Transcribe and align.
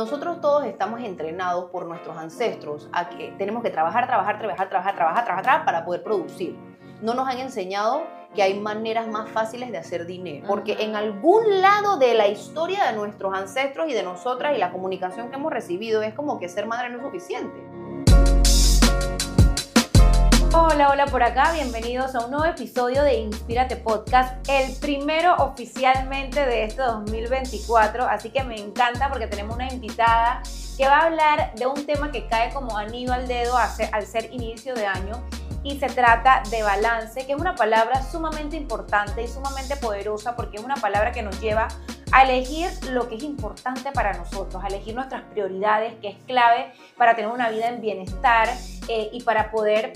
nosotros 0.00 0.40
todos 0.40 0.64
estamos 0.64 1.00
entrenados 1.00 1.66
por 1.70 1.84
nuestros 1.84 2.16
ancestros 2.16 2.88
a 2.90 3.10
que 3.10 3.34
tenemos 3.36 3.62
que 3.62 3.68
trabajar, 3.68 4.06
trabajar, 4.06 4.38
trabajar, 4.38 4.70
trabajar, 4.70 4.94
trabajar, 4.96 5.24
trabajar 5.26 5.64
para 5.66 5.84
poder 5.84 6.02
producir. 6.02 6.56
No 7.02 7.12
nos 7.12 7.28
han 7.28 7.38
enseñado 7.38 8.04
que 8.34 8.42
hay 8.42 8.58
maneras 8.58 9.08
más 9.08 9.28
fáciles 9.28 9.70
de 9.70 9.76
hacer 9.76 10.06
dinero, 10.06 10.46
porque 10.48 10.78
en 10.80 10.96
algún 10.96 11.60
lado 11.60 11.98
de 11.98 12.14
la 12.14 12.28
historia 12.28 12.86
de 12.86 12.96
nuestros 12.96 13.34
ancestros 13.34 13.90
y 13.90 13.92
de 13.92 14.02
nosotras 14.02 14.56
y 14.56 14.58
la 14.58 14.72
comunicación 14.72 15.28
que 15.28 15.36
hemos 15.36 15.52
recibido 15.52 16.00
es 16.02 16.14
como 16.14 16.38
que 16.38 16.48
ser 16.48 16.64
madre 16.64 16.88
no 16.88 16.96
es 16.96 17.04
suficiente. 17.04 17.60
Hola, 20.52 20.90
hola 20.90 21.06
por 21.06 21.22
acá, 21.22 21.52
bienvenidos 21.52 22.16
a 22.16 22.24
un 22.24 22.32
nuevo 22.32 22.44
episodio 22.44 23.04
de 23.04 23.20
Inspírate 23.20 23.76
Podcast, 23.76 24.34
el 24.48 24.74
primero 24.80 25.36
oficialmente 25.36 26.44
de 26.44 26.64
este 26.64 26.82
2024, 26.82 28.04
así 28.04 28.30
que 28.30 28.42
me 28.42 28.56
encanta 28.56 29.08
porque 29.10 29.28
tenemos 29.28 29.54
una 29.54 29.72
invitada 29.72 30.42
que 30.76 30.88
va 30.88 30.98
a 30.98 31.06
hablar 31.06 31.54
de 31.54 31.68
un 31.68 31.86
tema 31.86 32.10
que 32.10 32.26
cae 32.26 32.52
como 32.52 32.76
anillo 32.76 33.12
al 33.12 33.28
dedo 33.28 33.56
al 33.56 34.06
ser 34.06 34.32
inicio 34.32 34.74
de 34.74 34.86
año 34.86 35.22
y 35.62 35.78
se 35.78 35.86
trata 35.86 36.42
de 36.50 36.64
balance, 36.64 37.24
que 37.26 37.32
es 37.32 37.38
una 37.38 37.54
palabra 37.54 38.02
sumamente 38.02 38.56
importante 38.56 39.22
y 39.22 39.28
sumamente 39.28 39.76
poderosa 39.76 40.34
porque 40.34 40.56
es 40.56 40.64
una 40.64 40.76
palabra 40.76 41.12
que 41.12 41.22
nos 41.22 41.40
lleva 41.40 41.68
a 42.10 42.24
elegir 42.24 42.70
lo 42.90 43.08
que 43.08 43.14
es 43.14 43.22
importante 43.22 43.92
para 43.92 44.14
nosotros, 44.14 44.64
a 44.64 44.66
elegir 44.66 44.96
nuestras 44.96 45.22
prioridades, 45.30 45.94
que 46.00 46.08
es 46.08 46.16
clave 46.26 46.72
para 46.96 47.14
tener 47.14 47.30
una 47.30 47.50
vida 47.50 47.68
en 47.68 47.80
bienestar 47.80 48.48
eh, 48.88 49.10
y 49.12 49.22
para 49.22 49.52
poder 49.52 49.92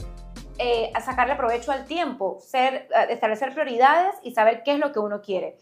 eh, 0.59 0.91
a 0.95 1.01
sacarle 1.01 1.35
provecho 1.37 1.73
al 1.73 1.85
tiempo, 1.85 2.39
ser, 2.41 2.89
establecer 3.09 3.53
prioridades 3.53 4.15
y 4.23 4.33
saber 4.33 4.62
qué 4.62 4.73
es 4.73 4.79
lo 4.79 4.93
que 4.93 5.01
uno 5.01 5.21
quiere. 5.21 5.57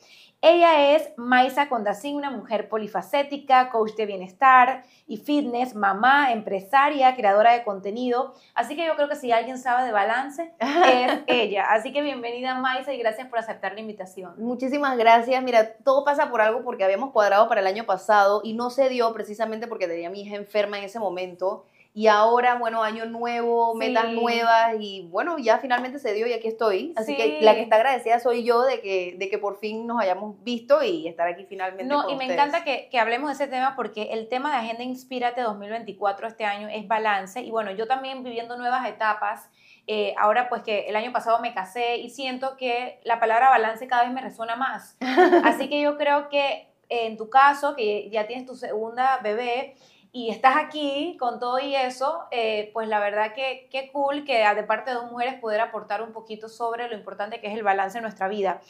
Ella 0.45 0.96
es 0.96 1.12
Maisa 1.16 1.69
Condacín, 1.69 2.16
una 2.16 2.33
mujer 2.33 2.69
polifacética, 2.69 3.70
coach 3.70 3.92
de 3.92 4.06
bienestar 4.06 4.83
y 5.06 5.19
fitness, 5.19 5.77
mamá, 5.77 6.33
empresaria, 6.33 7.14
creadora 7.14 7.52
de 7.52 7.62
contenido. 7.62 8.34
Así 8.53 8.75
que 8.75 8.84
yo 8.84 8.97
creo 8.97 9.08
que 9.08 9.14
si 9.14 9.31
alguien 9.31 9.56
sabe 9.56 9.84
de 9.84 9.92
balance, 9.92 10.53
es 10.58 11.12
ella. 11.28 11.66
Así 11.70 11.92
que 11.92 12.03
bienvenida 12.03 12.56
Maisa 12.56 12.92
y 12.92 12.98
gracias 12.98 13.28
por 13.28 13.38
aceptar 13.38 13.75
la 13.75 13.83
invitación. 13.83 14.34
Muchísimas 14.36 14.98
gracias. 14.98 15.41
Mira, 15.44 15.75
todo 15.84 16.05
pasa 16.05 16.28
por 16.28 16.41
algo 16.41 16.64
porque 16.64 16.83
habíamos 16.83 17.12
cuadrado 17.12 17.48
para 17.48 17.61
el 17.61 17.69
año 17.69 17.86
pasado 17.86 18.41
y 18.42 18.55
no 18.55 18.70
se 18.70 18.88
dio 18.88 19.12
precisamente 19.12 19.69
porque 19.69 19.86
tenía 19.86 20.09
a 20.09 20.11
mi 20.11 20.22
hija 20.22 20.34
enferma 20.34 20.77
en 20.77 20.84
ese 20.84 20.98
momento 20.98 21.66
y 21.94 22.06
ahora, 22.06 22.54
bueno, 22.54 22.82
año 22.82 23.04
nuevo, 23.04 23.74
metas 23.74 24.08
nuevas 24.12 24.76
y 24.80 25.02
bueno, 25.10 25.36
ya 25.38 25.58
finalmente 25.58 25.98
se 25.98 26.14
dio 26.14 26.26
y 26.26 26.32
aquí 26.32 26.48
estoy. 26.48 26.94
Así 26.96 27.14
que 27.14 27.40
la 27.42 27.54
que 27.54 27.60
está 27.60 27.76
agradecida 27.76 28.18
soy 28.18 28.44
yo 28.44 28.62
de 28.62 28.80
que, 28.80 29.16
de 29.18 29.28
que 29.28 29.36
por 29.36 29.58
fin 29.58 29.86
nos 29.86 30.00
hayamos 30.00 30.42
visto 30.42 30.82
y 30.82 31.06
estar 31.06 31.28
aquí 31.28 31.44
finalmente. 31.44 31.84
No, 31.84 32.08
y 32.08 32.16
me 32.16 32.24
encanta 32.24 32.64
que, 32.64 32.88
que, 32.90 32.98
hablemos 32.98 33.28
de 33.28 33.34
ese 33.44 33.46
tema 33.46 33.76
porque 33.76 34.04
el 34.12 34.28
tema 34.28 34.50
de 34.50 34.56
Agenda 34.56 34.82
Inspírate 34.84 35.42
2024 35.42 36.28
este 36.28 36.46
año 36.46 36.66
es 36.68 36.88
balance 36.88 37.42
y 37.42 37.50
bueno, 37.50 37.70
yo 37.72 37.86
también 37.86 38.24
viviendo 38.24 38.56
nuevas 38.56 38.88
etapas. 38.88 39.50
Eh, 39.86 40.14
ahora 40.16 40.48
pues 40.48 40.62
que 40.62 40.88
el 40.88 40.96
año 40.96 41.12
pasado 41.12 41.40
me 41.40 41.52
casé 41.52 41.96
y 41.96 42.08
siento 42.08 42.56
que 42.56 43.00
la 43.04 43.20
palabra 43.20 43.50
balance 43.50 43.86
cada 43.86 44.04
vez 44.04 44.12
me 44.12 44.22
resuena 44.22 44.56
más. 44.56 44.96
Así 45.44 45.68
que 45.68 45.82
yo 45.82 45.98
creo 45.98 46.30
que 46.30 46.72
en 46.88 47.16
tu 47.16 47.30
caso, 47.30 47.74
que 47.74 48.10
ya 48.10 48.26
tienes 48.26 48.46
tu 48.46 48.54
segunda 48.54 49.18
bebé, 49.22 49.74
y 50.14 50.28
estás 50.28 50.56
aquí 50.56 51.16
con 51.18 51.41
todo 51.41 51.58
y 51.58 51.74
eso, 51.74 52.24
eh, 52.30 52.70
pues 52.74 52.86
la 52.86 53.00
verdad 53.00 53.32
que 53.34 53.66
qué 53.70 53.91
cool 53.91 54.24
que 54.24 54.46
de 54.54 54.62
parte 54.62 54.91
de 54.91 54.96
dos 54.96 55.10
mujeres 55.10 55.41
poder 55.41 55.62
aportar 55.62 56.02
un 56.02 56.12
poquito 56.12 56.50
sobre 56.50 56.86
lo 56.88 56.94
importante 56.94 57.41
que 57.41 57.46
es 57.46 57.54
el 57.54 57.62
balance 57.62 57.96
en 57.96 58.02
nuestra 58.02 58.28
vida. 58.28 58.60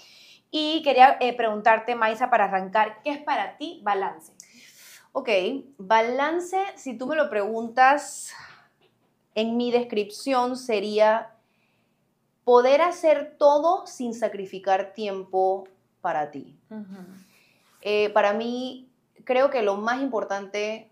Y 0.52 0.82
quería 0.82 1.16
eh, 1.20 1.36
preguntarte, 1.36 1.96
Maisa, 1.96 2.30
para 2.30 2.44
arrancar, 2.44 3.02
¿qué 3.02 3.10
es 3.10 3.18
para 3.18 3.56
ti 3.56 3.80
balance? 3.82 4.32
Ok, 5.10 5.28
balance, 5.78 6.58
si 6.76 6.96
tú 6.96 7.06
me 7.06 7.16
lo 7.16 7.28
preguntas, 7.28 8.32
en 9.34 9.56
mi 9.56 9.72
descripción 9.72 10.56
sería 10.56 11.32
poder 12.44 12.82
hacer 12.82 13.34
todo 13.36 13.86
sin 13.86 14.14
sacrificar 14.14 14.92
tiempo 14.92 15.66
para 16.00 16.30
ti. 16.30 16.56
Eh, 17.80 18.10
para 18.10 18.32
mí, 18.32 18.88
creo 19.24 19.50
que 19.50 19.62
lo 19.62 19.76
más 19.76 20.00
importante 20.00 20.91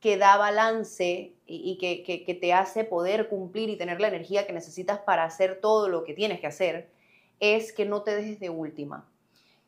que 0.00 0.16
da 0.16 0.36
balance 0.36 1.32
y, 1.46 1.78
que, 1.78 2.34
te 2.34 2.52
hace 2.52 2.84
poder 2.84 3.28
cumplir 3.28 3.68
y 3.70 3.76
tener 3.76 4.00
la 4.00 4.08
energía 4.08 4.46
que 4.46 4.52
necesitas 4.52 5.00
para 5.00 5.24
hacer 5.24 5.60
todo 5.60 5.88
lo 5.88 6.04
que 6.04 6.14
tienes 6.14 6.40
que 6.40 6.46
hacer, 6.46 6.90
es 7.40 7.72
que 7.72 7.84
no 7.84 8.02
te 8.02 8.14
dejes 8.14 8.38
de 8.38 8.50
última. 8.50 9.08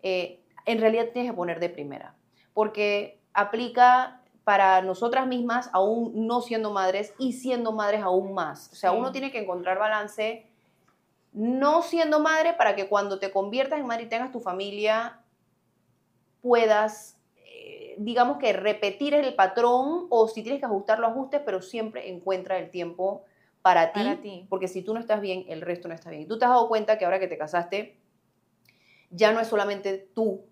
Eh, 0.03 0.41
en 0.67 0.81
realidad 0.81 1.09
tienes 1.13 1.33
que 1.33 1.37
poner 1.37 1.59
de 1.59 1.69
primera, 1.69 2.15
porque 2.55 3.19
aplica 3.33 4.21
para 4.45 4.83
nosotras 4.83 5.27
mismas, 5.27 5.71
aún 5.73 6.27
no 6.27 6.41
siendo 6.43 6.71
madres 6.73 7.15
y 7.19 7.33
siendo 7.35 7.73
madres 7.73 8.03
aún 8.03 8.35
más. 8.35 8.71
O 8.73 8.77
sea, 8.77 8.93
uno 8.93 9.13
tiene 9.13 9.31
que 9.31 9.39
encontrar 9.39 9.79
balance 9.79 10.47
no 11.33 11.83
siendo 11.83 12.21
madre 12.21 12.55
para 12.55 12.75
que 12.75 12.89
cuando 12.89 13.19
te 13.19 13.31
conviertas 13.31 13.79
en 13.79 13.87
madre 13.87 14.05
y 14.05 14.09
tengas 14.09 14.33
tu 14.33 14.41
familia, 14.41 15.21
puedas 16.43 17.20
digamos 18.03 18.39
que 18.39 18.55
repetir 18.55 19.13
el 19.13 19.35
patrón 19.35 20.07
o 20.09 20.27
si 20.27 20.43
tienes 20.43 20.61
que 20.61 20.67
ajustar 20.67 20.99
los 20.99 21.11
ajustes, 21.11 21.43
pero 21.45 21.61
siempre 21.61 22.09
encuentra 22.09 22.59
el 22.59 22.71
tiempo 22.71 23.25
para 23.61 23.93
ti, 23.93 24.47
porque 24.49 24.69
si 24.69 24.81
tú 24.81 24.95
no 24.95 25.01
estás 25.01 25.21
bien, 25.21 25.45
el 25.49 25.61
resto 25.61 25.87
no 25.87 25.93
está 25.93 26.09
bien. 26.09 26.23
Y 26.23 26.27
tú 26.27 26.39
te 26.39 26.47
has 26.47 26.51
dado 26.51 26.67
cuenta 26.67 26.97
que 26.97 27.05
ahora 27.05 27.21
que 27.21 27.29
te 27.29 27.37
casaste, 27.37 27.99
ya 29.11 29.33
no 29.33 29.41
es 29.41 29.49
solamente 29.49 30.09
tú, 30.15 30.47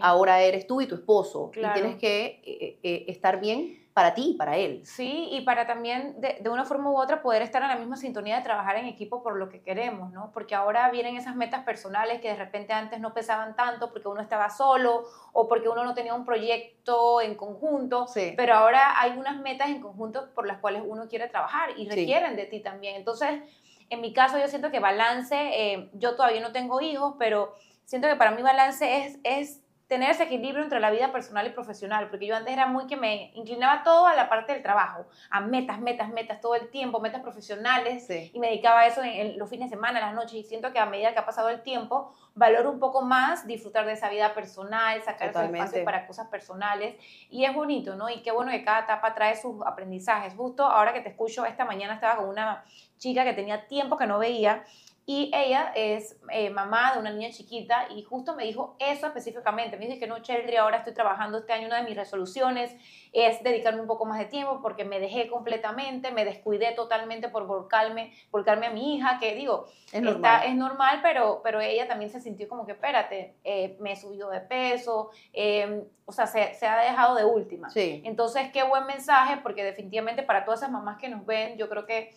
ahora 0.00 0.40
eres 0.40 0.66
tú 0.66 0.80
y 0.80 0.86
tu 0.86 0.94
esposo, 0.94 1.50
y 1.54 1.60
tienes 1.74 1.96
que 1.96 2.24
eh, 2.24 2.40
eh, 2.46 2.78
eh, 2.82 3.04
estar 3.08 3.40
bien 3.40 3.85
para 3.96 4.12
ti 4.12 4.32
y 4.32 4.34
para 4.34 4.58
él. 4.58 4.82
Sí, 4.84 5.30
y 5.32 5.40
para 5.40 5.66
también 5.66 6.20
de, 6.20 6.36
de, 6.38 6.50
una 6.50 6.66
forma 6.66 6.90
u 6.90 7.00
otra 7.00 7.22
poder 7.22 7.40
estar 7.40 7.62
en 7.62 7.68
la 7.68 7.76
misma 7.76 7.96
sintonía 7.96 8.36
de 8.36 8.42
trabajar 8.42 8.76
en 8.76 8.84
equipo 8.84 9.22
por 9.22 9.38
lo 9.38 9.48
que 9.48 9.62
queremos, 9.62 10.12
¿no? 10.12 10.32
Porque 10.34 10.54
ahora 10.54 10.90
vienen 10.90 11.16
esas 11.16 11.34
metas 11.34 11.64
personales 11.64 12.20
que 12.20 12.28
de 12.28 12.36
repente 12.36 12.74
antes 12.74 13.00
no 13.00 13.14
pesaban 13.14 13.56
tanto 13.56 13.90
porque 13.90 14.06
uno 14.08 14.20
estaba 14.20 14.50
solo 14.50 15.04
o 15.32 15.48
porque 15.48 15.70
uno 15.70 15.82
no 15.82 15.94
tenía 15.94 16.12
un 16.12 16.26
proyecto 16.26 17.22
en 17.22 17.36
conjunto, 17.36 18.06
sí. 18.06 18.34
pero 18.36 18.52
ahora 18.52 19.00
hay 19.00 19.12
unas 19.12 19.40
metas 19.40 19.70
en 19.70 19.80
conjunto 19.80 20.28
por 20.34 20.46
las 20.46 20.58
cuales 20.58 20.82
uno 20.86 21.08
quiere 21.08 21.28
trabajar 21.28 21.70
y 21.78 21.88
requieren 21.88 22.36
de 22.36 22.44
ti 22.44 22.60
también. 22.60 22.96
Entonces, 22.96 23.40
en 23.88 24.02
mi 24.02 24.12
caso 24.12 24.38
yo 24.38 24.46
siento 24.48 24.70
que 24.70 24.78
balance, 24.78 25.34
eh, 25.34 25.88
yo 25.94 26.16
todavía 26.16 26.42
no 26.42 26.52
tengo 26.52 26.82
hijos, 26.82 27.14
pero 27.18 27.54
siento 27.86 28.08
que 28.08 28.16
para 28.16 28.32
mí 28.32 28.42
balance 28.42 29.06
es, 29.06 29.18
es 29.24 29.62
tener 29.86 30.10
ese 30.10 30.24
equilibrio 30.24 30.64
entre 30.64 30.80
la 30.80 30.90
vida 30.90 31.12
personal 31.12 31.46
y 31.46 31.50
profesional, 31.50 32.08
porque 32.10 32.26
yo 32.26 32.34
antes 32.34 32.52
era 32.52 32.66
muy 32.66 32.86
que 32.86 32.96
me 32.96 33.30
inclinaba 33.34 33.84
todo 33.84 34.06
a 34.06 34.16
la 34.16 34.28
parte 34.28 34.52
del 34.52 34.62
trabajo, 34.62 35.06
a 35.30 35.40
metas, 35.40 35.78
metas, 35.80 36.08
metas 36.08 36.40
todo 36.40 36.56
el 36.56 36.70
tiempo, 36.70 36.98
metas 36.98 37.22
profesionales, 37.22 38.08
y 38.10 38.38
me 38.40 38.48
dedicaba 38.48 38.80
a 38.80 38.86
eso 38.86 39.02
en, 39.04 39.38
los 39.38 39.48
fines 39.48 39.70
de 39.70 39.76
semana, 39.76 40.00
las 40.00 40.14
noches, 40.14 40.34
y 40.34 40.42
siento 40.42 40.72
que 40.72 40.80
a 40.80 40.86
medida 40.86 41.12
que 41.12 41.20
ha 41.20 41.26
pasado 41.26 41.50
el 41.50 41.62
tiempo, 41.62 42.12
valoro 42.34 42.70
un 42.70 42.80
poco 42.80 43.02
más 43.02 43.46
disfrutar 43.46 43.86
de 43.86 43.92
esa 43.92 44.08
vida 44.10 44.34
personal, 44.34 45.00
sacar 45.02 45.30
ese 45.30 45.44
espacio 45.44 45.84
para 45.84 46.06
cosas 46.06 46.26
personales, 46.28 46.96
y 47.30 47.44
es 47.44 47.54
bonito, 47.54 47.94
¿no? 47.94 48.10
Y 48.10 48.22
qué 48.22 48.32
bueno 48.32 48.50
que 48.50 48.64
cada 48.64 48.80
etapa 48.80 49.14
trae 49.14 49.36
sus 49.36 49.64
aprendizajes. 49.64 50.34
Justo 50.34 50.64
ahora 50.64 50.92
que 50.92 51.00
te 51.00 51.10
escucho, 51.10 51.44
esta 51.44 51.64
mañana 51.64 51.94
estaba 51.94 52.16
con 52.16 52.28
una 52.28 52.64
chica 52.98 53.22
que 53.24 53.34
tenía 53.34 53.68
tiempo 53.68 53.96
que 53.96 54.06
no 54.06 54.18
veía, 54.18 54.64
y 55.08 55.30
ella 55.32 55.70
es 55.76 56.18
eh, 56.32 56.50
mamá 56.50 56.94
de 56.94 56.98
una 56.98 57.12
niña 57.12 57.30
chiquita 57.30 57.86
y 57.90 58.02
justo 58.02 58.34
me 58.34 58.42
dijo 58.42 58.76
eso 58.80 59.06
específicamente. 59.06 59.76
Me 59.76 59.86
dice 59.86 60.00
que 60.00 60.08
no, 60.08 60.18
Cheldry, 60.18 60.56
ahora 60.56 60.78
estoy 60.78 60.94
trabajando 60.94 61.38
este 61.38 61.52
año, 61.52 61.68
una 61.68 61.76
de 61.76 61.84
mis 61.84 61.96
resoluciones 61.96 62.74
es 63.12 63.40
dedicarme 63.44 63.80
un 63.80 63.86
poco 63.86 64.04
más 64.04 64.18
de 64.18 64.24
tiempo 64.24 64.60
porque 64.60 64.84
me 64.84 64.98
dejé 64.98 65.28
completamente, 65.28 66.10
me 66.10 66.24
descuidé 66.24 66.72
totalmente 66.72 67.28
por 67.28 67.46
volcarme, 67.46 68.12
volcarme 68.32 68.66
a 68.66 68.70
mi 68.70 68.96
hija, 68.96 69.18
que 69.20 69.36
digo, 69.36 69.66
es 69.92 70.02
normal, 70.02 70.42
es 70.44 70.56
normal 70.56 70.98
pero, 71.02 71.40
pero 71.44 71.60
ella 71.60 71.86
también 71.86 72.10
se 72.10 72.20
sintió 72.20 72.48
como 72.48 72.66
que, 72.66 72.72
espérate, 72.72 73.36
eh, 73.44 73.76
me 73.78 73.92
he 73.92 73.96
subido 73.96 74.28
de 74.30 74.40
peso, 74.40 75.10
em, 75.32 75.84
o 76.04 76.10
sea, 76.10 76.26
se, 76.26 76.52
se, 76.54 76.66
ha 76.66 76.78
dejado 76.78 77.14
de 77.14 77.24
última. 77.24 77.70
Sí. 77.70 78.02
Entonces, 78.04 78.50
qué 78.52 78.64
buen 78.64 78.86
mensaje 78.86 79.36
porque 79.42 79.62
definitivamente 79.62 80.24
para 80.24 80.44
todas 80.44 80.60
esas 80.60 80.72
mamás 80.72 80.98
que 80.98 81.08
nos 81.08 81.24
ven, 81.24 81.56
yo 81.56 81.68
creo 81.68 81.86
que 81.86 82.12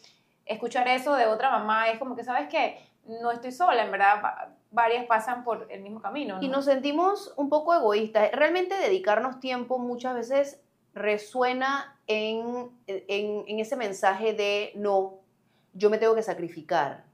escuchar 0.50 0.88
eso 0.88 1.13
de 1.13 1.28
otra 1.28 1.50
mamá 1.51 1.90
es 1.90 2.00
como 2.00 2.16
que, 2.16 2.24
¿sabes 2.24 2.50
qué? 2.50 2.80
No 3.06 3.31
estoy 3.31 3.51
sola, 3.51 3.86
en 3.86 3.92
verdad 3.92 4.22
varias 4.72 5.06
pasan 5.06 5.44
por 5.44 5.68
el 5.69 5.81
mismo 5.81 6.01
camino. 6.01 6.40
Y 6.42 6.48
nos 6.48 6.66
sentimos 6.66 7.34
un 7.38 7.50
poco 7.50 7.74
egoístas. 7.74 8.31
Realmente 8.31 8.75
dedicarnos 8.75 9.40
tiempo 9.40 9.80
muchas 9.80 10.16
veces 10.16 10.62
resuena 10.94 11.98
en, 12.07 12.69
en, 12.88 13.60
ese 13.60 13.75
mensaje 13.75 14.34
de 14.34 14.72
no, 14.75 15.19
yo 15.74 15.90
me 15.90 15.98
tengo 15.98 16.16
que 16.16 16.24
sacrificar. 16.24 17.06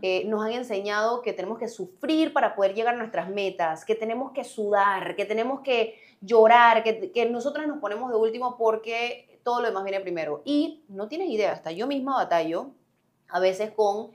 Eh, 0.00 0.24
nos 0.26 0.44
han 0.44 0.52
enseñado 0.52 1.22
que 1.22 1.32
tenemos 1.32 1.58
que 1.58 1.68
sufrir 1.68 2.32
para 2.32 2.54
poder 2.54 2.74
llegar 2.74 2.94
a 2.94 2.98
nuestras 2.98 3.28
metas, 3.28 3.84
que 3.84 3.94
tenemos 3.94 4.32
que 4.32 4.44
sudar, 4.44 5.16
que 5.16 5.24
tenemos 5.24 5.60
que 5.60 5.98
llorar, 6.20 6.82
que, 6.82 7.10
que 7.10 7.28
nosotras 7.28 7.66
nos 7.66 7.78
ponemos 7.78 8.10
de 8.10 8.16
último 8.16 8.56
porque 8.56 9.40
todo 9.42 9.60
lo 9.60 9.68
demás 9.68 9.84
viene 9.84 10.00
primero. 10.00 10.42
Y 10.44 10.84
no 10.88 11.08
tienes 11.08 11.28
idea, 11.28 11.52
hasta 11.52 11.72
yo 11.72 11.86
misma 11.86 12.14
batallo 12.14 12.70
a 13.32 13.40
veces 13.40 13.72
con, 13.72 14.10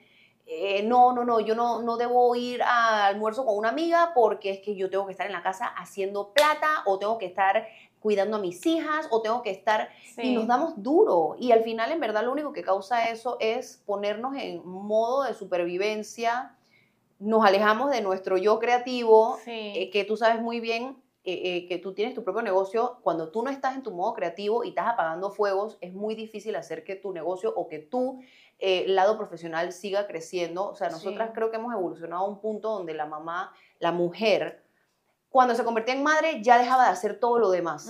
eh, 0.45 0.83
no, 0.83 1.11
no, 1.11 1.25
no, 1.25 1.39
yo 1.41 1.55
no, 1.55 1.81
no 1.81 1.97
debo 1.97 2.33
ir 2.35 2.61
al 2.63 3.15
almuerzo 3.15 3.45
con 3.45 3.57
una 3.57 3.69
amiga 3.69 4.11
porque 4.15 4.49
es 4.51 4.59
que 4.59 4.75
yo 4.75 4.89
tengo 4.89 5.05
que 5.05 5.11
estar 5.11 5.27
en 5.27 5.33
la 5.33 5.43
casa 5.43 5.65
haciendo 5.65 6.31
plata 6.31 6.83
o 6.85 6.97
tengo 6.99 7.17
que 7.17 7.25
estar 7.25 7.67
cuidando 7.99 8.37
a 8.37 8.39
mis 8.39 8.65
hijas 8.65 9.07
o 9.09 9.21
tengo 9.21 9.41
que 9.41 9.49
estar 9.49 9.89
y 10.21 10.33
nos 10.35 10.47
damos 10.47 10.81
duro. 10.81 11.35
Y 11.37 11.51
al 11.51 11.63
final 11.63 11.91
en 11.91 11.99
verdad 11.99 12.23
lo 12.23 12.31
único 12.31 12.53
que 12.53 12.61
causa 12.61 13.09
eso 13.09 13.35
es 13.41 13.83
ponernos 13.85 14.35
en 14.37 14.61
modo 14.65 15.23
de 15.23 15.33
supervivencia, 15.33 16.55
nos 17.19 17.43
alejamos 17.43 17.89
de 17.91 18.01
nuestro 18.01 18.37
yo 18.37 18.59
creativo, 18.59 19.37
Sí. 19.43 19.51
eh, 19.75 19.89
que 19.91 20.05
tú 20.05 20.15
sabes 20.15 20.41
muy 20.41 20.59
bien 20.59 21.01
eh, 21.29 21.57
eh, 21.57 21.67
que 21.67 21.77
tú 21.77 21.93
tienes 21.93 22.15
tu 22.15 22.23
propio 22.23 22.41
negocio, 22.41 22.99
cuando 23.01 23.31
tú 23.31 23.43
no 23.43 23.49
estás 23.49 23.75
en 23.75 23.83
tu 23.83 23.91
modo 23.91 24.13
creativo 24.13 24.63
y 24.63 24.69
estás 24.69 24.87
apagando 24.87 25.29
fuegos, 25.29 25.77
es 25.81 25.93
muy 25.93 26.15
difícil 26.15 26.55
hacer 26.55 26.85
que 26.85 26.95
tu 26.95 27.11
negocio 27.11 27.53
o 27.53 27.67
que 27.67 27.79
tu 27.79 28.21
eh, 28.59 28.85
lado 28.87 29.17
profesional 29.17 29.71
siga 29.71 30.07
creciendo. 30.07 30.69
O 30.69 30.75
sea, 30.75 30.89
nosotras 30.89 31.29
Sí. 31.29 31.33
creo 31.35 31.51
que 31.51 31.57
hemos 31.57 31.73
evolucionado 31.73 32.25
a 32.25 32.27
un 32.27 32.39
punto 32.39 32.69
donde 32.71 32.93
la 32.93 33.05
mamá, 33.05 33.53
la 33.79 33.91
mujer, 33.91 34.63
cuando 35.29 35.53
se 35.55 35.63
convertía 35.63 35.93
en 35.93 36.01
madre, 36.03 36.41
ya 36.41 36.57
dejaba 36.57 36.85
de 36.85 36.89
hacer 36.89 37.19
todo 37.19 37.37
lo 37.37 37.51
demás. 37.51 37.87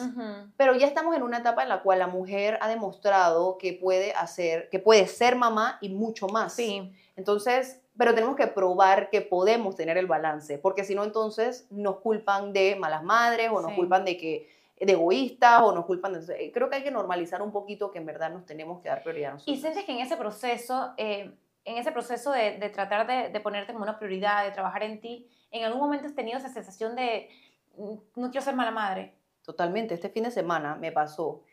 Pero 0.57 0.75
ya 0.75 0.87
estamos 0.87 1.15
en 1.15 1.23
una 1.23 1.37
etapa 1.37 1.63
en 1.63 1.69
la 1.69 1.81
cual 1.83 1.99
la 1.99 2.07
mujer 2.07 2.57
ha 2.61 2.67
demostrado 2.67 3.57
que 3.57 3.73
puede 3.73 4.11
hacer, 4.13 4.69
que 4.69 4.79
puede 4.79 5.07
ser 5.07 5.35
mamá 5.35 5.77
y 5.79 5.89
mucho 5.89 6.27
más. 6.27 6.53
Sí. 6.53 6.91
Entonces, 7.15 7.79
pero 7.97 8.13
tenemos 8.13 8.35
que 8.35 8.47
probar 8.47 9.09
que 9.09 9.21
podemos 9.21 9.75
tener 9.75 9.97
el 9.97 10.07
balance, 10.07 10.57
porque 10.57 10.83
si 10.83 10.93
no, 10.95 11.03
entonces 11.03 11.65
nos 11.71 11.97
culpan 11.97 12.53
de 12.53 12.75
malas 12.75 13.03
madres 13.03 13.49
o 13.51 13.61
nos 13.61 13.71
Sí. 13.71 13.75
culpan 13.77 14.03
de 14.05 14.17
que 14.17 14.56
de 14.85 14.93
egoístas 14.93 15.61
o 15.63 15.71
nos 15.73 15.85
culpan 15.85 16.13
de... 16.13 16.45
eh, 16.45 16.51
Creo 16.53 16.69
que 16.69 16.75
hay 16.77 16.83
que 16.83 16.91
normalizar 16.91 17.41
un 17.41 17.51
poquito 17.51 17.89
que 17.91 17.97
en 17.97 18.05
verdad 18.05 18.31
nos 18.31 18.45
tenemos 18.45 18.81
que 18.81 18.89
dar 18.89 19.01
prioridad 19.01 19.29
a 19.31 19.33
Y 19.33 19.35
nosotros. 19.35 19.59
sientes 19.61 19.83
que 19.85 19.91
en 19.91 19.99
ese 19.99 20.17
proceso, 20.17 20.93
eh, 20.97 21.31
en 21.65 21.77
ese 21.77 21.91
proceso 21.91 22.31
de, 22.31 22.57
de 22.59 22.69
tratar 22.69 23.07
de, 23.07 23.29
de 23.29 23.39
ponerte 23.39 23.73
como 23.73 23.83
una 23.83 23.97
prioridad, 23.97 24.43
de 24.45 24.51
trabajar 24.51 24.83
en 24.83 25.01
ti, 25.01 25.27
¿en 25.51 25.63
algún 25.65 25.81
momento 25.81 26.05
has 26.07 26.15
tenido 26.15 26.37
esa 26.37 26.49
sensación 26.49 26.95
de 26.95 27.29
"Mm, 27.77 27.95
no 28.21 28.29
quiero 28.31 28.41
ser 28.45 28.55
mala 28.55 28.71
madre? 28.71 29.13
Totalmente. 29.43 29.93
Este 29.93 30.09
fin 30.09 30.23
de 30.23 30.31
semana 30.31 30.75
me 30.75 30.91
pasó 30.91 31.43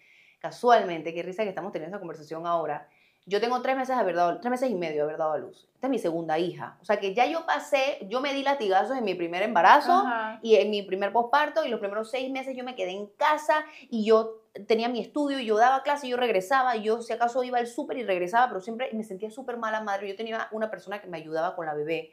casualmente, 0.41 1.15
qué 1.15 1.23
risa 1.23 1.43
que 1.43 1.49
estamos 1.49 1.73
teniendo 1.73 1.97
esa 1.97 2.01
conversación 2.01 2.47
ahora. 2.47 2.89
Yo 3.27 3.41
tengo 3.41 3.63
tres 3.63 3.75
meses, 3.75 3.97
de 3.97 4.03
haber 4.03 4.17
dado, 4.17 4.39
tres 4.39 4.51
meses 4.51 4.71
y 4.71 4.75
medio 4.75 4.97
de 4.97 5.03
haber 5.03 5.17
dado 5.17 5.33
a 5.33 5.39
luz. 5.39 5.67
Esta 5.75 5.87
es 5.87 5.91
mi 5.91 5.99
segunda 5.99 6.39
hija. 6.39 6.77
O 6.83 6.85
sea 6.85 6.99
que 6.99 7.15
ya 7.15 7.25
yo 7.27 7.47
pasé, 7.47 8.07
yo 8.09 8.21
me 8.21 8.35
di 8.35 8.43
latigazos 8.43 8.99
en 8.99 9.05
mi 9.05 9.15
primer 9.15 9.43
embarazo 9.43 9.93
Ajá. 9.93 10.41
y 10.43 10.57
en 10.57 10.71
mi 10.71 10.83
primer 10.83 11.11
posparto 11.11 11.65
y 11.65 11.69
los 11.69 11.81
primeros 11.81 12.11
seis 12.11 12.31
meses 12.31 12.55
yo 12.55 12.65
me 12.65 12.75
quedé 12.75 12.91
en 12.91 13.07
casa 13.17 13.65
y 13.89 14.05
yo 14.05 14.43
tenía 14.69 14.89
mi 14.89 15.01
estudio 15.01 15.41
yo 15.41 15.57
daba 15.57 15.83
clase 15.83 16.07
y 16.07 16.11
yo 16.11 16.17
regresaba 16.17 16.77
y 16.77 16.83
yo 16.83 17.03
si 17.03 17.13
acaso 17.13 17.43
iba 17.43 17.59
al 17.59 17.67
súper 17.67 17.97
y 17.99 18.05
regresaba, 18.05 18.49
pero 18.49 18.61
siempre 18.61 18.91
me 18.93 19.05
sentía 19.05 19.31
súper 19.31 19.57
mala 19.57 19.81
madre. 19.81 20.09
Yo 20.09 20.17
tenía 20.17 20.49
una 20.53 20.71
persona 20.71 21.01
que 21.01 21.09
me 21.09 21.17
ayudaba 21.17 21.57
con 21.57 21.65
la 21.65 21.75
bebé 21.75 22.13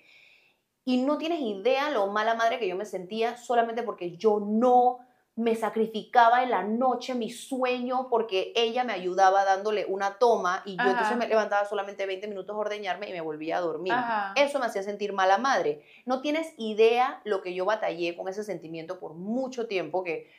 y 0.86 0.98
no 0.98 1.18
tienes 1.18 1.42
idea 1.42 1.90
lo 1.90 2.08
mala 2.08 2.36
madre 2.36 2.58
que 2.58 2.68
yo 2.68 2.75
me 2.75 2.86
sentía 2.86 3.38
solamente 3.38 3.84
porque 3.84 4.18
yo 4.18 4.40
no 4.40 5.00
me 5.36 5.56
sacrificaba 5.56 6.44
en 6.44 6.51
la 6.51 6.63
noche 6.63 7.16
mi 7.16 7.30
sueño 7.30 8.07
porque 8.10 8.51
ella 8.56 8.83
me 8.83 8.92
ayudaba 8.94 9.45
dándole 9.45 9.86
una 9.86 10.18
toma 10.19 10.62
y 10.66 10.75
yo 10.75 10.81
Ajá. 10.81 10.92
entonces 10.92 11.18
me 11.18 11.28
levantaba 11.28 11.66
solamente 11.66 12.06
20 12.06 12.28
minutos 12.28 12.54
a 12.56 12.60
ordeñarme 12.60 13.10
y 13.10 13.13
me 13.13 13.22
volvía 13.22 13.57
a 13.57 13.62
dormir. 13.62 13.94
Ajá. 13.94 14.33
Eso 14.36 14.60
me 14.60 14.66
hacía 14.66 14.83
sentir 14.83 15.13
mala 15.13 15.38
madre. 15.38 15.83
No 16.06 16.22
tienes 16.22 16.54
idea 16.57 17.22
lo 17.24 17.42
que 17.42 17.54
yo 17.54 17.63
batallé 17.66 18.16
con 18.18 18.28
ese 18.28 18.44
sentimiento 18.44 19.00
por 19.00 19.13
mucho 19.13 19.68
tiempo, 19.68 20.04
que 20.04 20.30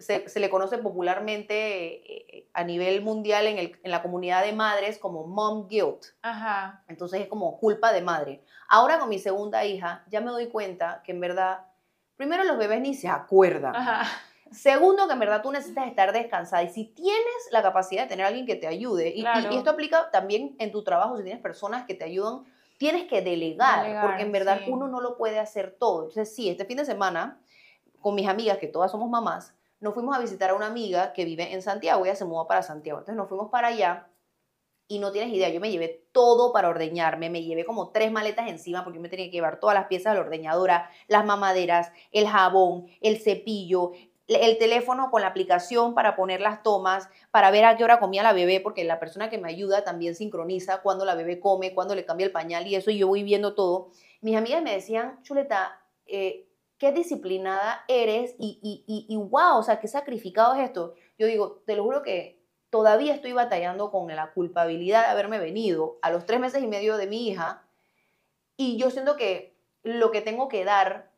se, 0.00 0.28
se 0.28 0.40
le 0.40 0.50
conoce 0.50 0.78
popularmente 0.78 2.36
eh, 2.38 2.48
a 2.52 2.64
nivel 2.64 3.02
mundial 3.02 3.46
en, 3.46 3.58
el- 3.58 3.78
en 3.82 3.90
la 3.90 4.02
comunidad 4.02 4.42
de 4.44 4.52
madres 4.52 4.98
como 4.98 5.26
mom 5.26 5.68
guilt. 5.68 6.06
Ajá. 6.22 6.82
Entonces 6.88 7.20
es 7.20 7.28
como 7.28 7.56
culpa 7.58 7.92
de 7.92 8.02
madre. 8.02 8.42
Ahora 8.68 8.98
con 8.98 9.08
mi 9.08 9.18
segunda 9.20 9.64
hija 9.64 10.04
ya 10.08 10.20
me 10.20 10.32
doy 10.32 10.48
cuenta 10.48 11.02
que 11.04 11.12
en 11.12 11.20
verdad, 11.20 11.66
primero 12.16 12.42
los 12.44 12.58
bebés 12.58 12.80
ni 12.80 12.94
se 12.94 13.08
acuerdan. 13.08 13.76
Ajá. 13.76 14.08
Segundo, 14.50 15.06
que 15.06 15.12
en 15.12 15.18
verdad 15.20 15.42
tú 15.42 15.52
necesitas 15.52 15.86
estar 15.86 16.12
descansada. 16.12 16.62
Y 16.62 16.68
si 16.70 16.84
tienes 16.86 17.48
la 17.52 17.62
capacidad 17.62 18.02
de 18.02 18.08
tener 18.08 18.24
a 18.24 18.28
alguien 18.28 18.46
que 18.46 18.56
te 18.56 18.66
ayude, 18.66 19.08
y- 19.10 19.18
y, 19.18 19.22
Claro. 19.22 19.52
y 19.52 19.56
esto 19.56 19.70
aplica 19.70 20.10
también 20.10 20.56
en 20.58 20.72
tu 20.72 20.82
trabajo, 20.82 21.16
si 21.16 21.22
tienes 21.22 21.40
personas 21.42 21.86
que 21.86 21.94
te 21.94 22.04
ayudan, 22.04 22.44
tienes 22.78 23.04
que 23.04 23.22
delegar, 23.22 23.82
Delegar, 23.82 24.06
porque 24.06 24.22
en 24.22 24.32
verdad 24.32 24.60
sí. 24.64 24.70
uno 24.70 24.88
no 24.88 25.00
lo 25.00 25.16
puede 25.16 25.38
hacer 25.38 25.76
todo. 25.78 26.00
Entonces, 26.08 26.34
sí, 26.34 26.48
este 26.48 26.64
fin 26.64 26.78
de 26.78 26.84
semana, 26.84 27.40
con 28.00 28.14
mis 28.14 28.26
amigas, 28.28 28.58
que 28.58 28.66
todas 28.66 28.90
somos 28.90 29.08
mamás, 29.08 29.54
nos 29.78 29.94
fuimos 29.94 30.16
a 30.16 30.20
visitar 30.20 30.50
a 30.50 30.54
una 30.54 30.66
amiga 30.66 31.12
que 31.12 31.24
vive 31.24 31.52
en 31.52 31.62
Santiago, 31.62 32.04
ella 32.04 32.16
se 32.16 32.24
mudó 32.24 32.46
para 32.46 32.62
Santiago. 32.62 32.98
Entonces 32.98 33.16
nos 33.16 33.28
fuimos 33.28 33.50
para 33.50 33.68
allá 33.68 34.08
y 34.88 34.98
no 34.98 35.12
tienes 35.12 35.32
idea, 35.32 35.48
yo 35.50 35.60
me 35.60 35.70
llevé 35.70 36.04
todo 36.10 36.52
para 36.52 36.68
ordeñarme, 36.68 37.30
me 37.30 37.42
llevé 37.44 37.64
como 37.64 37.90
tres 37.90 38.10
maletas 38.10 38.48
encima 38.48 38.82
porque 38.82 38.96
yo 38.98 39.02
me 39.02 39.08
tenía 39.08 39.26
que 39.26 39.30
llevar 39.32 39.60
todas 39.60 39.74
las 39.74 39.86
piezas 39.86 40.12
de 40.12 40.18
la 40.18 40.24
ordeñadora, 40.26 40.90
las 41.06 41.24
mamaderas, 41.24 41.92
el 42.10 42.26
jabón, 42.26 42.86
el 43.00 43.20
cepillo, 43.20 43.92
el 44.36 44.58
teléfono 44.58 45.10
con 45.10 45.22
la 45.22 45.28
aplicación 45.28 45.94
para 45.94 46.16
poner 46.16 46.40
las 46.40 46.62
tomas, 46.62 47.08
para 47.30 47.50
ver 47.50 47.64
a 47.64 47.76
qué 47.76 47.84
hora 47.84 47.98
comía 47.98 48.22
la 48.22 48.32
bebé, 48.32 48.60
porque 48.60 48.84
la 48.84 49.00
persona 49.00 49.28
que 49.28 49.38
me 49.38 49.48
ayuda 49.48 49.84
también 49.84 50.14
sincroniza 50.14 50.82
cuando 50.82 51.04
la 51.04 51.14
bebé 51.14 51.40
come, 51.40 51.74
cuando 51.74 51.94
le 51.94 52.04
cambia 52.04 52.26
el 52.26 52.32
pañal 52.32 52.66
y 52.66 52.76
eso, 52.76 52.90
y 52.90 52.98
yo 52.98 53.08
voy 53.08 53.22
viendo 53.22 53.54
todo. 53.54 53.90
Mis 54.20 54.36
amigas 54.36 54.62
me 54.62 54.72
decían, 54.72 55.20
Chuleta, 55.22 55.82
eh, 56.06 56.48
qué 56.78 56.92
disciplinada 56.92 57.84
eres 57.88 58.34
y, 58.38 58.58
y, 58.62 58.84
y, 58.86 59.06
y 59.12 59.16
wow, 59.16 59.58
o 59.58 59.62
sea, 59.62 59.80
qué 59.80 59.88
sacrificado 59.88 60.54
es 60.54 60.60
esto. 60.60 60.94
Yo 61.18 61.26
digo, 61.26 61.62
te 61.66 61.76
lo 61.76 61.84
juro 61.84 62.02
que 62.02 62.40
todavía 62.70 63.14
estoy 63.14 63.32
batallando 63.32 63.90
con 63.90 64.08
la 64.14 64.32
culpabilidad 64.32 65.02
de 65.02 65.10
haberme 65.10 65.38
venido 65.38 65.98
a 66.02 66.10
los 66.10 66.24
tres 66.24 66.40
meses 66.40 66.62
y 66.62 66.68
medio 66.68 66.96
de 66.96 67.06
mi 67.06 67.28
hija 67.28 67.66
y 68.60 68.76
yo 68.76 68.90
siento 68.90 69.16
que 69.16 69.56
lo 69.82 70.10
que 70.10 70.20
tengo 70.20 70.48
que 70.48 70.66
dar 70.66 71.10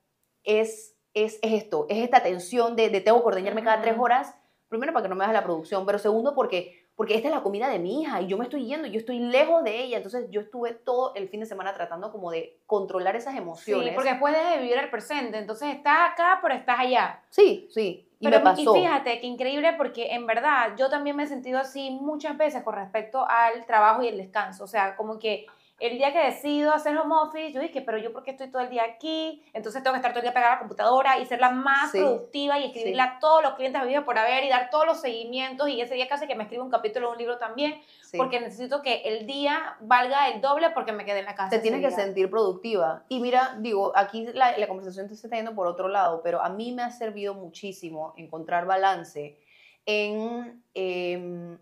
es, 0.44 0.91
es, 1.14 1.38
es 1.42 1.52
esto, 1.52 1.86
es 1.88 1.98
esta 1.98 2.22
tensión 2.22 2.76
de, 2.76 2.88
de 2.88 3.00
tengo 3.00 3.20
que 3.20 3.28
ordeñarme 3.28 3.62
cada 3.62 3.80
tres 3.80 3.96
horas, 3.98 4.34
primero 4.68 4.92
para 4.92 5.02
que 5.02 5.08
no 5.08 5.14
me 5.14 5.20
baje 5.20 5.34
la 5.34 5.44
producción, 5.44 5.84
pero 5.84 5.98
segundo 5.98 6.34
porque, 6.34 6.86
porque 6.96 7.14
esta 7.14 7.28
es 7.28 7.34
la 7.34 7.42
comida 7.42 7.68
de 7.68 7.78
mi 7.78 8.00
hija 8.02 8.22
y 8.22 8.28
yo 8.28 8.38
me 8.38 8.44
estoy 8.44 8.64
yendo, 8.64 8.88
yo 8.88 8.98
estoy 8.98 9.18
lejos 9.18 9.62
de 9.64 9.82
ella, 9.82 9.98
entonces 9.98 10.26
yo 10.30 10.40
estuve 10.40 10.72
todo 10.72 11.14
el 11.14 11.28
fin 11.28 11.40
de 11.40 11.46
semana 11.46 11.74
tratando 11.74 12.10
como 12.10 12.30
de 12.30 12.58
controlar 12.66 13.14
esas 13.14 13.36
emociones. 13.36 13.88
Sí, 13.88 13.94
porque 13.94 14.10
después 14.10 14.32
dejas 14.32 14.54
de 14.54 14.62
vivir 14.62 14.78
el 14.78 14.88
presente. 14.88 15.38
Entonces 15.38 15.74
estás 15.74 16.12
acá, 16.12 16.38
pero 16.40 16.54
estás 16.54 16.80
allá. 16.80 17.22
Sí, 17.28 17.68
sí, 17.70 18.08
y 18.18 18.24
Pero, 18.24 18.38
me 18.38 18.44
pasó. 18.44 18.76
Y 18.76 18.80
fíjate 18.80 19.20
que 19.20 19.26
increíble 19.26 19.74
porque 19.76 20.12
en 20.12 20.26
verdad 20.26 20.74
yo 20.78 20.88
también 20.88 21.16
me 21.16 21.24
he 21.24 21.26
sentido 21.26 21.58
así 21.58 21.90
muchas 21.90 22.38
veces 22.38 22.62
con 22.62 22.74
respecto 22.74 23.26
al 23.28 23.66
trabajo 23.66 24.02
y 24.02 24.08
el 24.08 24.16
descanso. 24.16 24.64
O 24.64 24.68
sea, 24.68 24.96
como 24.96 25.18
que 25.18 25.46
el 25.82 25.98
día 25.98 26.12
que 26.12 26.20
decido 26.20 26.72
hacer 26.72 26.96
home 26.96 27.14
office, 27.16 27.52
yo 27.52 27.60
dije, 27.60 27.82
pero 27.82 27.98
yo 27.98 28.12
porque 28.12 28.30
estoy 28.30 28.50
todo 28.50 28.62
el 28.62 28.70
día 28.70 28.84
aquí, 28.84 29.42
entonces 29.52 29.82
tengo 29.82 29.94
que 29.94 29.98
estar 29.98 30.12
todo 30.12 30.20
el 30.20 30.24
día 30.24 30.32
pegada 30.32 30.52
a 30.52 30.54
la 30.56 30.60
computadora 30.60 31.18
y 31.18 31.26
ser 31.26 31.40
la 31.40 31.50
más 31.50 31.90
Sí, 31.90 31.98
productiva 31.98 32.58
y 32.60 32.66
escribirle 32.66 33.02
a 33.02 33.18
todos 33.20 33.42
los 33.42 33.54
clientes 33.54 33.82
habidos 33.82 34.04
por 34.04 34.16
haber 34.16 34.44
y 34.44 34.48
dar 34.48 34.70
todos 34.70 34.86
los 34.86 35.00
seguimientos 35.00 35.68
y 35.68 35.80
ese 35.80 35.94
día 35.94 36.06
casi 36.08 36.28
que 36.28 36.36
me 36.36 36.44
escribo 36.44 36.62
un 36.64 36.70
capítulo 36.70 37.08
de 37.08 37.12
un 37.14 37.18
libro 37.18 37.38
también, 37.38 37.80
Sí. 38.00 38.16
porque 38.16 38.40
necesito 38.40 38.80
que 38.82 39.02
el 39.06 39.26
día 39.26 39.76
valga 39.80 40.28
el 40.28 40.40
doble 40.40 40.70
porque 40.70 40.92
me 40.92 41.04
quedé 41.04 41.18
en 41.18 41.24
la 41.24 41.34
casa. 41.34 41.50
te 41.50 41.58
tienes 41.58 41.80
que 41.80 41.90
sentir 41.90 42.30
productiva. 42.30 43.04
Y 43.08 43.18
mira, 43.20 43.56
digo, 43.58 43.92
aquí 43.96 44.26
la, 44.34 44.56
la 44.56 44.68
conversación 44.68 45.08
te 45.08 45.14
está 45.14 45.34
yendo 45.34 45.54
por 45.54 45.66
otro 45.66 45.88
lado, 45.88 46.20
pero 46.22 46.40
a 46.42 46.48
mí 46.48 46.72
me 46.72 46.82
ha 46.82 46.90
servido 46.90 47.34
muchísimo 47.34 48.14
encontrar 48.16 48.66
balance 48.66 49.36
en 49.84 50.62
em, 50.74 51.58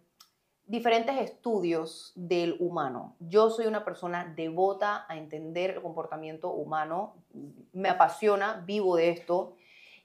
diferentes 0.71 1.19
estudios 1.19 2.13
del 2.15 2.57
humano. 2.61 3.17
Yo 3.19 3.51
soy 3.51 3.67
una 3.67 3.85
persona 3.85 4.33
devota 4.37 5.05
a 5.09 5.17
entender 5.17 5.71
el 5.71 5.83
comportamiento 5.83 6.51
humano, 6.51 7.17
me 7.73 7.89
apasiona, 7.89 8.63
vivo 8.65 8.95
de 8.95 9.11
esto, 9.11 9.57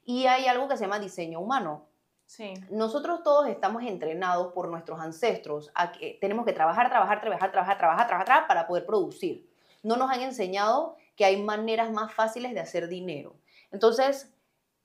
y 0.03 0.25
hay 0.25 0.47
algo 0.47 0.67
que 0.67 0.75
se 0.75 0.85
llama 0.85 0.97
diseño 0.97 1.39
humano. 1.39 1.85
Sí. 2.25 2.55
Nosotros 2.71 3.21
todos 3.21 3.47
estamos 3.47 3.83
entrenados 3.83 4.53
por 4.53 4.67
nuestros 4.69 4.99
ancestros 4.99 5.71
a 5.75 5.91
que 5.91 6.17
tenemos 6.19 6.47
que 6.47 6.53
trabajar, 6.53 6.89
trabajar, 6.89 7.21
trabajar, 7.21 7.51
trabajar, 7.51 7.77
trabajar, 7.77 8.07
trabajar, 8.07 8.25
trabajar 8.25 8.47
para 8.47 8.65
poder 8.65 8.87
producir. 8.87 9.47
No 9.83 9.97
nos 9.97 10.09
han 10.09 10.21
enseñado 10.21 10.95
que 11.15 11.25
hay 11.25 11.39
maneras 11.43 11.91
más 11.91 12.11
fáciles 12.11 12.55
de 12.55 12.61
hacer 12.61 12.87
dinero. 12.87 13.35
Entonces, 13.71 14.34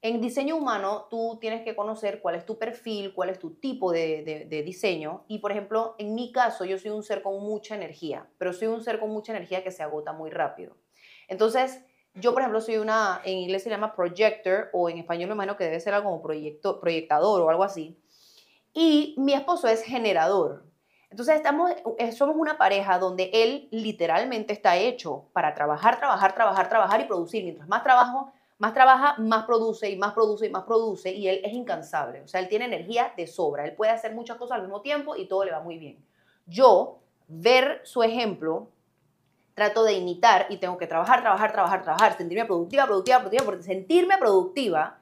en 0.02 0.21
diseño 0.21 0.57
humano, 0.57 1.09
tú 1.11 1.38
tienes 1.40 1.62
que 1.62 1.76
conocer 1.76 2.23
cuál 2.23 2.35
es 2.35 2.47
tu 2.47 2.59
perfil, 2.59 3.12
cuál 3.12 3.28
es 3.28 3.38
tu 3.38 3.54
tipo 3.54 3.92
de, 3.92 4.62
diseño. 4.64 5.25
Y, 5.28 5.40
por 5.40 5.52
ejemplo, 5.52 5.95
en 5.99 6.14
mi 6.14 6.33
caso, 6.33 6.64
yo 6.64 6.78
soy 6.78 6.90
un 6.90 7.02
ser 7.02 7.23
con 7.23 7.38
mucha 7.42 7.75
energía, 7.75 8.26
pero 8.38 8.54
soy 8.54 8.69
un 8.69 8.83
ser 8.83 8.99
con 8.99 9.11
mucha 9.11 9.33
energía 9.33 9.62
que 9.62 9.71
se 9.71 9.83
agota 9.83 10.12
muy 10.12 10.30
rápido. 10.30 10.76
Entonces, 11.28 11.85
yo, 12.14 12.33
por 12.33 12.40
ejemplo, 12.40 12.62
soy 12.62 12.78
una, 12.78 13.21
en 13.25 13.38
inglés 13.38 13.62
se 13.62 13.71
llama 13.71 13.95
projector, 13.95 14.71
o 14.73 14.88
en 14.88 14.99
español 14.99 15.28
me 15.28 15.35
imagino 15.35 15.57
que 15.57 15.64
debe 15.64 15.80
ser 15.80 15.92
algo 15.92 16.09
como 16.11 16.23
proyecto, 16.23 16.80
proyectador 16.80 17.42
o 17.42 17.50
algo 17.50 17.62
así. 17.62 18.00
Y 18.73 19.14
mi 19.19 19.35
esposo 19.35 19.69
es 19.69 19.83
generador. 19.83 20.64
Entonces, 21.11 21.37
estamos, 21.37 21.73
eh, 21.99 22.12
somos 22.12 22.37
una 22.37 22.57
pareja 22.57 22.99
donde 22.99 23.30
él 23.35 23.69
literalmente 23.71 24.54
está 24.54 24.76
hecho 24.78 25.28
para 25.35 25.54
trabajar, 25.54 25.99
trabajar, 25.99 26.35
trabajar, 26.35 26.69
trabajar 26.71 27.00
y 27.02 27.04
producir. 27.04 27.45
Mientras 27.45 27.69
más 27.69 27.83
trabajo, 27.83 28.33
más 28.61 28.75
trabaja, 28.75 29.14
más 29.19 29.47
produce 29.47 29.90
y 29.90 29.97
más 29.97 30.12
produce 30.12 30.47
y 30.47 30.50
más 30.50 30.64
produce. 30.64 31.12
Y 31.12 31.29
él 31.29 31.40
es 31.43 31.52
incansable. 31.55 32.21
O 32.21 32.29
sea, 32.29 32.40
él 32.40 32.49
tiene 32.49 32.67
energía 32.67 33.12
de 33.17 33.26
sobra. 33.26 33.64
Él 33.64 33.73
puede 33.73 33.90
hacer 33.90 34.14
muchas 34.14 34.37
cosas 34.37 34.57
al 34.57 34.62
mismo 34.62 34.83
tiempo 34.83 35.17
y 35.17 35.26
todo 35.26 35.47
le 35.47 35.50
va 35.50 35.61
muy 35.61 35.79
bien. 35.79 36.05
Yo, 36.47 36.99
ver 37.26 37.81
su 37.85 38.02
ejemplo, 38.02 38.69
trato 39.55 39.83
de 39.83 39.95
imitar 39.95 40.47
y 40.50 40.59
tengo 40.59 40.76
que 40.76 40.87
trabajar, 40.87 41.23
trabajar, 41.23 41.52
trabajar, 41.52 41.83
trabajar, 41.83 42.17
sentirme 42.19 42.45
productiva, 42.45 42.85
productiva, 42.85 43.19
productiva, 43.21 43.45
porque 43.47 43.62
sentirme 43.62 44.19
productiva 44.19 45.00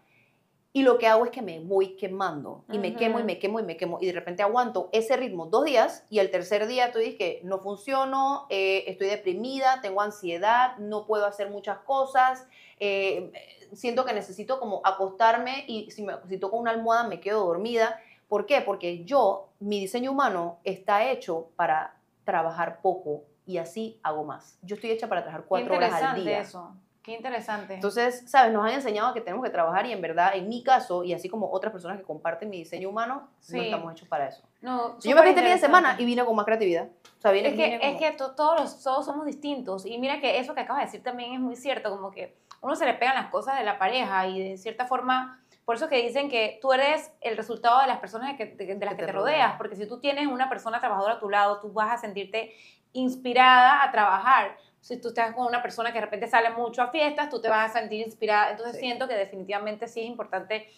Y 0.78 0.82
lo 0.82 0.96
que 0.96 1.08
hago 1.08 1.24
es 1.24 1.32
que 1.32 1.42
me 1.42 1.58
voy 1.58 1.96
quemando 1.96 2.64
y 2.70 2.78
me 2.78 2.94
quemo 2.94 3.18
y 3.18 3.24
me 3.24 3.40
quemo 3.40 3.58
y 3.58 3.64
me 3.64 3.76
quemo 3.76 3.98
y 4.00 4.06
de 4.06 4.12
repente 4.12 4.44
aguanto 4.44 4.88
ese 4.92 5.16
ritmo 5.16 5.46
dos 5.46 5.64
días 5.64 6.04
y 6.08 6.20
el 6.20 6.30
tercer 6.30 6.68
día 6.68 6.92
tú 6.92 7.00
dices 7.00 7.16
que 7.16 7.40
no 7.42 7.58
funciono, 7.58 8.46
eh, 8.48 8.84
estoy 8.86 9.08
deprimida, 9.08 9.80
tengo 9.82 10.02
ansiedad, 10.02 10.76
no 10.78 11.04
puedo 11.04 11.26
hacer 11.26 11.50
muchas 11.50 11.78
cosas, 11.78 12.46
eh, 12.78 13.32
siento 13.72 14.04
que 14.04 14.12
necesito 14.12 14.60
como 14.60 14.80
acostarme 14.84 15.64
y 15.66 15.90
si, 15.90 16.04
me, 16.04 16.14
si 16.28 16.38
toco 16.38 16.56
una 16.56 16.70
almohada 16.70 17.08
me 17.08 17.18
quedo 17.18 17.44
dormida. 17.44 17.98
¿Por 18.28 18.46
qué? 18.46 18.60
Porque 18.60 19.04
yo, 19.04 19.48
mi 19.58 19.80
diseño 19.80 20.12
humano 20.12 20.60
está 20.62 21.10
hecho 21.10 21.48
para 21.56 21.96
trabajar 22.22 22.82
poco 22.82 23.24
y 23.46 23.58
así 23.58 23.98
hago 24.04 24.22
más. 24.22 24.60
Yo 24.62 24.76
estoy 24.76 24.92
hecha 24.92 25.08
para 25.08 25.22
trabajar 25.22 25.44
cuatro 25.48 25.74
horas 25.74 26.00
al 26.00 26.22
día. 26.22 26.38
eso. 26.42 26.72
Qué 27.08 27.14
interesante. 27.14 27.74
Entonces, 27.74 28.22
¿sabes? 28.30 28.52
Nos 28.52 28.64
han 28.66 28.72
enseñado 28.74 29.14
que 29.14 29.20
tenemos 29.22 29.42
que 29.44 29.50
trabajar 29.50 29.86
y 29.86 29.92
en 29.92 30.00
verdad, 30.02 30.32
en 30.34 30.46
mi 30.48 30.62
caso, 30.62 31.04
y 31.04 31.14
así 31.14 31.28
como 31.28 31.50
otras 31.50 31.72
personas 31.72 31.96
que 31.96 32.02
comparten 32.04 32.50
mi 32.50 32.58
diseño 32.58 32.90
humano, 32.90 33.28
Sí. 33.40 33.56
no 33.56 33.62
estamos 33.62 33.92
hechos 33.92 34.08
para 34.08 34.28
eso. 34.28 34.42
no, 34.60 34.98
Yo 35.00 35.14
me 35.14 35.22
fui 35.22 35.30
este 35.30 35.40
fin 35.42 35.52
de 35.52 35.58
semana 35.58 35.96
y 35.98 36.04
vine 36.04 36.24
con 36.24 36.36
más 36.36 36.44
creatividad. 36.44 36.88
O 37.18 37.20
sea, 37.20 37.30
vine, 37.30 37.48
Es 37.48 37.54
que, 37.54 37.74
es 37.76 37.80
como- 37.80 37.98
que 37.98 38.10
to- 38.12 38.34
todos, 38.34 38.60
los- 38.60 38.82
todos 38.82 39.06
somos 39.06 39.24
distintos. 39.24 39.86
Y 39.86 39.96
mira 39.98 40.20
que 40.20 40.38
eso 40.38 40.52
que 40.54 40.60
acabas 40.60 40.80
de 40.82 40.86
decir 40.86 41.02
también 41.02 41.32
es 41.32 41.40
muy 41.40 41.56
cierto, 41.56 41.90
como 41.90 42.10
que 42.10 42.36
uno 42.60 42.74
se 42.76 42.84
le 42.84 42.94
pegan 42.94 43.14
las 43.14 43.30
cosas 43.30 43.56
de 43.56 43.64
la 43.64 43.78
pareja 43.78 44.26
y 44.26 44.50
de 44.50 44.58
cierta 44.58 44.84
forma, 44.86 45.40
por 45.64 45.76
eso 45.76 45.88
que 45.88 46.02
dicen 46.02 46.28
que 46.28 46.58
tú 46.60 46.72
eres 46.72 47.12
el 47.20 47.36
resultado 47.36 47.80
de 47.80 47.86
las 47.86 48.00
personas 48.00 48.36
que, 48.36 48.46
de, 48.46 48.66
de 48.74 48.84
las 48.84 48.94
que, 48.94 49.00
te 49.00 49.06
te 49.06 49.12
rodean. 49.12 49.38
rodeas, 49.38 49.54
porque 49.58 49.76
si 49.76 49.86
tú 49.86 50.00
tienes 50.00 50.26
una 50.26 50.48
persona 50.48 50.80
trabajadora 50.80 51.14
a 51.14 51.20
tu 51.20 51.30
lado, 51.30 51.60
tú 51.60 51.72
vas 51.72 51.92
a 51.92 51.96
sentirte 51.98 52.52
inspirada 52.92 53.82
a 53.84 53.90
trabajar. 53.92 54.56
Si 54.80 55.00
tú 55.00 55.08
estás 55.08 55.34
con 55.34 55.46
una 55.46 55.60
persona 55.62 55.90
que 55.92 55.98
de 55.98 56.04
repente 56.04 56.26
sale 56.28 56.50
mucho 56.50 56.82
a 56.82 56.88
fiestas, 56.88 57.28
tú 57.30 57.40
te 57.40 57.48
vas 57.48 57.70
a 57.70 57.80
sentir 57.80 58.04
inspirada. 58.06 58.50
Entonces 58.52 58.76
Sí. 58.76 58.80
siento 58.82 59.08
que 59.08 59.14
definitivamente 59.14 59.88
sí 59.88 60.00
es 60.00 60.06
importante 60.06 60.68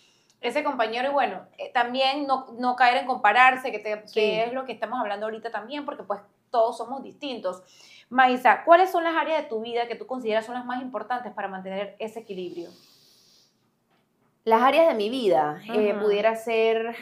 ese 0.40 0.64
compañero 0.64 1.10
y 1.10 1.12
bueno, 1.12 1.46
eh, 1.58 1.70
también 1.72 2.26
no, 2.26 2.46
no 2.58 2.74
caer 2.74 2.96
en 2.98 3.06
compararse, 3.06 3.70
que, 3.70 3.78
te- 3.78 4.08
Sí. 4.08 4.14
que 4.14 4.44
es 4.44 4.52
lo 4.54 4.64
que 4.64 4.72
estamos 4.72 4.98
hablando 4.98 5.26
ahorita 5.26 5.50
también, 5.50 5.84
porque 5.84 6.02
pues 6.02 6.20
todos 6.50 6.78
somos 6.78 7.02
distintos. 7.02 7.62
Maisa, 8.08 8.64
¿cuáles 8.64 8.90
son 8.90 9.04
las 9.04 9.14
áreas 9.14 9.42
de 9.42 9.48
tu 9.48 9.60
vida 9.60 9.86
que 9.86 9.94
tú 9.96 10.06
consideras 10.06 10.46
son 10.46 10.54
las 10.54 10.64
más 10.64 10.82
importantes 10.82 11.32
para 11.32 11.46
mantener 11.46 11.94
ese 11.98 12.20
equilibrio? 12.20 12.70
Las 14.44 14.62
áreas 14.62 14.88
de 14.88 14.94
mi 14.94 15.10
vida 15.10 15.60
eh, 15.72 15.94
pudiera 16.00 16.34
ser, 16.34 16.96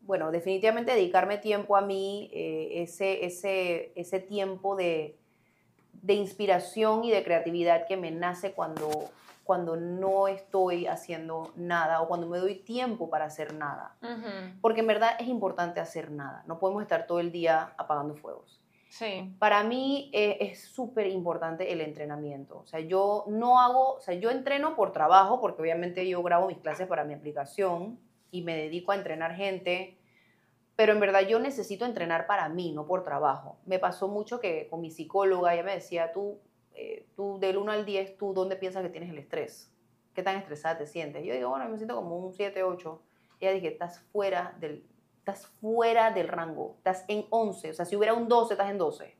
bueno, 0.00 0.32
definitivamente 0.32 0.92
dedicarme 0.92 1.36
tiempo 1.38 1.76
a 1.76 1.82
mí, 1.82 2.30
eh, 2.32 2.82
ese, 2.82 3.24
ese, 3.26 3.92
ese 3.94 4.18
tiempo 4.18 4.74
de, 4.74 5.19
de 6.02 6.14
inspiración 6.14 7.04
y 7.04 7.10
de 7.10 7.22
creatividad 7.22 7.86
que 7.86 7.96
me 7.96 8.10
nace 8.10 8.52
cuando, 8.52 9.10
cuando 9.44 9.76
no 9.76 10.28
estoy 10.28 10.86
haciendo 10.86 11.52
nada 11.56 12.00
o 12.00 12.08
cuando 12.08 12.26
me 12.26 12.38
doy 12.38 12.56
tiempo 12.56 13.10
para 13.10 13.26
hacer 13.26 13.54
nada. 13.54 13.96
Porque 14.60 14.80
en 14.80 14.86
verdad 14.86 15.12
es 15.18 15.28
importante 15.28 15.80
hacer 15.80 16.10
nada. 16.10 16.42
No 16.46 16.58
podemos 16.58 16.82
estar 16.82 17.06
todo 17.06 17.20
el 17.20 17.32
día 17.32 17.74
apagando 17.76 18.14
fuegos. 18.14 18.60
Sí. 18.88 19.32
Para 19.38 19.62
mí 19.62 20.10
eh, 20.12 20.38
es 20.40 20.64
súper 20.64 21.06
importante 21.06 21.72
el 21.72 21.80
entrenamiento. 21.80 22.58
O 22.58 22.66
sea, 22.66 22.80
yo 22.80 23.24
no 23.28 23.60
hago, 23.60 23.94
o 23.94 24.00
sea, 24.00 24.14
yo 24.14 24.30
entreno 24.30 24.74
por 24.74 24.92
trabajo, 24.92 25.40
porque 25.40 25.62
obviamente 25.62 26.08
yo 26.08 26.22
grabo 26.24 26.48
mis 26.48 26.58
clases 26.58 26.88
para 26.88 27.04
mi 27.04 27.14
aplicación 27.14 28.00
y 28.32 28.42
me 28.42 28.56
dedico 28.56 28.90
a 28.90 28.96
entrenar 28.96 29.36
gente, 29.36 29.99
pero 30.80 30.94
en 30.94 31.00
verdad 31.00 31.28
yo 31.28 31.38
necesito 31.38 31.84
entrenar 31.84 32.26
para 32.26 32.48
mí, 32.48 32.72
no 32.72 32.86
por 32.86 33.04
trabajo. 33.04 33.58
Me 33.66 33.78
pasó 33.78 34.08
mucho 34.08 34.40
que 34.40 34.66
con 34.70 34.80
mi 34.80 34.90
psicóloga, 34.90 35.52
ella 35.52 35.62
me 35.62 35.74
decía, 35.74 36.10
tú, 36.10 36.38
eh, 36.72 37.04
tú 37.14 37.38
del 37.38 37.58
1 37.58 37.70
al 37.70 37.84
10, 37.84 38.16
¿tú 38.16 38.32
dónde 38.32 38.56
piensas 38.56 38.82
que 38.82 38.88
tienes 38.88 39.10
el 39.10 39.18
estrés? 39.18 39.70
¿Qué 40.14 40.22
tan 40.22 40.38
estresada 40.38 40.78
te 40.78 40.86
sientes? 40.86 41.22
Yo 41.22 41.34
digo, 41.34 41.50
bueno, 41.50 41.68
me 41.68 41.76
siento 41.76 41.96
como 41.96 42.16
un 42.16 42.32
7, 42.32 42.62
8. 42.62 43.02
Ella 43.40 43.52
dije, 43.52 43.68
estás 43.68 44.00
fuera 44.10 44.56
del, 44.58 44.86
estás 45.18 45.48
fuera 45.48 46.12
del 46.12 46.28
rango, 46.28 46.76
estás 46.78 47.04
en 47.08 47.26
11, 47.28 47.72
o 47.72 47.74
sea, 47.74 47.84
si 47.84 47.94
hubiera 47.94 48.14
un 48.14 48.26
12, 48.26 48.54
estás 48.54 48.70
en 48.70 48.78
12. 48.78 49.14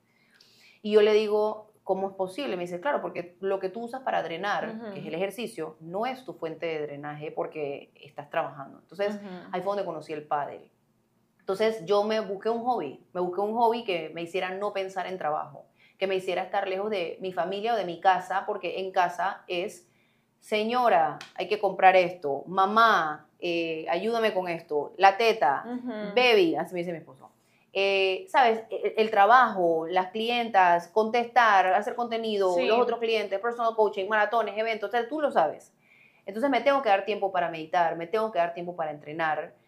Y 0.81 0.93
yo 0.93 1.02
le 1.02 1.12
digo, 1.12 1.75
¿cómo 1.85 2.09
es 2.09 2.14
posible? 2.14 2.57
Me 2.57 2.62
dice, 2.62 2.81
claro, 2.81 3.02
porque 3.02 3.37
lo 3.40 3.61
que 3.61 3.69
tú 3.69 3.83
usas 3.83 4.00
para 4.00 4.23
drenar, 4.23 4.95
que 4.95 5.00
es 5.00 5.07
el 5.07 5.12
ejercicio, 5.12 5.76
no 5.81 6.07
es 6.07 6.25
tu 6.25 6.33
fuente 6.33 6.64
de 6.64 6.81
drenaje 6.87 7.31
porque 7.31 7.93
estás 7.97 8.31
trabajando. 8.31 8.79
Entonces, 8.79 9.17
Ujú. 9.17 9.26
ahí 9.52 9.61
fue 9.61 9.73
donde 9.73 9.85
conocí 9.85 10.14
el 10.14 10.26
pádel. 10.26 10.71
Entonces, 11.50 11.85
yo 11.85 12.04
me 12.04 12.21
busqué 12.21 12.49
un 12.49 12.62
hobby, 12.62 13.04
me 13.12 13.21
busqué 13.21 13.40
un 13.40 13.57
hobby 13.57 13.83
que 13.83 14.11
me 14.11 14.23
hiciera 14.23 14.50
no 14.50 14.73
pensar 14.73 15.09
en 15.09 15.19
trabajo, 15.19 15.64
que 15.99 16.07
me 16.07 16.14
hiciera 16.14 16.45
estar 16.45 16.69
lejos 16.69 16.90
de 16.90 17.19
mi 17.21 17.33
familia 17.33 17.75
o 17.75 17.76
de 17.76 17.85
mi 17.85 17.99
casa, 18.00 18.45
porque 18.47 18.78
en 18.78 18.92
casa 18.92 19.42
es, 19.49 19.88
señora, 20.38 21.19
hay 21.35 21.49
que 21.49 21.59
comprar 21.59 21.97
esto, 21.97 22.45
mamá, 22.47 23.26
eh, 23.40 23.85
ayúdame 23.90 24.33
con 24.33 24.47
esto, 24.47 24.92
la 24.97 25.16
teta, 25.16 25.64
Ujú. 25.66 25.90
baby, 26.14 26.54
así 26.54 26.73
me 26.73 26.80
dice 26.80 26.92
mi 26.92 26.99
esposo. 26.99 27.28
Eh, 27.73 28.26
¿Sabes? 28.28 28.62
El, 28.71 28.95
el 28.97 29.11
trabajo, 29.11 29.88
las 29.88 30.12
clientas, 30.12 30.87
contestar, 30.87 31.66
hacer 31.66 31.97
contenido, 31.97 32.54
Sí. 32.54 32.64
los 32.69 32.78
otros 32.78 33.00
clientes, 33.00 33.40
personal 33.40 33.75
coaching, 33.75 34.07
maratones, 34.09 34.57
eventos, 34.57 34.92
tú 35.09 35.21
lo 35.21 35.33
sabes. 35.33 35.73
Entonces 36.26 36.49
me 36.49 36.61
tengo 36.61 36.80
que 36.80 36.90
dar 36.90 37.04
tiempo 37.04 37.33
para 37.33 37.50
meditar, 37.50 37.97
me 37.97 38.07
tengo 38.07 38.30
que 38.30 38.38
dar 38.38 38.54
tiempo 38.54 38.76
para 38.76 38.92
entrenar, 38.92 39.59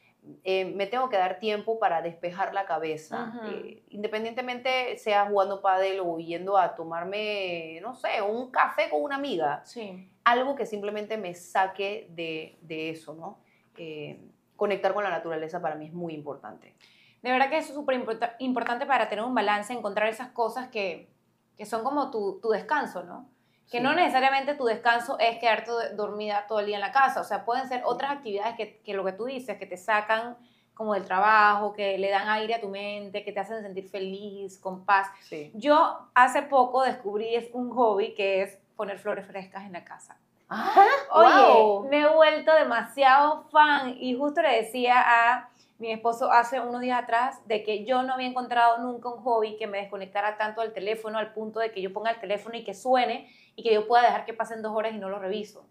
eh, 0.44 0.64
me 0.66 0.86
tengo 0.86 1.08
que 1.08 1.16
dar 1.16 1.38
tiempo 1.40 1.78
para 1.78 2.00
despejar 2.02 2.54
la 2.54 2.64
cabeza. 2.64 3.32
Eh, 3.48 3.82
independientemente 3.90 4.96
sea 4.98 5.26
jugando 5.26 5.60
pádel 5.60 6.00
o 6.00 6.18
yendo 6.18 6.56
a 6.56 6.74
tomarme, 6.76 7.80
no 7.82 7.94
sé, 7.94 8.22
un 8.22 8.50
café 8.50 8.88
con 8.88 9.02
una 9.02 9.16
amiga, 9.16 9.62
Sí. 9.64 10.08
algo 10.24 10.54
que 10.54 10.66
simplemente 10.66 11.16
me 11.16 11.34
saque 11.34 12.06
de, 12.10 12.56
de 12.62 12.90
eso, 12.90 13.14
¿no? 13.14 13.38
Eh, 13.76 14.20
conectar 14.56 14.94
con 14.94 15.02
la 15.02 15.10
naturaleza 15.10 15.60
para 15.60 15.74
mí 15.74 15.86
es 15.86 15.92
muy 15.92 16.14
importante. 16.14 16.74
De 17.20 17.30
verdad 17.30 17.48
que 17.50 17.58
eso 17.58 17.70
es 17.70 17.74
súper 17.74 17.96
importa- 17.96 18.36
importante 18.38 18.86
para 18.86 19.08
tener 19.08 19.24
un 19.24 19.34
balance, 19.34 19.72
encontrar 19.72 20.08
esas 20.08 20.28
cosas 20.28 20.68
que, 20.68 21.08
que 21.56 21.66
son 21.66 21.82
como 21.82 22.10
tu, 22.10 22.38
tu 22.40 22.50
descanso, 22.50 23.02
¿no? 23.02 23.28
Que 23.72 23.78
Sí. 23.78 23.82
no 23.82 23.94
necesariamente 23.94 24.54
tu 24.54 24.64
descanso 24.66 25.18
es 25.18 25.38
quedarte 25.38 25.70
do- 25.72 25.96
dormida 25.96 26.44
todo 26.46 26.60
el 26.60 26.66
día 26.66 26.76
en 26.76 26.80
la 26.82 26.92
casa, 26.92 27.20
o 27.20 27.24
sea, 27.24 27.44
pueden 27.44 27.66
ser 27.68 27.82
otras 27.84 28.12
actividades 28.12 28.54
que, 28.54 28.78
que 28.84 28.94
lo 28.94 29.04
que 29.04 29.12
tú 29.12 29.24
dices, 29.24 29.58
que 29.58 29.66
te 29.66 29.76
sacan 29.76 30.36
como 30.74 30.94
del 30.94 31.04
trabajo, 31.04 31.72
que 31.72 31.98
le 31.98 32.10
dan 32.10 32.28
aire 32.28 32.54
a 32.54 32.60
tu 32.60 32.68
mente, 32.68 33.24
que 33.24 33.32
te 33.32 33.40
hacen 33.40 33.62
sentir 33.62 33.88
feliz, 33.88 34.58
con 34.58 34.84
paz. 34.84 35.08
Sí. 35.22 35.50
Yo 35.54 36.08
hace 36.14 36.42
poco 36.42 36.82
descubrí 36.82 37.34
es 37.34 37.48
un 37.52 37.70
hobby 37.70 38.14
que 38.14 38.42
es 38.42 38.58
poner 38.76 38.98
flores 38.98 39.26
frescas 39.26 39.64
en 39.64 39.72
la 39.72 39.84
casa. 39.84 40.16
¡Ah! 40.48 40.74
Oye, 41.12 41.28
¡Wow! 41.28 41.88
me 41.88 42.00
he 42.02 42.08
vuelto 42.08 42.52
demasiado 42.54 43.44
fan 43.50 43.96
y 43.98 44.16
justo 44.16 44.42
le 44.42 44.56
decía 44.62 44.94
a 44.98 45.48
mi 45.78 45.90
esposo 45.92 46.30
hace 46.30 46.60
unos 46.60 46.80
días 46.80 47.02
atrás 47.02 47.40
de 47.48 47.62
que 47.64 47.84
yo 47.84 48.02
no 48.02 48.14
había 48.14 48.28
encontrado 48.28 48.78
nunca 48.78 49.08
un 49.08 49.22
hobby 49.22 49.56
que 49.56 49.66
me 49.66 49.78
desconectara 49.78 50.36
tanto 50.36 50.60
del 50.60 50.72
teléfono 50.72 51.18
al 51.18 51.32
punto 51.32 51.58
de 51.60 51.72
que 51.72 51.80
yo 51.82 51.92
ponga 51.92 52.10
el 52.12 52.20
teléfono 52.20 52.54
y 52.56 52.64
que 52.64 52.72
suene 52.74 53.28
y 53.56 53.62
que 53.62 53.74
yo 53.74 53.86
pueda 53.86 54.02
dejar 54.04 54.24
que 54.24 54.34
pasen 54.34 54.62
dos 54.62 54.72
horas 54.74 54.92
y 54.94 54.98
no 54.98 55.08
lo 55.08 55.18
reviso. 55.18 55.66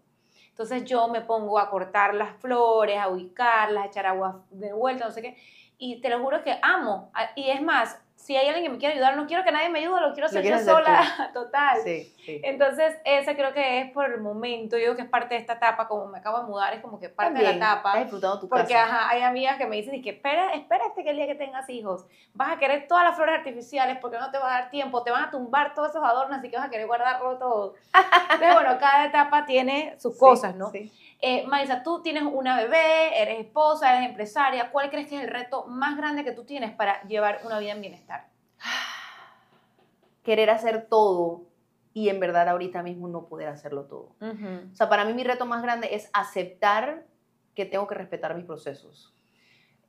Entonces 0.48 0.84
yo 0.84 1.08
me 1.08 1.22
pongo 1.22 1.58
a 1.58 1.70
cortar 1.70 2.14
las 2.14 2.36
flores, 2.36 2.98
a 2.98 3.08
ubicarlas, 3.08 3.84
a 3.84 3.86
echar 3.86 4.06
agua 4.06 4.44
de 4.50 4.72
vuelta, 4.72 5.06
no 5.06 5.10
sé 5.10 5.22
qué. 5.22 5.36
Y 5.78 6.00
te 6.00 6.10
lo 6.10 6.20
juro 6.20 6.42
que 6.44 6.58
amo. 6.62 7.10
A- 7.14 7.30
Y 7.34 7.48
es 7.50 7.62
más, 7.62 8.00
si 8.22 8.36
hay 8.36 8.46
alguien 8.46 8.62
que 8.66 8.70
me 8.70 8.78
quiere 8.78 8.94
ayudar, 8.94 9.16
no 9.16 9.26
quiero 9.26 9.42
que 9.42 9.50
nadie 9.50 9.68
me 9.68 9.80
ayude, 9.80 10.00
lo 10.00 10.12
quiero 10.12 10.26
hacer 10.26 10.42
yo 10.44 10.50
quieres 10.50 10.60
hacer 10.68 10.74
sola, 10.84 11.30
total. 11.34 11.78
Sí, 11.82 12.14
sí. 12.24 12.40
Entonces, 12.44 12.94
ese 13.04 13.34
creo 13.34 13.52
que 13.52 13.80
es 13.80 13.90
por 13.90 14.04
el 14.08 14.20
momento, 14.20 14.76
yo 14.76 14.82
digo 14.84 14.94
que 14.96 15.02
es 15.02 15.08
parte 15.08 15.34
de 15.34 15.40
esta 15.40 15.54
etapa, 15.54 15.88
como 15.88 16.06
me 16.06 16.18
acabo 16.18 16.38
de 16.38 16.44
mudar, 16.44 16.72
es 16.72 16.80
como 16.80 17.00
que 17.00 17.08
parte 17.08 17.34
También, 17.34 17.54
de 17.54 17.58
la 17.58 17.72
etapa. 17.72 17.98
Disfrutando 17.98 18.38
tu 18.38 18.48
Porque 18.48 18.74
casa. 18.74 18.84
ajá, 18.84 19.08
hay 19.10 19.22
amigas 19.22 19.56
que 19.58 19.66
me 19.66 19.74
dicen 19.74 19.96
y 19.96 20.02
que 20.02 20.10
espera, 20.10 20.54
espérate 20.54 21.02
que 21.02 21.10
el 21.10 21.16
día 21.16 21.26
que 21.26 21.34
tengas 21.34 21.68
hijos 21.68 22.06
vas 22.32 22.52
a 22.52 22.58
querer 22.60 22.86
todas 22.86 23.02
las 23.02 23.16
flores 23.16 23.34
artificiales 23.36 23.98
porque 24.00 24.18
no 24.18 24.30
te 24.30 24.38
va 24.38 24.46
a 24.56 24.60
dar 24.60 24.70
tiempo, 24.70 25.02
te 25.02 25.10
van 25.10 25.24
a 25.24 25.30
tumbar 25.32 25.74
todos 25.74 25.90
esos 25.90 26.04
adornos, 26.04 26.38
así 26.38 26.48
que 26.48 26.56
vas 26.56 26.66
a 26.66 26.70
querer 26.70 26.86
guardarlo 26.86 27.38
todo. 27.38 27.74
Entonces, 28.22 28.54
bueno, 28.54 28.78
cada 28.78 29.06
etapa 29.06 29.44
tiene 29.46 29.96
sus 29.98 30.14
Sí, 30.14 30.20
cosas, 30.20 30.54
¿no? 30.54 30.70
Eh, 31.24 31.46
Maisa, 31.46 31.84
tú 31.84 32.02
tienes 32.02 32.24
una 32.24 32.56
bebé, 32.56 33.22
eres 33.22 33.46
esposa, 33.46 33.96
eres 33.96 34.10
empresaria. 34.10 34.72
¿Cuál 34.72 34.90
crees 34.90 35.06
que 35.06 35.16
es 35.16 35.22
el 35.22 35.30
reto 35.30 35.66
más 35.66 35.96
grande 35.96 36.24
que 36.24 36.32
tú 36.32 36.44
tienes 36.44 36.72
para 36.72 37.00
llevar 37.04 37.40
una 37.44 37.60
vida 37.60 37.70
en 37.72 37.80
bienestar? 37.80 38.28
Querer 40.24 40.50
hacer 40.50 40.88
todo 40.90 41.42
y 41.94 42.08
en 42.08 42.18
verdad 42.18 42.48
ahorita 42.48 42.82
mismo 42.82 43.06
no 43.06 43.26
poder 43.26 43.48
hacerlo 43.48 43.84
todo. 43.84 44.16
O 44.20 44.74
sea, 44.74 44.88
para 44.88 45.04
mí 45.04 45.14
mi 45.14 45.22
reto 45.22 45.46
más 45.46 45.62
grande 45.62 45.94
es 45.94 46.10
aceptar 46.12 47.06
que 47.54 47.66
tengo 47.66 47.86
que 47.86 47.94
respetar 47.94 48.34
mis 48.34 48.44
procesos. 48.44 49.11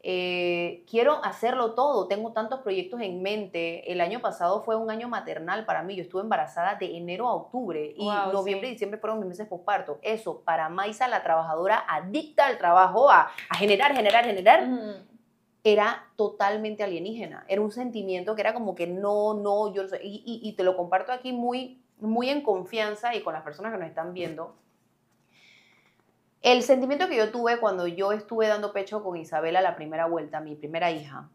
Eh, 0.06 0.84
quiero 0.90 1.24
hacerlo 1.24 1.76
todo, 1.76 2.08
tengo 2.10 2.34
tantos 2.34 2.60
proyectos 2.60 3.00
en 3.00 3.22
mente. 3.22 3.90
El 3.90 4.02
año 4.02 4.20
pasado 4.20 4.62
fue 4.64 4.76
un 4.76 4.92
año 4.92 5.08
maternal 5.08 5.64
para 5.66 5.82
mí, 5.82 5.96
yo 5.96 6.04
estuve 6.04 6.22
embarazada 6.22 6.76
de 6.76 6.98
enero 6.98 7.30
a 7.30 7.34
octubre 7.34 7.94
y 7.96 8.04
Wow, 8.04 8.34
noviembre 8.34 8.68
sí. 8.68 8.72
y 8.72 8.74
diciembre 8.76 9.00
fueron 9.00 9.20
mis 9.20 9.30
meses 9.30 9.48
posparto. 9.48 10.00
Eso, 10.02 10.42
para 10.42 10.68
Maisa, 10.68 11.08
la 11.08 11.24
trabajadora 11.24 11.86
adicta 11.88 12.48
al 12.48 12.58
trabajo, 12.58 13.10
a, 13.10 13.32
a 13.50 13.56
generar, 13.56 13.96
generar, 13.96 14.26
generar, 14.26 14.68
Ujú. 14.68 14.92
era 15.64 16.06
totalmente 16.18 16.84
alienígena. 16.84 17.46
Era 17.48 17.62
un 17.62 17.72
sentimiento 17.72 18.36
que 18.36 18.42
era 18.42 18.54
como 18.54 18.76
que 18.76 18.88
no, 18.88 19.34
no, 19.36 19.74
yo 19.74 19.84
no 19.84 19.88
sé. 19.88 20.02
Y, 20.04 20.22
y- 20.26 20.42
y 20.50 20.52
te 20.58 20.66
lo 20.66 20.76
comparto 20.76 21.14
aquí 21.14 21.32
muy, 21.32 21.82
muy 22.02 22.30
en 22.30 22.42
confianza 22.42 23.16
y 23.16 23.22
con 23.22 23.34
las 23.34 23.44
personas 23.44 23.72
que 23.72 23.78
nos 23.80 23.88
están 23.88 24.14
viendo. 24.14 24.54
El 26.44 26.62
sentimiento 26.62 27.08
que 27.08 27.16
yo 27.16 27.32
tuve 27.32 27.58
cuando 27.58 27.88
yo 27.88 28.12
estuve 28.12 28.50
dando 28.50 28.74
pecho 28.74 29.02
con 29.02 29.16
Isabela 29.16 29.62
la 29.62 29.78
primera 29.78 30.08
vuelta, 30.08 30.42
mi 30.42 30.56
primera 30.56 30.92
hija, 30.92 31.30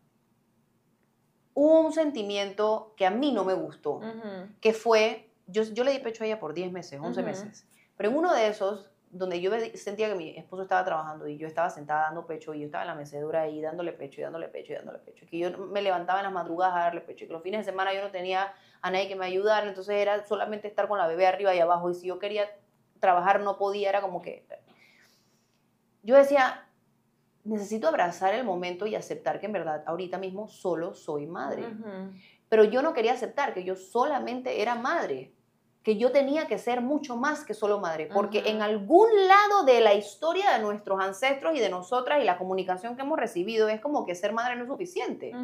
hubo 1.54 1.80
un 1.80 1.94
sentimiento 1.94 2.92
que 2.94 3.06
a 3.06 3.10
mí 3.10 3.32
no 3.32 3.42
me 3.42 3.54
gustó, 3.54 4.02
que 4.60 4.74
fue, 4.74 5.30
yo, 5.46 5.62
yo 5.62 5.82
le 5.82 5.92
di 5.92 6.00
pecho 6.00 6.24
a 6.24 6.26
ella 6.26 6.38
por 6.38 6.52
10 6.52 6.70
meses, 6.72 7.00
11 7.02 7.20
Ujú. 7.20 7.26
meses, 7.26 7.66
pero 7.96 8.10
en 8.10 8.16
uno 8.16 8.34
de 8.34 8.48
esos, 8.48 8.90
donde 9.10 9.40
yo 9.40 9.50
sentía 9.76 10.10
que 10.10 10.14
mi 10.14 10.36
esposo 10.36 10.60
estaba 10.60 10.84
trabajando 10.84 11.26
y 11.26 11.38
yo 11.38 11.46
estaba 11.46 11.70
sentada 11.70 12.02
dando 12.02 12.26
pecho 12.26 12.52
y 12.52 12.60
yo 12.60 12.66
estaba 12.66 12.84
en 12.84 12.88
la 12.88 12.94
mecedora 12.94 13.40
ahí 13.40 13.62
dándole 13.62 13.94
pecho 13.94 14.20
y 14.20 14.24
dándole 14.24 14.48
pecho 14.48 14.74
y 14.74 14.76
dándole 14.76 14.98
pecho, 14.98 15.24
que 15.26 15.38
yo 15.38 15.56
me 15.56 15.80
levantaba 15.80 16.18
en 16.18 16.24
las 16.24 16.34
madrugadas 16.34 16.76
a 16.76 16.80
darle 16.80 17.00
pecho 17.00 17.24
y 17.24 17.28
que 17.28 17.32
los 17.32 17.42
fines 17.42 17.64
de 17.64 17.72
semana 17.72 17.94
yo 17.94 18.02
no 18.02 18.10
tenía 18.10 18.52
a 18.82 18.90
nadie 18.90 19.08
que 19.08 19.16
me 19.16 19.24
ayudara, 19.24 19.66
entonces 19.66 19.96
era 19.96 20.22
solamente 20.26 20.68
estar 20.68 20.86
con 20.86 20.98
la 20.98 21.06
bebé 21.06 21.26
arriba 21.26 21.54
y 21.54 21.60
abajo 21.60 21.90
y 21.90 21.94
si 21.94 22.08
yo 22.08 22.18
quería 22.18 22.46
trabajar 23.00 23.40
no 23.40 23.56
podía, 23.56 23.88
era 23.88 24.02
como 24.02 24.20
que... 24.20 24.46
Yo 26.08 26.16
decía, 26.16 26.64
necesito 27.44 27.86
abrazar 27.86 28.32
el 28.32 28.42
momento 28.42 28.86
y 28.86 28.94
aceptar 28.94 29.40
que 29.40 29.44
en 29.44 29.52
verdad 29.52 29.84
ahorita 29.84 30.16
mismo 30.16 30.48
solo 30.48 30.94
soy 30.94 31.26
madre. 31.26 31.64
Pero 32.48 32.64
yo 32.64 32.80
no 32.80 32.94
quería 32.94 33.12
aceptar 33.12 33.52
que 33.52 33.62
yo 33.62 33.76
solamente 33.76 34.62
era 34.62 34.74
madre, 34.74 35.34
que 35.82 35.98
yo 35.98 36.10
tenía 36.10 36.46
que 36.46 36.56
ser 36.56 36.80
mucho 36.80 37.16
más 37.16 37.44
que 37.44 37.52
solo 37.52 37.78
madre, 37.78 38.06
porque 38.06 38.44
en 38.46 38.62
algún 38.62 39.06
lado 39.28 39.64
de 39.64 39.82
la 39.82 39.92
historia 39.92 40.50
de 40.52 40.60
nuestros 40.60 40.98
ancestros 40.98 41.54
y 41.54 41.58
de 41.58 41.68
nosotras 41.68 42.22
y 42.22 42.24
la 42.24 42.38
comunicación 42.38 42.96
que 42.96 43.02
hemos 43.02 43.18
recibido 43.18 43.68
es 43.68 43.78
como 43.78 44.06
que 44.06 44.14
ser 44.14 44.32
madre 44.32 44.56
no 44.56 44.62
es 44.62 44.68
suficiente. 44.70 45.34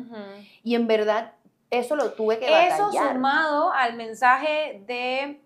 Y 0.63 0.77
en 0.77 0.87
verdad 0.87 1.35
eso 1.69 1.95
lo 1.95 2.13
tuve 2.13 2.39
que 2.39 2.47
Eso 2.47 2.85
batallar. 2.85 3.13
sumado 3.17 3.71
al 3.71 3.97
mensaje 3.97 4.83
de 4.87 5.43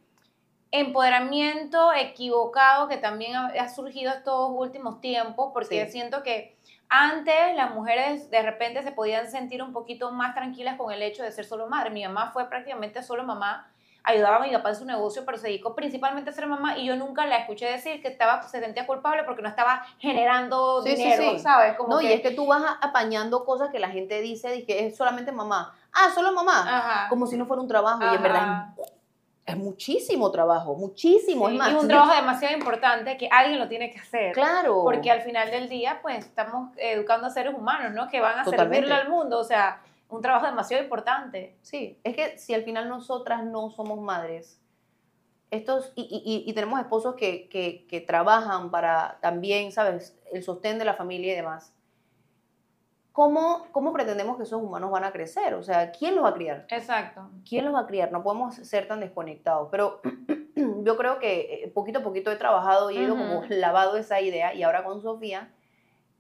empoderamiento 0.71 1.93
equivocado 1.95 2.89
que 2.89 2.97
también 2.97 3.35
ha, 3.37 3.69
surgido 3.69 4.13
estos 4.13 4.51
últimos 4.51 5.01
tiempos, 5.01 5.51
porque 5.53 5.87
Sí. 5.87 5.93
siento 5.93 6.23
que 6.23 6.57
antes 6.89 7.55
las 7.55 7.71
mujeres 7.75 8.31
de 8.31 8.43
repente 8.43 8.83
se 8.83 8.93
podían 8.93 9.31
sentir 9.31 9.63
un 9.63 9.73
poquito 9.73 10.11
más 10.13 10.35
tranquilas 10.35 10.77
con 10.77 10.93
el 10.93 11.03
hecho 11.03 11.23
de 11.23 11.33
ser 11.33 11.45
solo 11.45 11.67
madre. 11.69 11.91
Mi 11.91 12.05
mamá 12.05 12.31
fue 12.33 12.49
prácticamente 12.49 13.03
solo 13.03 13.25
mamá, 13.25 13.71
ayudaba 14.05 14.37
a 14.37 14.41
mi 14.41 14.51
papá 14.51 14.71
en 14.71 14.77
su 14.77 14.85
negocio, 14.87 15.25
pero 15.27 15.37
se 15.37 15.49
dedicó 15.49 15.75
principalmente 15.75 16.31
a 16.31 16.33
ser 16.33 16.47
mamá 16.47 16.79
y 16.79 16.87
yo 16.87 16.97
nunca 16.97 17.27
la 17.27 17.37
escuché 17.37 17.67
decir 17.67 18.01
que 18.01 18.09
estaba, 18.09 18.43
se 18.43 18.61
sentía 18.61 18.87
culpable 18.87 19.25
porque 19.25 19.43
no 19.43 19.49
estaba 19.49 19.85
generando 19.99 20.81
Sí, 20.83 20.95
dinero, 20.95 21.23
sí. 21.33 21.39
¿sabes? 21.41 21.77
Como 21.77 21.95
No, 21.95 21.99
que- 21.99 22.07
y 22.07 22.13
es 22.13 22.21
que 22.23 22.31
tú 22.31 22.47
vas 22.47 22.63
apañando 22.81 23.45
cosas 23.45 23.71
que 23.71 23.79
la 23.79 23.89
gente 23.91 24.21
dice, 24.23 24.65
que 24.65 24.87
es 24.87 24.97
solamente 24.97 25.31
mamá. 25.31 25.75
Ah, 25.93 26.11
solo 26.15 26.33
mamá. 26.33 26.61
Ajá. 26.79 27.09
Como 27.11 27.27
si 27.27 27.37
no 27.37 27.45
fuera 27.47 27.61
un 27.61 27.69
trabajo. 27.69 28.01
Y 28.11 28.15
en 28.15 28.23
verdad 28.23 28.43
Ajá. 28.43 28.75
Es, 29.53 29.57
muchísimo 29.57 30.31
trabajo, 30.31 30.75
muchísimo. 30.75 31.47
Sí, 31.49 31.53
es 31.55 31.59
más, 31.59 31.73
y 31.73 31.75
un 31.75 31.89
trabajo 31.89 32.15
demasiado 32.15 32.57
importante 32.57 33.17
que 33.17 33.29
alguien 33.31 33.59
lo 33.59 33.69
tiene 33.69 33.91
que 33.91 33.99
hacer. 33.99 34.33
Claro. 34.33 34.83
Porque 34.85 35.11
al 35.11 35.23
final 35.23 35.51
del 35.51 35.69
día, 35.69 35.99
pues 36.03 36.25
estamos 36.27 36.71
educando 36.77 37.27
a 37.27 37.31
seres 37.31 37.55
humanos, 37.55 37.93
¿no? 37.95 38.09
Que 38.09 38.21
van 38.21 38.39
a 38.39 38.45
Totalmente. 38.45 38.77
servirle 38.87 38.95
al 38.95 39.09
mundo. 39.09 39.39
O 39.39 39.45
sea, 39.45 39.81
un 40.11 40.23
trabajo 40.23 40.47
demasiado 40.47 40.83
importante. 40.83 41.57
Sí, 41.63 41.99
es 42.05 42.15
que 42.17 42.39
si 42.39 42.55
al 42.55 42.63
final 42.65 42.89
nosotras 42.89 43.45
no 43.45 43.71
somos 43.71 43.99
madres, 44.01 44.61
estos, 45.51 45.93
y, 45.95 46.03
y- 46.03 46.23
y- 46.47 46.51
y 46.51 46.53
tenemos 46.53 46.79
esposos 46.79 47.15
que, 47.15 47.49
que- 47.49 47.87
que 47.89 48.01
trabajan 48.01 48.71
para 48.71 49.19
también, 49.23 49.73
¿sabes?, 49.73 50.15
el 50.33 50.43
sostén 50.43 50.79
de 50.79 50.85
la 50.85 50.93
familia 50.95 51.33
y 51.33 51.37
demás, 51.37 51.73
¿cómo, 53.19 53.67
¿cómo 53.73 53.93
pretendemos 53.93 54.37
que 54.37 54.45
esos 54.45 54.63
humanos 54.63 54.93
van 54.93 55.03
a 55.03 55.11
crecer? 55.11 55.55
O 55.55 55.63
sea, 55.65 55.91
¿quién 55.91 56.15
los 56.15 56.25
va 56.25 56.29
a 56.29 56.35
criar? 56.35 56.67
Exacto. 56.69 57.29
¿Quién 57.45 57.65
los 57.65 57.75
va 57.75 57.81
a 57.81 57.87
criar? 57.89 58.13
No 58.13 58.23
podemos 58.23 58.55
ser 58.55 58.87
tan 58.87 59.01
desconectados, 59.01 59.67
pero 59.73 60.01
yo 60.85 60.97
creo 60.97 61.19
que 61.19 61.65
eh, 61.65 61.69
poquito 61.75 61.99
a 61.99 62.03
poquito 62.05 62.31
he 62.31 62.37
trabajado 62.37 62.93
y 62.93 62.97
he 62.97 63.03
ido 63.03 63.15
Ujú. 63.15 63.25
como 63.25 63.43
lavado 63.49 63.97
esa 63.97 64.21
idea 64.21 64.55
y 64.55 64.63
ahora 64.63 64.85
con 64.85 65.03
Sofía 65.03 65.51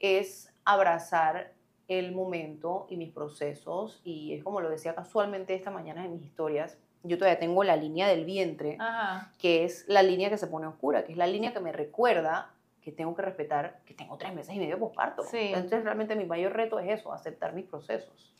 es 0.00 0.52
abrazar 0.64 1.52
el 1.86 2.10
momento 2.10 2.88
y 2.90 2.96
mis 2.96 3.12
procesos 3.12 4.00
y 4.02 4.34
es 4.34 4.42
como 4.42 4.60
lo 4.60 4.68
decía 4.68 4.96
casualmente 4.96 5.54
esta 5.54 5.70
mañana 5.70 6.04
en 6.04 6.14
mis 6.14 6.24
historias, 6.24 6.78
yo 7.04 7.16
todavía 7.16 7.38
tengo 7.38 7.62
la 7.62 7.76
línea 7.76 8.08
del 8.08 8.24
vientre, 8.24 8.76
Ajá. 8.80 9.30
que 9.38 9.62
es 9.64 9.84
la 9.86 10.02
línea 10.02 10.30
que 10.30 10.36
se 10.36 10.48
pone 10.48 10.66
oscura, 10.66 11.04
que 11.04 11.12
es 11.12 11.18
la 11.18 11.28
línea 11.28 11.52
que 11.52 11.60
me 11.60 11.70
recuerda 11.70 12.50
que 12.88 12.96
tengo 12.96 13.14
que 13.14 13.20
respetar 13.20 13.80
que 13.84 13.92
tengo 13.92 14.16
tres 14.16 14.32
meses 14.32 14.54
y 14.54 14.58
medio 14.58 14.76
de 14.76 14.80
posparto. 14.80 15.22
Sí. 15.24 15.52
Entonces 15.54 15.84
realmente 15.84 16.16
mi 16.16 16.24
mayor 16.24 16.54
reto 16.54 16.78
es 16.78 17.00
eso, 17.00 17.12
aceptar 17.12 17.52
mis 17.52 17.66
procesos. 17.66 18.34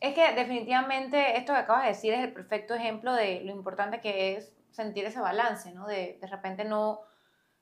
Es 0.00 0.12
que 0.14 0.32
definitivamente 0.32 1.38
esto 1.38 1.52
que 1.52 1.60
acabas 1.60 1.84
de 1.84 1.90
decir 1.90 2.12
es 2.12 2.20
el 2.20 2.32
perfecto 2.32 2.74
ejemplo 2.74 3.14
de 3.14 3.42
lo 3.42 3.52
importante 3.52 4.00
que 4.00 4.34
es 4.34 4.52
sentir 4.72 5.04
ese 5.04 5.20
balance, 5.20 5.72
¿no? 5.72 5.86
De 5.86 6.18
de 6.20 6.26
repente 6.26 6.64
no... 6.64 7.02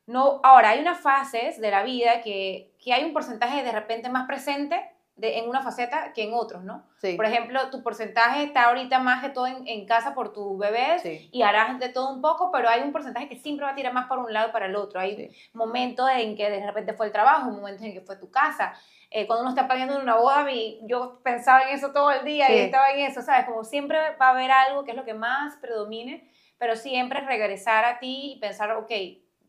no 0.07 0.41
ahora, 0.43 0.71
hay 0.71 0.81
unas 0.81 1.01
fases 1.01 1.61
de 1.61 1.71
la 1.71 1.83
vida 1.83 2.23
que, 2.23 2.73
que 2.83 2.95
hay 2.95 3.05
un 3.05 3.13
porcentaje 3.13 3.63
de 3.63 3.73
repente 3.73 4.09
más 4.09 4.27
presente 4.27 4.81
de, 5.17 5.39
en 5.39 5.49
una 5.49 5.61
faceta 5.63 6.13
que 6.15 6.23
en 6.25 6.33
otros, 6.33 6.65
¿no? 6.65 6.87
Sí. 7.01 7.15
Por 7.15 7.27
ejemplo, 7.27 7.69
tu 7.71 7.83
porcentaje 7.83 8.43
está 8.45 8.65
ahorita 8.69 8.99
más 9.01 9.23
que 9.23 9.29
todo 9.29 9.47
en, 9.47 9.67
en 9.69 9.85
casa 9.87 10.15
por 10.15 10.33
tus 10.33 10.59
bebés 10.59 11.03
Sí. 11.03 11.29
y 11.33 11.43
harás 11.43 11.79
de 11.79 11.91
todo 11.91 12.11
un 12.15 12.23
poco, 12.23 12.51
pero 12.51 12.69
hay 12.69 12.81
un 12.81 12.93
porcentaje 12.93 13.29
que 13.29 13.37
siempre 13.37 13.67
va 13.67 13.73
a 13.73 13.75
tirar 13.75 13.93
más 13.93 14.07
para 14.09 14.23
un 14.23 14.33
lado 14.33 14.49
y 14.49 14.53
para 14.53 14.67
el 14.67 14.77
otro. 14.77 14.99
Hay 15.01 15.17
Sí. 15.17 15.51
momentos 15.53 16.09
en 16.11 16.37
que 16.37 16.49
de 16.51 16.65
repente 16.65 16.95
fue 16.95 17.07
el 17.07 17.13
trabajo, 17.13 17.51
momentos 17.51 17.83
en 17.85 17.93
que 17.93 18.01
fue 18.01 18.17
tu 18.17 18.31
casa. 18.31 18.73
Eh, 19.11 19.27
cuando 19.27 19.43
uno 19.43 19.51
está 19.51 19.67
planeando 19.67 19.99
una 20.01 20.15
boda, 20.17 20.45
mi- 20.45 20.79
yo 20.85 21.21
pensaba 21.23 21.63
en 21.65 21.71
eso 21.77 21.93
todo 21.93 22.11
el 22.13 22.25
día 22.25 22.51
y 22.55 22.59
estaba 22.59 22.91
en 22.91 23.01
eso, 23.01 23.21
¿sabes? 23.23 23.45
Como 23.45 23.65
siempre 23.65 23.99
va 24.21 24.29
a 24.29 24.31
haber 24.31 24.51
algo 24.53 24.85
que 24.85 24.93
es 24.93 24.97
lo 24.97 25.05
que 25.05 25.15
más 25.15 25.57
predomine, 25.57 26.31
pero 26.59 26.77
siempre 26.77 27.21
regresar 27.21 27.85
a 27.85 27.99
ti 27.99 28.35
y 28.37 28.39
pensar, 28.41 28.71
ok, 28.73 28.91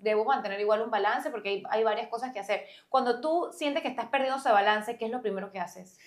debo 0.01 0.25
mantener 0.25 0.59
igual 0.59 0.81
un 0.81 0.91
balance 0.91 1.29
porque 1.29 1.49
hay, 1.49 1.63
hay 1.69 1.83
varias 1.83 2.09
cosas 2.09 2.33
que 2.33 2.39
hacer. 2.39 2.65
Cuando 2.89 3.21
tú 3.21 3.49
sientes 3.53 3.81
que 3.81 3.87
estás 3.89 4.07
perdiendo 4.07 4.37
ese 4.37 4.51
balance, 4.51 4.97
¿qué 4.97 5.05
es 5.05 5.11
lo 5.11 5.21
primero 5.21 5.51
que 5.51 5.59
haces? 5.59 5.97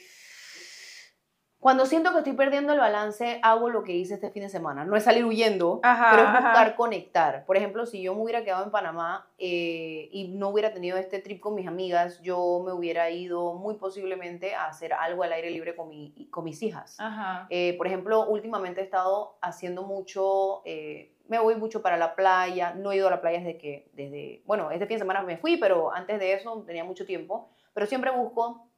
Cuando 1.64 1.86
siento 1.86 2.12
que 2.12 2.18
estoy 2.18 2.34
perdiendo 2.34 2.74
el 2.74 2.78
balance, 2.78 3.40
hago 3.42 3.70
lo 3.70 3.84
que 3.84 3.92
hice 3.92 4.12
este 4.12 4.28
fin 4.28 4.42
de 4.42 4.50
semana. 4.50 4.84
No 4.84 4.96
es 4.96 5.04
salir 5.04 5.24
huyendo, 5.24 5.80
Ajá, 5.82 6.08
pero 6.10 6.22
es 6.24 6.28
ajá. 6.28 6.40
buscar 6.40 6.76
conectar. 6.76 7.46
Por 7.46 7.56
ejemplo, 7.56 7.86
si 7.86 8.02
yo 8.02 8.14
me 8.14 8.20
hubiera 8.20 8.44
quedado 8.44 8.64
en 8.64 8.70
Panamá 8.70 9.30
eh, 9.38 10.10
y 10.12 10.28
no 10.28 10.50
hubiera 10.50 10.74
tenido 10.74 10.98
este 10.98 11.20
trip 11.20 11.40
con 11.40 11.54
mis 11.54 11.66
amigas, 11.66 12.20
yo 12.20 12.62
me 12.62 12.72
hubiera 12.74 13.08
ido 13.08 13.54
muy 13.54 13.76
posiblemente 13.76 14.54
a 14.54 14.66
hacer 14.66 14.92
algo 14.92 15.22
al 15.22 15.32
aire 15.32 15.50
libre 15.50 15.74
con, 15.74 15.88
mi, 15.88 16.28
con 16.30 16.44
mis 16.44 16.62
hijas. 16.62 17.00
Ajá. 17.00 17.46
Eh, 17.48 17.74
por 17.78 17.86
ejemplo, 17.86 18.26
últimamente 18.26 18.82
he 18.82 18.84
estado 18.84 19.38
haciendo 19.40 19.84
mucho, 19.84 20.60
eh, 20.66 21.13
me 21.28 21.38
voy 21.38 21.56
mucho 21.56 21.80
para 21.82 21.96
la 21.96 22.14
playa, 22.14 22.74
no 22.74 22.92
he 22.92 22.96
ido 22.96 23.08
a 23.08 23.10
la 23.10 23.20
playa 23.20 23.38
desde 23.38 23.56
que, 23.58 23.90
desde, 23.94 24.42
bueno, 24.46 24.70
este 24.70 24.86
fin 24.86 24.96
de 24.96 25.00
semana 25.00 25.22
me 25.22 25.38
fui, 25.38 25.56
pero 25.56 25.92
antes 25.92 26.18
de 26.18 26.34
eso 26.34 26.62
tenía 26.66 26.84
mucho 26.84 27.06
tiempo, 27.06 27.48
pero 27.72 27.86
siempre 27.86 28.10
busco 28.10 28.68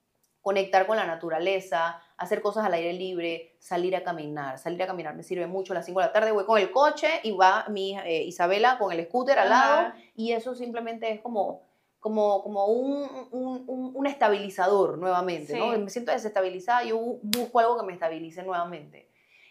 conectar 0.40 0.86
con 0.86 0.96
la 0.96 1.04
naturaleza, 1.06 2.00
hacer 2.16 2.40
cosas 2.40 2.64
al 2.64 2.74
aire 2.74 2.92
libre, 2.92 3.56
salir 3.58 3.96
a 3.96 4.04
caminar, 4.04 4.58
salir 4.58 4.80
a 4.82 4.86
caminar 4.86 5.16
me 5.16 5.24
sirve 5.24 5.46
mucho, 5.48 5.72
a 5.72 5.74
las 5.76 5.84
5 5.86 5.98
de 6.00 6.06
la 6.06 6.12
tarde 6.12 6.30
voy 6.30 6.44
con 6.44 6.60
el 6.60 6.70
coche 6.70 7.08
y 7.24 7.32
va 7.32 7.66
mi 7.68 7.98
eh, 7.98 8.22
Isabela 8.22 8.78
con 8.78 8.92
el 8.92 9.04
scooter 9.06 9.38
al 9.40 9.48
lado 9.48 9.92
y 10.14 10.30
eso 10.32 10.54
simplemente 10.54 11.10
es 11.10 11.20
como 11.20 11.62
como, 11.98 12.40
como 12.44 12.66
un, 12.66 13.08
un, 13.32 13.64
un- 13.66 13.90
un 13.96 14.06
estabilizador 14.06 14.96
nuevamente, 14.96 15.58
¿no? 15.58 15.72
Sí. 15.72 15.78
Me 15.80 15.90
siento 15.90 16.12
desestabilizada, 16.12 16.84
yo 16.84 16.96
bu- 17.00 17.18
busco 17.20 17.58
algo 17.58 17.76
que 17.80 17.84
me 17.84 17.94
estabilice 17.94 18.44
nuevamente. 18.44 19.08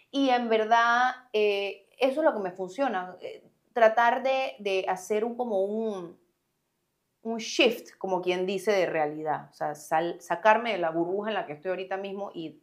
Y 0.09 0.29
en 0.29 0.47
verdad, 0.47 1.15
eh, 1.33 1.84
eso 1.97 2.21
es 2.21 2.25
lo 2.25 2.33
que 2.33 2.39
me 2.39 2.51
funciona, 2.51 3.17
eh, 3.21 3.43
tratar 3.73 4.23
de, 4.23 4.55
de 4.59 4.85
hacer 4.87 5.23
un, 5.25 5.35
como 5.35 5.63
un, 5.65 6.17
un 7.23 7.37
shift, 7.39 7.97
como 7.97 8.21
quien 8.21 8.45
dice, 8.45 8.71
de 8.71 8.85
realidad. 8.85 9.49
O 9.51 9.53
sea, 9.53 9.75
sal- 9.75 10.21
sacarme 10.21 10.71
de 10.73 10.77
la 10.77 10.91
burbuja 10.91 11.29
en 11.29 11.35
la 11.35 11.45
que 11.45 11.53
estoy 11.53 11.71
ahorita 11.71 11.97
mismo 11.97 12.31
y 12.33 12.61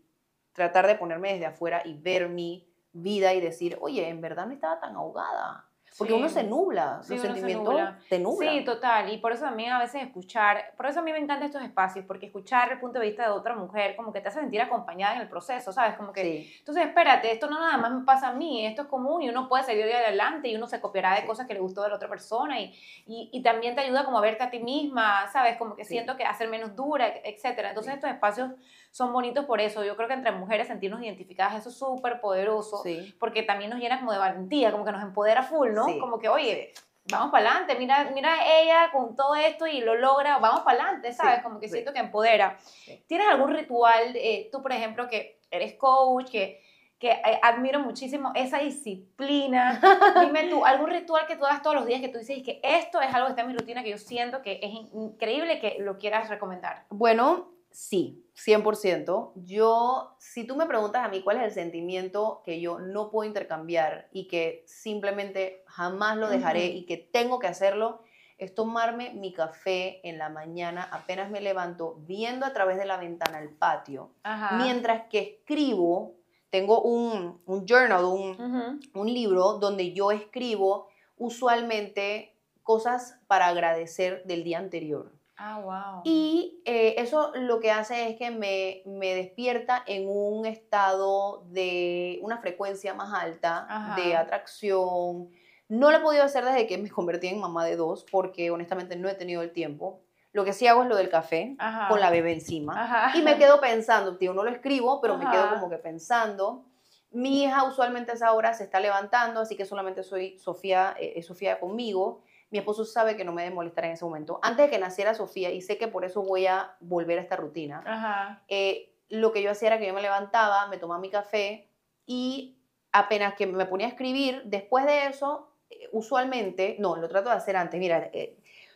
tratar 0.53 0.87
de 0.87 0.95
ponerme 0.95 1.33
desde 1.33 1.47
afuera 1.47 1.83
y 1.85 1.95
ver 1.95 2.29
mi 2.29 2.68
vida 2.92 3.35
y 3.35 3.40
decir, 3.40 3.79
oye, 3.81 4.09
en 4.09 4.21
verdad 4.21 4.47
no 4.47 4.53
estaba 4.53 4.81
tan 4.81 4.95
ahogada. 4.97 5.68
Porque 5.98 6.12
Sí. 6.14 6.18
uno 6.18 6.28
se 6.28 6.42
nubla, 6.44 7.00
Sí, 7.02 7.12
los 7.14 7.22
sentimientos 7.22 7.74
nubla. 7.74 7.98
te 8.09 8.18
nublan. 8.18 8.48
Sí, 8.50 8.64
total. 8.64 9.12
Y 9.12 9.18
por 9.18 9.33
eso 9.33 9.44
también 9.44 9.72
a 9.72 9.78
veces 9.78 10.02
escuchar, 10.02 10.72
por 10.76 10.87
eso 10.87 11.00
a 11.00 11.02
mí 11.02 11.12
me 11.12 11.18
encantan 11.18 11.46
estos 11.46 11.62
espacios, 11.62 12.05
porque 12.07 12.26
escuchar 12.26 12.72
el 12.72 12.81
punto 12.81 12.98
de 12.98 13.07
vista 13.07 13.24
de 13.24 13.31
otra 13.31 13.55
mujer 13.55 13.94
como 13.96 14.12
que 14.12 14.20
te 14.20 14.28
hace 14.28 14.40
sentir 14.40 14.61
acompañada 14.62 15.16
en 15.16 15.20
el 15.22 15.28
proceso, 15.28 15.72
¿sabes? 15.72 15.96
Como 15.96 16.12
que, 16.12 16.22
Sí. 16.22 16.55
entonces 16.61 16.87
espérate, 16.87 17.31
esto 17.31 17.48
no 17.48 17.61
nada 17.61 17.76
más 17.76 17.92
me 17.92 18.05
pasa 18.05 18.28
a 18.28 18.33
mí, 18.33 18.64
esto 18.66 18.83
es 18.83 18.88
común 18.88 19.22
y 19.22 19.28
uno 19.28 19.48
puede 19.48 19.64
seguir 19.64 19.85
de 19.85 19.94
adelante 19.94 20.48
y 20.48 20.57
uno 20.57 20.66
se 20.66 20.81
copiará 20.81 21.14
de 21.14 21.26
cosas 21.26 21.46
que 21.46 21.55
le 21.55 21.61
gustó 21.61 21.83
de 21.83 21.90
la 21.90 21.96
otra 21.96 22.09
persona 22.09 22.59
y, 22.61 22.72
y, 23.07 23.28
y 23.33 23.42
también 23.42 23.74
te 23.74 23.83
ayuda 23.83 24.05
como 24.05 24.18
a 24.18 24.22
verte 24.22 24.42
a 24.44 24.50
ti 24.50 24.61
misma, 24.61 25.28
¿sabes? 25.33 25.57
Como 25.59 25.76
que 25.76 25.85
siento 25.85 26.16
que 26.16 26.24
hacer 26.24 26.48
menos 26.48 26.74
dura, 26.74 27.07
etcétera. 27.22 27.68
Entonces 27.68 27.94
estos 27.94 28.11
espacios 28.11 28.50
son 28.92 29.12
bonitos 29.12 29.46
por 29.46 29.61
eso. 29.61 29.83
Yo 29.85 29.96
creo 29.96 30.07
que 30.07 30.14
entre 30.14 30.31
mujeres 30.33 30.68
sentirnos 30.68 31.02
identificadas, 31.02 31.57
eso 31.57 31.70
es 31.70 31.76
súper 31.78 32.20
poderoso 32.20 32.76
Sí. 32.85 33.14
porque 33.18 33.42
también 33.42 33.70
nos 33.70 33.81
llena 33.81 33.98
como 33.98 34.12
de 34.12 34.18
valentía, 34.18 34.70
como 34.70 34.85
que 34.85 34.92
nos 34.92 35.02
empodera 35.02 35.42
full, 35.42 35.72
¿no? 35.72 35.87
Sí, 35.87 35.98
Como 35.98 36.18
que, 36.18 36.28
oye, 36.28 36.72
vamos 37.11 37.33
para 37.33 37.48
adelante, 37.50 37.74
mira, 37.78 38.11
mira 38.14 38.37
ella 38.61 38.90
con 38.92 39.16
todo 39.16 39.35
esto 39.35 39.66
y 39.66 39.81
lo 39.81 39.94
logra, 39.96 40.38
vamos 40.38 40.61
para 40.61 40.78
adelante, 40.83 41.12
¿sabes? 41.12 41.37
Sí, 41.38 41.42
como 41.42 41.59
que 41.59 41.66
sí. 41.68 41.72
siento 41.72 41.92
que 41.92 42.00
empodera. 42.00 42.59
Sí. 42.61 43.02
¿Tienes 43.09 43.26
algún 43.28 43.50
ritual, 43.55 44.12
eh, 44.14 44.48
tú 44.52 44.61
por 44.62 44.72
ejemplo, 44.72 45.09
que 45.09 45.40
eres 45.50 45.74
coach, 45.74 46.31
que, 46.31 46.61
que 46.98 47.11
eh, 47.12 47.40
admiro 47.42 47.81
muchísimo 47.81 48.31
esa 48.35 48.59
disciplina. 48.59 49.81
Dime 50.20 50.48
tú, 50.50 50.64
algún 50.64 50.90
ritual 50.90 51.26
que 51.26 51.37
tú 51.37 51.44
hagas 51.46 51.62
todos 51.62 51.76
los 51.76 51.87
días 51.87 52.00
que 52.02 52.09
tú 52.09 52.18
dices 52.18 52.42
que 52.44 52.61
esto 52.62 53.00
es 53.00 53.12
algo 53.14 53.26
que 53.26 53.31
está 53.33 53.42
en 53.42 53.48
mi 53.48 53.55
rutina 53.57 53.83
que 53.83 53.90
yo 53.90 53.98
siento 53.98 54.42
que 54.42 54.61
es 54.62 54.70
increíble 54.92 55.59
que 55.61 55.76
lo 55.81 55.98
quieras 55.98 56.28
recomendar. 56.28 56.85
Bueno, 56.90 57.48
sí, 57.70 58.21
100%. 58.37 59.33
Yo, 59.37 60.16
si 60.18 60.45
tú 60.45 60.57
me 60.57 60.66
preguntas 60.66 61.05
a 61.05 61.09
mí 61.09 61.23
cuál 61.23 61.38
es 61.38 61.45
el 61.45 61.51
sentimiento 61.53 62.42
que 62.45 62.61
yo 62.61 62.79
no 62.79 63.11
puedo 63.11 63.29
intercambiar 63.29 64.09
y 64.12 64.27
que 64.27 64.64
simplemente 64.66 65.64
jamás 65.66 66.16
lo 66.16 66.29
dejaré 66.29 66.66
y 66.66 66.87
que 66.87 66.97
tengo 66.97 67.38
que 67.38 67.47
hacerlo, 67.47 68.03
es 68.38 68.55
tomarme 68.55 69.14
mi 69.14 69.33
café 69.33 70.01
en 70.09 70.18
la 70.18 70.29
mañana, 70.29 70.88
apenas 70.90 71.31
me 71.31 71.40
levanto, 71.40 71.97
viendo 72.01 72.45
a 72.45 72.53
través 72.53 72.77
de 72.77 72.87
la 72.87 72.97
ventana 72.97 73.38
el 73.38 73.51
patio, 73.51 74.11
mientras 74.57 75.05
que 75.09 75.38
escribo 75.40 76.16
tengo 76.51 76.83
un, 76.83 77.40
un 77.47 77.66
journal, 77.66 78.05
un, 78.05 78.81
un, 78.92 79.07
libro 79.07 79.55
donde 79.55 79.95
yo 79.95 80.11
escribo 80.11 80.88
usualmente 81.16 82.37
cosas 82.62 83.18
para 83.27 83.47
agradecer 83.47 84.23
del 84.25 84.45
día 84.45 84.59
anterior. 84.59 85.12
Ah, 85.44 85.59
wow. 85.59 86.02
Y 86.05 86.62
eh, 86.64 86.94
eso 86.98 87.33
lo 87.35 87.59
que 87.59 87.72
hace 87.72 88.09
es 88.09 88.16
que 88.16 88.31
me, 88.31 88.83
me, 88.87 89.12
despierta 89.16 89.83
en 89.87 90.05
un 90.09 90.46
estado 90.46 91.42
de 91.48 92.20
una 92.22 92.38
frecuencia 92.38 92.94
más 92.94 93.12
alta, 93.12 93.96
de 93.96 94.14
atracción. 94.14 95.31
No 95.68 95.90
lo 95.90 95.96
he 95.96 96.00
podido 96.00 96.22
hacer 96.22 96.44
desde 96.44 96.68
que 96.68 96.78
me 96.78 96.88
convertí 96.88 97.26
en 97.26 97.40
mamá 97.40 97.64
de 97.64 97.74
dos, 97.74 98.07
porque 98.09 98.52
honestamente 98.52 98.94
no 98.94 99.09
he 99.09 99.14
tenido 99.14 99.42
el 99.42 99.52
tiempo. 99.52 100.05
Lo 100.33 100.44
que 100.44 100.52
sí 100.52 100.68
hago 100.68 100.85
es 100.85 100.88
lo 100.88 100.94
del 100.94 101.11
café 101.11 101.57
con 101.88 101.98
la 101.98 102.11
bebé 102.11 102.35
encima. 102.35 103.12
Y 103.16 103.22
me 103.22 103.37
quedo 103.37 103.61
pensando, 103.61 104.18
tío, 104.18 104.35
no 104.35 104.44
lo 104.44 104.50
escribo, 104.50 105.00
pero 105.00 105.18
me 105.18 105.28
quedo 105.28 105.50
como 105.50 105.68
que 105.68 105.78
pensando. 105.78 106.66
Mi 107.11 107.42
hija 107.42 107.64
usualmente 107.64 108.12
a 108.12 108.14
esa 108.14 108.33
hora 108.33 108.55
se 108.55 108.62
está 108.62 108.78
levantando, 108.78 109.40
así 109.40 109.57
que 109.57 109.66
solamente 109.66 110.05
soy 110.05 110.38
Sofía, 110.38 110.94
eh, 111.00 111.14
es 111.16 111.26
Sofía 111.26 111.59
conmigo. 111.59 112.22
Mi 112.52 112.58
esposo 112.58 112.84
sabe 112.84 113.16
que 113.16 113.24
no 113.24 113.32
me 113.32 113.42
debe 113.42 113.54
molestar 113.54 113.86
en 113.86 113.92
ese 113.92 114.04
momento. 114.04 114.38
Antes 114.42 114.66
de 114.66 114.70
que 114.70 114.78
naciera 114.78 115.14
Sofía, 115.14 115.50
y 115.50 115.60
sé 115.60 115.78
que 115.78 115.88
por 115.88 116.04
eso 116.04 116.22
voy 116.22 116.46
a 116.46 116.76
volver 116.80 117.18
a 117.18 117.22
esta 117.22 117.34
rutina, 117.34 118.44
eh, 118.46 118.94
lo 119.08 119.32
que 119.32 119.42
yo 119.42 119.50
hacía 119.50 119.68
era 119.68 119.78
que 119.78 119.86
yo 119.86 119.94
me 119.94 120.02
levantaba, 120.02 120.68
me 120.68 120.78
tomaba 120.78 121.00
mi 121.00 121.10
café 121.10 121.68
y 122.06 122.58
apenas 122.92 123.34
que 123.34 123.46
me 123.46 123.66
ponía 123.66 123.86
a 123.86 123.90
escribir, 123.90 124.42
después 124.44 124.84
de 124.84 125.06
eso, 125.06 125.48
eh, 125.70 125.88
usualmente, 125.90 126.76
no, 126.78 126.94
lo 126.96 127.08
trato 127.08 127.30
de 127.30 127.34
hacer 127.34 127.56
antes, 127.56 127.80
mira, 127.80 128.10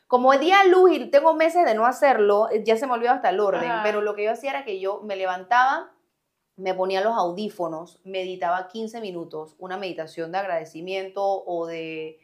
como 0.06 0.32
el 0.32 0.40
día 0.40 0.64
luz 0.64 0.92
y 0.92 1.06
tengo 1.10 1.34
meses 1.34 1.64
de 1.64 1.74
no 1.74 1.84
hacerlo, 1.84 2.48
eh, 2.50 2.62
ya 2.64 2.76
se 2.76 2.86
me 2.86 2.92
olvidó 2.92 3.12
hasta 3.12 3.30
el 3.30 3.40
orden, 3.40 3.70
pero 3.82 4.00
lo 4.00 4.14
que 4.14 4.24
yo 4.24 4.30
hacía 4.30 4.50
era 4.50 4.64
que 4.64 4.78
yo 4.78 5.00
me 5.02 5.16
levantaba, 5.16 5.92
me 6.56 6.74
ponía 6.74 7.02
los 7.02 7.16
audífonos, 7.16 8.00
meditaba 8.04 8.68
15 8.68 9.00
minutos, 9.00 9.56
una 9.58 9.76
meditación 9.76 10.32
de 10.32 10.38
agradecimiento 10.38 11.22
o 11.44 11.66
de... 11.66 12.18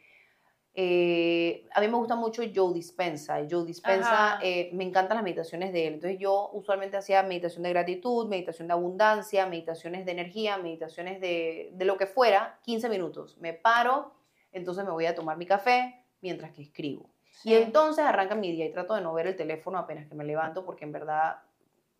Eh, 0.75 1.67
a 1.73 1.81
mí 1.81 1.87
me 1.87 1.97
gusta 1.97 2.15
mucho 2.15 2.41
Joe 2.53 2.73
Dispensa. 2.73 3.39
Joe 3.49 3.65
Dispensa, 3.65 4.39
eh, 4.41 4.69
me 4.73 4.83
encantan 4.83 5.17
las 5.17 5.23
meditaciones 5.23 5.71
de 5.71 5.87
él. 5.87 5.93
Entonces 5.95 6.19
yo 6.19 6.49
usualmente 6.53 6.97
hacía 6.97 7.21
meditación 7.23 7.63
de 7.63 7.69
gratitud, 7.69 8.27
meditación 8.27 8.67
de 8.67 8.73
abundancia, 8.73 9.45
meditaciones 9.45 10.05
de 10.05 10.11
energía, 10.11 10.57
meditaciones 10.57 11.21
de, 11.21 11.69
de 11.73 11.85
lo 11.85 11.97
que 11.97 12.07
fuera, 12.07 12.59
15 12.63 12.89
minutos. 12.89 13.37
Me 13.39 13.53
paro, 13.53 14.13
entonces 14.51 14.83
me 14.83 14.91
voy 14.91 15.05
a 15.05 15.13
tomar 15.13 15.37
mi 15.37 15.45
café 15.45 16.03
mientras 16.21 16.51
que 16.51 16.63
escribo. 16.63 17.09
Y 17.43 17.53
entonces 17.55 18.05
arranca 18.05 18.35
mi 18.35 18.51
día 18.51 18.65
y 18.65 18.71
trato 18.71 18.95
de 18.95 19.01
no 19.01 19.13
ver 19.13 19.27
el 19.27 19.35
teléfono 19.35 19.77
apenas 19.77 20.07
que 20.07 20.15
me 20.15 20.23
levanto 20.23 20.65
porque 20.65 20.85
en 20.85 20.91
verdad 20.91 21.37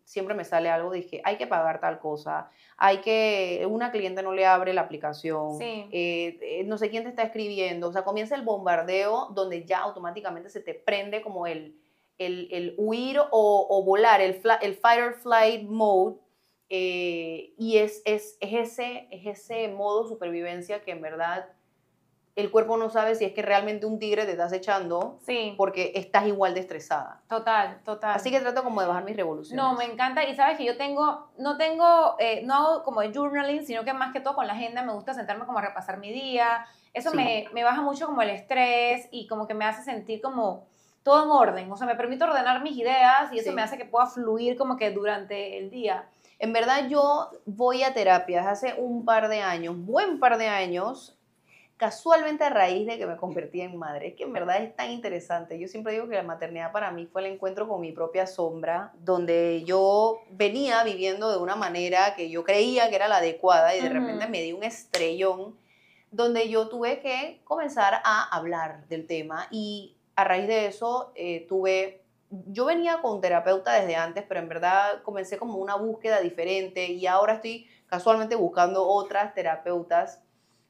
siempre 0.04 0.34
me 0.34 0.44
sale 0.44 0.68
algo, 0.68 0.92
dije, 0.92 1.20
hay 1.24 1.36
que 1.36 1.46
pagar 1.46 1.80
tal 1.80 1.98
cosa, 1.98 2.50
hay 2.76 2.98
que, 2.98 3.66
una 3.68 3.90
cliente 3.90 4.22
no 4.22 4.32
le 4.32 4.46
abre 4.46 4.72
la 4.74 4.82
aplicación, 4.82 5.60
eh, 5.60 5.88
eh, 6.40 6.64
no 6.64 6.78
sé 6.78 6.90
quién 6.90 7.04
te 7.04 7.08
está 7.08 7.22
escribiendo, 7.22 7.88
o 7.88 7.92
sea, 7.92 8.04
comienza 8.04 8.34
el 8.34 8.42
bombardeo 8.42 9.30
donde 9.32 9.64
ya 9.64 9.78
automáticamente 9.80 10.50
se 10.50 10.60
te 10.60 10.74
prende 10.74 11.22
como 11.22 11.46
el, 11.46 11.78
el, 12.18 12.74
huir 12.76 13.18
o, 13.30 13.82
volar, 13.84 14.20
el, 14.20 14.40
el 14.60 14.74
fight 14.74 15.02
or 15.02 15.14
flight 15.14 15.62
mode, 15.62 16.16
eh, 16.68 17.54
y 17.58 17.78
es, 17.78 18.02
es, 18.04 18.36
es, 18.40 18.72
ese, 18.72 19.08
es 19.10 19.26
ese 19.26 19.68
modo 19.68 20.06
supervivencia 20.06 20.82
que 20.82 20.92
en 20.92 21.02
verdad 21.02 21.46
el 22.36 22.50
cuerpo 22.50 22.76
no 22.76 22.90
sabe 22.90 23.14
si 23.14 23.24
es 23.24 23.32
que 23.32 23.42
realmente 23.42 23.86
un 23.86 23.98
tigre 23.98 24.24
te 24.24 24.32
está 24.32 24.54
echando 24.54 25.18
sí. 25.24 25.54
porque 25.56 25.92
estás 25.94 26.26
igual 26.26 26.54
de 26.54 26.60
estresada. 26.60 27.20
Total, 27.28 27.80
total. 27.84 28.16
Así 28.16 28.30
que 28.30 28.40
trato 28.40 28.64
como 28.64 28.80
de 28.80 28.88
bajar 28.88 29.04
mis 29.04 29.16
revoluciones. 29.16 29.62
No, 29.62 29.74
me 29.74 29.84
encanta. 29.84 30.24
Y 30.24 30.34
sabes 30.34 30.58
que 30.58 30.64
yo 30.64 30.76
tengo, 30.76 31.28
no 31.38 31.56
tengo, 31.56 32.16
eh, 32.18 32.42
no 32.44 32.54
hago 32.54 32.82
como 32.82 33.02
de 33.02 33.12
journaling, 33.12 33.64
sino 33.64 33.84
que 33.84 33.92
más 33.92 34.12
que 34.12 34.20
todo 34.20 34.34
con 34.34 34.48
la 34.48 34.54
agenda 34.54 34.82
me 34.82 34.92
gusta 34.92 35.14
sentarme 35.14 35.46
como 35.46 35.58
a 35.58 35.62
repasar 35.62 35.98
mi 35.98 36.12
día. 36.12 36.66
Eso 36.92 37.12
me, 37.12 37.46
me 37.52 37.62
baja 37.62 37.82
mucho 37.82 38.06
como 38.06 38.22
el 38.22 38.30
estrés 38.30 39.08
y 39.12 39.28
como 39.28 39.46
que 39.46 39.54
me 39.54 39.64
hace 39.64 39.82
sentir 39.82 40.20
como 40.20 40.66
todo 41.04 41.22
en 41.22 41.30
orden. 41.30 41.70
O 41.70 41.76
sea, 41.76 41.86
me 41.86 41.94
permite 41.94 42.24
ordenar 42.24 42.62
mis 42.62 42.76
ideas 42.76 43.32
y 43.32 43.38
eso 43.38 43.52
me 43.52 43.62
hace 43.62 43.78
que 43.78 43.84
pueda 43.84 44.06
fluir 44.06 44.56
como 44.56 44.76
que 44.76 44.90
durante 44.90 45.58
el 45.58 45.70
día. 45.70 46.08
En 46.40 46.52
verdad 46.52 46.88
yo 46.88 47.30
voy 47.46 47.84
a 47.84 47.94
terapias 47.94 48.46
hace 48.46 48.74
un 48.76 49.04
par 49.04 49.28
de 49.28 49.40
años, 49.40 49.76
buen 49.78 50.18
par 50.18 50.36
de 50.36 50.48
años, 50.48 51.16
casualmente 51.76 52.44
a 52.44 52.50
raíz 52.50 52.86
de 52.86 52.98
que 52.98 53.06
me 53.06 53.16
convertí 53.16 53.60
en 53.60 53.76
madre. 53.76 54.08
Es 54.08 54.14
que 54.14 54.24
en 54.24 54.32
verdad 54.32 54.62
es 54.62 54.74
tan 54.76 54.90
interesante. 54.90 55.58
Yo 55.58 55.68
siempre 55.68 55.92
digo 55.92 56.08
que 56.08 56.14
la 56.14 56.22
maternidad 56.22 56.72
para 56.72 56.90
mí 56.90 57.06
fue 57.06 57.22
el 57.26 57.32
encuentro 57.32 57.68
con 57.68 57.80
mi 57.80 57.92
propia 57.92 58.26
sombra, 58.26 58.92
donde 59.00 59.64
yo 59.64 60.22
venía 60.30 60.82
viviendo 60.84 61.30
de 61.30 61.38
una 61.38 61.56
manera 61.56 62.14
que 62.14 62.30
yo 62.30 62.44
creía 62.44 62.88
que 62.90 62.96
era 62.96 63.08
la 63.08 63.16
adecuada 63.16 63.74
y 63.74 63.80
de 63.80 63.88
repente 63.88 64.28
me 64.28 64.42
di 64.42 64.52
un 64.52 64.62
estrellón 64.62 65.56
donde 66.10 66.48
yo 66.48 66.68
tuve 66.68 67.00
que 67.00 67.40
comenzar 67.42 68.00
a 68.04 68.28
hablar 68.36 68.86
del 68.86 69.06
tema 69.06 69.48
y 69.50 69.96
a 70.14 70.24
raíz 70.24 70.46
de 70.46 70.66
eso 70.66 71.12
eh, 71.14 71.44
tuve... 71.48 72.02
Yo 72.46 72.64
venía 72.64 73.00
con 73.00 73.20
terapeuta 73.20 73.74
desde 73.74 73.94
antes, 73.94 74.24
pero 74.26 74.40
en 74.40 74.48
verdad 74.48 75.02
comencé 75.02 75.38
como 75.38 75.58
una 75.58 75.76
búsqueda 75.76 76.20
diferente 76.20 76.86
y 76.86 77.06
ahora 77.06 77.34
estoy 77.34 77.68
casualmente 77.86 78.34
buscando 78.34 78.88
otras 78.88 79.34
terapeutas 79.34 80.23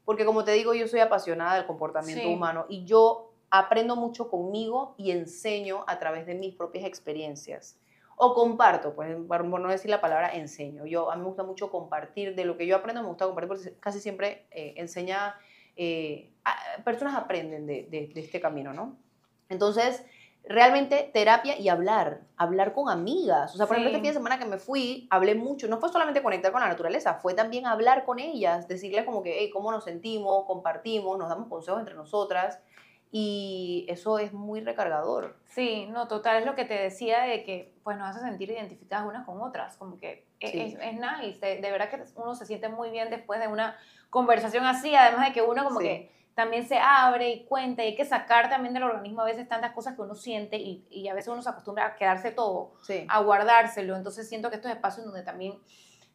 porque 0.05 0.25
como 0.25 0.45
te 0.45 0.53
digo, 0.53 0.75
yo 0.75 0.87
soy 0.89 1.01
apasionada 1.01 1.55
del 1.55 1.67
comportamiento 1.67 2.29
humano 2.29 2.67
y 2.69 2.85
yo 2.85 3.33
aprendo 3.51 3.97
mucho 3.97 4.31
conmigo 4.31 4.95
y 4.99 5.11
enseño 5.11 5.85
a 5.87 5.99
través 5.99 6.27
de 6.27 6.35
mis 6.35 6.55
propias 6.55 6.85
experiencias. 6.85 7.79
O 8.17 8.35
comparto, 8.35 8.95
pues 8.95 9.17
por 9.27 9.45
no 9.45 9.69
decir 9.69 9.91
la 9.91 10.01
palabra 10.01 10.35
enseño. 10.35 10.87
Yo, 10.87 11.11
a 11.11 11.17
mí 11.17 11.23
me 11.23 11.29
gusta 11.29 11.43
mucho 11.43 11.71
compartir 11.71 12.35
de 12.37 12.45
lo 12.45 12.57
que 12.57 12.67
yo 12.67 12.77
aprendo, 12.77 13.03
me 13.03 13.09
gusta 13.09 13.27
compartir 13.27 13.49
porque 13.49 13.75
casi 13.81 14.01
siempre 14.01 14.47
eh, 14.51 14.75
enseña, 14.77 15.37
eh, 15.77 16.31
personas 16.85 17.17
aprenden 17.17 17.67
de, 17.67 17.85
de, 17.85 18.09
de 18.15 18.21
este 18.21 18.41
camino, 18.41 18.73
¿no? 18.73 18.97
Entonces, 19.49 20.05
realmente 20.47 21.11
terapia 21.13 21.59
y 21.59 21.69
hablar, 21.69 22.21
hablar 22.37 22.73
con 22.73 22.91
amigas. 22.91 23.55
O 23.55 23.57
sea, 23.57 23.67
por 23.67 23.77
ejemplo, 23.77 23.91
este 23.91 24.01
fin 24.01 24.11
de 24.11 24.15
semana 24.15 24.39
que 24.39 24.45
me 24.45 24.59
fui, 24.59 25.07
hablé 25.11 25.35
mucho. 25.35 25.69
No 25.69 25.79
fue 25.79 25.89
solamente 25.89 26.23
conectar 26.23 26.53
con 26.53 26.61
la 26.61 26.69
naturaleza, 26.69 27.15
fue 27.15 27.35
también 27.35 27.67
hablar 27.67 28.05
con 28.05 28.19
ellas, 28.19 28.69
decirles 28.69 29.05
como 29.05 29.23
que, 29.23 29.39
hey, 29.39 29.51
cómo 29.51 29.71
nos 29.71 29.85
sentimos, 29.85 30.45
compartimos, 30.47 31.19
nos 31.19 31.29
damos 31.29 31.49
consejos 31.49 31.81
entre 31.81 31.95
nosotras. 31.95 32.61
Y 33.11 33.87
eso 33.89 34.19
es 34.19 34.33
muy 34.33 34.61
recargador. 34.61 35.37
Sí, 35.45 35.87
no, 35.89 36.09
total, 36.09 36.39
es 36.39 36.47
lo 36.47 36.57
que 36.57 36.65
te 36.65 36.75
decía 36.75 37.23
de 37.23 37.45
que 37.45 37.73
pues 37.85 37.97
nos 37.97 38.09
hace 38.09 38.21
sentir 38.27 38.51
identificadas 38.51 39.07
unas 39.07 39.25
con 39.25 39.41
otras, 39.41 39.77
como 39.77 39.99
que 39.99 40.27
e, 40.41 40.67
es, 40.67 40.75
es, 40.75 40.95
nice, 40.95 41.39
de, 41.39 41.61
de, 41.61 41.71
verdad 41.71 41.91
que 41.91 42.03
uno 42.17 42.35
se 42.35 42.45
siente 42.45 42.69
muy 42.69 42.91
bien 42.91 43.11
después 43.11 43.39
de 43.39 43.47
una 43.47 43.77
conversación 44.11 44.65
así, 44.65 44.97
además 44.97 45.29
de 45.29 45.33
que 45.33 45.43
uno 45.43 45.63
como 45.63 45.79
que 45.79 46.11
también 46.35 46.67
se 46.67 46.79
abre 46.79 47.31
y 47.31 47.45
cuenta 47.45 47.85
y 47.85 47.89
hay 47.89 47.97
que 47.97 48.05
sacar 48.05 48.51
también 48.51 48.75
del 48.75 48.83
organismo 48.83 49.23
a 49.23 49.25
veces 49.25 49.49
tantas 49.49 49.73
cosas 49.73 49.95
que 49.95 50.03
uno 50.03 50.15
siente 50.15 50.57
y, 50.57 50.85
y 50.91 51.09
a 51.09 51.15
veces 51.15 51.29
uno 51.29 51.43
se 51.43 51.49
acostumbra 51.49 51.87
a 51.87 51.97
quedarse 51.97 52.33
todo, 52.33 52.73
a 53.09 53.21
guardárselo. 53.21 53.97
Entonces 53.97 54.29
siento 54.29 54.51
que 54.51 54.57
estos 54.57 54.71
espacios 54.71 55.07
donde 55.07 55.23
también 55.23 55.55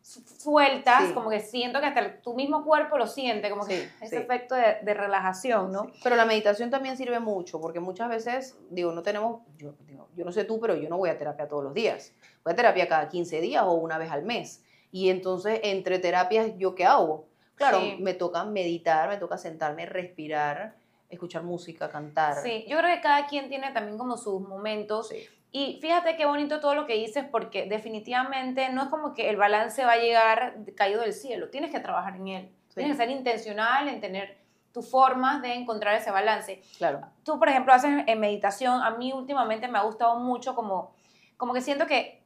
sueltas, 0.01 1.11
como 1.13 1.29
que 1.29 1.39
siento 1.39 1.79
que 1.79 1.85
hasta 1.85 2.21
tu 2.21 2.33
mismo 2.33 2.63
cuerpo 2.63 2.97
lo 2.97 3.07
siente, 3.07 3.49
como 3.49 3.65
que 3.65 3.89
ese 4.01 4.17
efecto 4.17 4.55
de, 4.55 4.77
de, 4.81 4.93
relajación, 4.93 5.71
¿no? 5.71 5.91
Pero 6.03 6.15
la 6.15 6.25
meditación 6.25 6.69
también 6.69 6.97
sirve 6.97 7.19
mucho, 7.19 7.61
porque 7.61 7.79
muchas 7.79 8.09
veces, 8.09 8.57
digo, 8.69 8.91
no 8.91 9.03
tenemos, 9.03 9.41
yo, 9.57 9.73
yo 10.15 10.25
no 10.25 10.31
sé 10.31 10.45
tú, 10.45 10.59
pero 10.59 10.75
yo 10.75 10.89
no 10.89 10.97
voy 10.97 11.09
a 11.09 11.17
terapia 11.17 11.47
todos 11.47 11.63
los 11.63 11.73
días. 11.73 12.13
Voy 12.43 12.53
a 12.53 12.55
terapia 12.55 12.87
cada 12.87 13.07
15 13.09 13.41
días 13.41 13.63
o 13.65 13.73
una 13.73 13.97
vez 13.97 14.11
al 14.11 14.23
mes. 14.23 14.63
Y 14.91 15.09
entonces, 15.09 15.59
entre 15.63 15.99
terapias, 15.99 16.57
¿yo 16.57 16.75
qué 16.75 16.85
hago? 16.85 17.28
Claro, 17.59 17.81
me 17.99 18.13
toca 18.13 18.45
meditar, 18.45 19.09
me 19.09 19.17
toca 19.17 19.37
sentarme, 19.37 19.85
respirar, 19.85 20.75
escuchar 21.09 21.43
música, 21.43 21.89
cantar. 21.89 22.35
Sí, 22.35 22.65
yo 22.69 22.77
creo 22.77 22.95
que 22.95 23.01
cada 23.01 23.27
quien 23.27 23.49
tiene 23.49 23.71
también 23.71 23.97
como 23.97 24.15
sus 24.15 24.41
momentos. 24.41 25.11
Y 25.51 25.77
fíjate 25.81 26.15
qué 26.15 26.25
bonito 26.25 26.61
todo 26.61 26.73
lo 26.73 26.85
que 26.85 26.93
dices, 26.93 27.25
porque 27.29 27.65
definitivamente 27.65 28.69
no 28.69 28.83
es 28.83 28.87
como 28.87 29.13
que 29.13 29.29
el 29.29 29.35
balance 29.35 29.83
va 29.83 29.93
a 29.93 29.97
llegar 29.97 30.55
caído 30.77 31.01
del 31.01 31.11
cielo. 31.11 31.49
Tienes 31.49 31.69
que 31.69 31.81
trabajar 31.81 32.15
en 32.15 32.27
él. 32.29 32.51
Tienes 32.73 32.93
que 32.95 33.03
ser 33.03 33.09
intencional 33.09 33.89
en 33.89 33.99
tener 33.99 34.37
tus 34.71 34.89
formas 34.89 35.41
de 35.41 35.53
encontrar 35.53 35.95
ese 35.95 36.11
balance. 36.11 36.61
Claro. 36.77 37.01
Tú, 37.25 37.39
por 37.39 37.49
ejemplo, 37.49 37.73
haces 37.73 38.03
en 38.07 38.19
meditación. 38.21 38.81
A 38.81 38.91
mí 38.91 39.11
últimamente 39.11 39.67
me 39.67 39.79
ha 39.79 39.81
gustado 39.81 40.17
mucho 40.17 40.55
como, 40.55 40.93
como 41.35 41.53
que 41.53 41.59
siento 41.59 41.87
que 41.87 42.21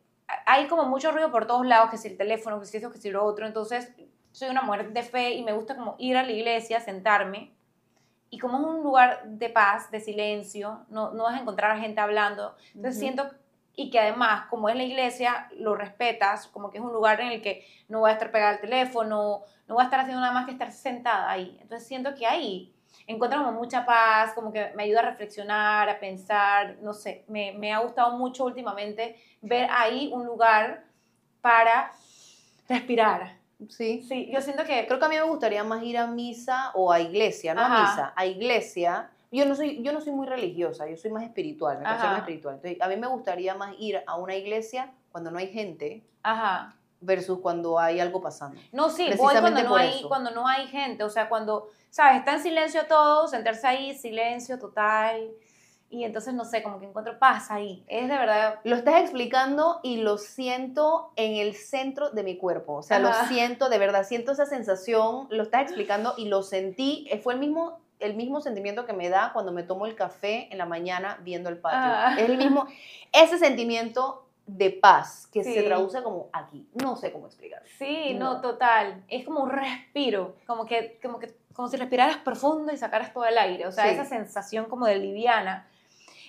hay 0.46 0.68
como 0.68 0.86
mucho 0.86 1.12
ruido 1.12 1.32
por 1.32 1.48
todos 1.48 1.66
lados, 1.66 1.90
que 1.90 1.98
si 1.98 2.10
el 2.10 2.18
teléfono, 2.18 2.60
que 2.60 2.68
si 2.68 2.78
eso, 2.78 2.92
que 2.92 3.00
si 3.00 3.10
lo 3.10 3.24
otro. 3.24 3.48
Entonces, 3.48 3.94
soy 4.34 4.50
una 4.50 4.64
mujer 4.64 4.92
de 4.92 5.04
fe 5.04 5.36
y 5.36 5.44
me 5.44 5.54
gusta 5.54 5.76
como 5.78 5.96
ir 6.00 6.18
a 6.18 6.24
la 6.24 6.32
iglesia, 6.32 6.82
sentarme. 6.82 7.54
Y 8.30 8.40
como 8.40 8.58
es 8.58 8.66
un 8.66 8.84
lugar 8.84 9.24
de 9.26 9.50
paz, 9.50 9.92
de 9.92 10.00
silencio, 10.00 10.86
no, 10.90 11.12
no 11.12 11.24
vas 11.24 11.36
a 11.36 11.42
encontrar 11.42 11.72
a 11.72 11.80
gente 11.80 12.02
hablando. 12.02 12.56
Entonces 12.74 13.00
siento 13.00 13.30
y 13.76 13.90
que 13.90 14.00
además, 14.00 14.48
como 14.50 14.70
es 14.70 14.76
la 14.76 14.84
iglesia, 14.84 15.48
lo 15.58 15.76
respetas, 15.76 16.48
como 16.48 16.70
que 16.70 16.78
es 16.78 16.84
un 16.84 16.94
lugar 16.94 17.22
en 17.22 17.30
el 17.30 17.42
que 17.42 17.66
no 17.88 18.00
voy 18.00 18.10
a 18.10 18.14
estar 18.14 18.32
pegada 18.32 18.52
al 18.52 18.62
teléfono, 18.62 19.44
no 19.68 19.76
voy 19.76 19.82
a 19.82 19.86
estar 19.86 20.00
haciendo 20.00 20.22
nada 20.22 20.34
más 20.34 20.46
que 20.46 20.52
estar 20.52 20.72
sentada 20.72 21.30
ahí. 21.30 21.58
Entonces 21.62 21.88
siento 21.88 22.14
que 22.14 22.26
ahí 22.26 22.74
encuentro 23.08 23.40
como 23.40 23.54
mucha 23.54 23.86
paz, 23.86 24.34
como 24.34 24.52
que 24.52 24.72
me 24.76 24.84
ayuda 24.84 25.00
a 25.00 25.10
reflexionar, 25.10 25.90
a 25.90 26.00
pensar, 26.00 26.78
no 26.82 26.94
sé, 26.94 27.24
me, 27.28 27.54
me 27.54 27.74
ha 27.74 27.80
gustado 27.80 28.18
mucho 28.18 28.46
últimamente 28.46 29.20
ver 29.42 29.68
ahí 29.72 30.10
un 30.14 30.26
lugar 30.26 30.86
para 31.42 31.92
respirar. 32.70 33.43
Sí. 33.70 34.04
Sí, 34.08 34.30
yo 34.32 34.42
siento 34.42 34.64
que... 34.64 34.86
Creo 34.88 35.00
que 35.00 35.06
a 35.06 35.10
mí 35.10 35.16
me 35.16 35.24
gustaría 35.24 35.64
más 35.64 35.84
ir 35.84 35.98
a 35.98 36.08
misa 36.08 36.72
o 36.74 36.92
a 36.92 37.00
iglesia, 37.00 37.54
no 37.54 37.62
a 37.62 37.70
misa, 37.70 38.14
a 38.16 38.26
iglesia. 38.26 39.10
Yo 39.32 39.46
no, 39.46 39.56
soy, 39.56 39.82
yo 39.82 39.94
no 39.94 40.02
soy 40.02 40.14
muy 40.14 40.28
religiosa, 40.28 40.88
yo 40.88 40.96
soy 40.96 41.12
más 41.12 41.24
espiritual, 41.24 41.80
me 41.80 41.86
considero 41.86 42.12
más 42.12 42.20
espiritual. 42.20 42.56
Entonces, 42.56 42.82
a 42.82 42.88
mí 42.88 42.98
me 42.98 43.08
gustaría 43.08 43.56
más 43.56 43.74
ir 43.80 44.02
a 44.06 44.16
una 44.16 44.36
iglesia 44.36 44.92
cuando 45.12 45.32
no 45.32 45.40
hay 45.40 45.48
gente 45.48 46.04
Ajá. 46.22 46.76
versus 47.02 47.40
cuando 47.40 47.80
hay 47.80 48.00
algo 48.00 48.22
pasando. 48.22 48.60
No, 48.72 48.90
sí, 48.90 49.10
voy 49.18 49.36
cuando 49.40 49.64
no, 49.64 49.76
hay, 49.76 49.98
eso. 49.98 50.08
cuando 50.08 50.32
no 50.32 50.48
hay 50.48 50.68
gente, 50.68 51.04
o 51.04 51.10
sea, 51.10 51.30
cuando, 51.30 51.70
¿sabes? 51.90 52.20
Está 52.20 52.34
en 52.34 52.44
silencio 52.44 52.86
todo, 52.88 53.28
sentarse 53.28 53.66
ahí, 53.66 53.96
silencio 53.96 54.60
total, 54.60 55.32
y 55.94 56.04
entonces, 56.06 56.34
no 56.34 56.44
sé, 56.44 56.64
como 56.64 56.80
que 56.80 56.86
encuentro 56.88 57.20
paz 57.20 57.52
ahí. 57.52 57.84
Es 57.88 58.10
de 58.10 58.18
verdad, 58.18 58.60
Lo 58.64 58.76
estás 58.76 59.02
explicando 59.02 59.80
y 59.84 59.98
lo 59.98 60.18
siento 60.18 61.12
en 61.16 61.36
el 61.36 61.56
centro 61.56 62.10
de 62.10 62.24
mi 62.24 62.38
cuerpo. 62.38 62.74
O 62.74 62.84
sea, 62.84 62.98
Ajá. 62.98 63.08
lo 63.24 63.28
siento, 63.28 63.70
de 63.70 63.78
verdad, 63.78 64.04
siento 64.04 64.32
esa 64.32 64.46
sensación, 64.46 65.28
lo 65.30 65.44
estás 65.44 65.62
explicando 65.64 66.14
y 66.18 66.26
lo 66.28 66.42
sentí. 66.44 67.06
eh, 67.12 67.20
Fue 67.20 67.34
el 67.36 67.40
mismo, 67.40 67.80
el 68.00 68.16
mismo 68.16 68.42
sentimiento 68.42 68.86
que 68.86 68.94
me 68.94 69.10
da 69.10 69.32
cuando 69.34 69.52
me 69.52 69.64
tomo 69.64 69.86
el 69.86 69.96
café 69.96 70.48
en 70.52 70.58
la 70.58 70.66
mañana 70.66 71.20
viendo 71.22 71.50
el 71.50 71.58
patio. 71.60 71.80
Ah. 71.80 72.16
Es 72.18 72.28
el 72.30 72.38
mismo, 72.38 72.66
ese 73.12 73.38
sentimiento 73.38 74.26
de 74.46 74.72
paz 74.72 75.28
que 75.32 75.42
se 75.44 75.54
Sí. 75.62 75.66
traduce 75.66 76.04
como 76.04 76.28
aquí. 76.34 76.68
No 76.74 76.96
sé 76.98 77.12
cómo 77.14 77.28
explicar. 77.28 77.62
sí, 77.78 78.14
no, 78.16 78.34
No. 78.36 78.42
total. 78.42 79.04
Es 79.08 79.24
como 79.26 79.42
un 79.42 79.50
respiro, 79.52 80.36
como 80.48 80.66
que, 80.66 81.00
como 81.02 81.20
que, 81.20 81.34
como 81.54 81.68
si 81.70 81.78
respiraras 81.78 82.18
profundo 82.18 82.74
y 82.74 82.78
sacaras 82.78 83.14
todo 83.14 83.26
el 83.26 83.38
aire, 83.38 83.68
o 83.68 83.72
sea, 83.72 83.86
Sí. 83.86 83.92
esa 83.92 84.06
sensación 84.06 84.66
como 84.66 84.86
de 84.86 84.96
liviana. 84.98 85.68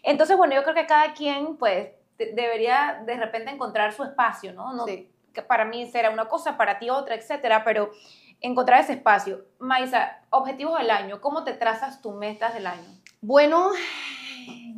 Entonces, 0.05 0.37
bueno, 0.37 0.55
yo 0.55 0.63
creo 0.63 0.75
que 0.75 0.87
cada 0.87 1.13
quien, 1.15 1.57
pues, 1.57 1.89
de- 2.19 2.33
debería 2.33 3.03
de 3.07 3.17
repente 3.17 3.51
encontrar 3.51 3.93
su 3.93 4.05
espacio, 4.05 4.53
¿no? 4.53 4.73
no 4.73 4.85
Sí. 4.87 5.11
que 5.33 5.43
para 5.43 5.65
mí 5.65 5.91
será 5.91 6.11
una 6.11 6.27
cosa, 6.29 6.57
para 6.57 6.79
ti 6.79 6.91
otra, 6.91 7.17
etcétera, 7.17 7.65
pero 7.65 7.91
encontrar 8.41 8.81
ese 8.81 8.93
espacio. 8.93 9.45
Maisa, 9.59 10.21
objetivos 10.31 10.79
del 10.79 10.91
año, 10.91 11.21
¿cómo 11.21 11.43
te 11.43 11.55
trazas 11.55 12.01
tus 12.01 12.15
metas 12.15 12.55
del 12.55 12.67
año? 12.69 12.87
Bueno, 13.21 13.71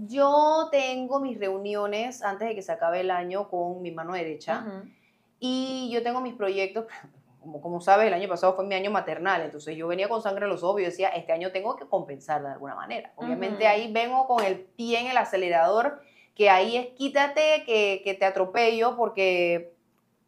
yo 0.06 0.68
tengo 0.70 1.20
mis 1.20 1.38
reuniones 1.38 2.22
antes 2.22 2.48
de 2.48 2.54
que 2.54 2.62
se 2.62 2.72
acabe 2.72 3.00
el 3.00 3.10
año 3.10 3.48
con 3.48 3.82
mi 3.82 3.90
mano 3.90 4.12
derecha. 4.14 4.64
Y 5.38 5.90
yo 5.92 6.02
tengo 6.02 6.20
mis 6.20 6.34
proyectos, 6.34 6.86
como, 7.46 7.60
como 7.60 7.80
sabes, 7.80 8.08
el 8.08 8.14
año 8.14 8.28
pasado 8.28 8.54
fue 8.54 8.66
mi 8.66 8.74
año 8.74 8.90
maternal, 8.90 9.42
entonces 9.42 9.76
yo 9.76 9.86
venía 9.86 10.08
con 10.08 10.20
sangre 10.20 10.44
en 10.46 10.50
los 10.50 10.64
ojos 10.64 10.80
y 10.80 10.84
decía, 10.84 11.08
este 11.10 11.32
año 11.32 11.52
tengo 11.52 11.76
que 11.76 11.86
compensar 11.86 12.42
de 12.42 12.48
alguna 12.48 12.74
manera. 12.74 13.12
Obviamente 13.14 13.64
Ujú. 13.64 13.72
ahí 13.72 13.92
vengo 13.92 14.26
con 14.26 14.44
el 14.44 14.58
pie 14.58 15.00
en 15.00 15.06
el 15.06 15.16
acelerador, 15.16 16.00
que 16.34 16.50
ahí 16.50 16.76
es 16.76 16.88
quítate, 16.88 17.62
que, 17.64 18.02
que 18.04 18.14
te 18.14 18.24
atropello, 18.24 18.96
porque 18.96 19.72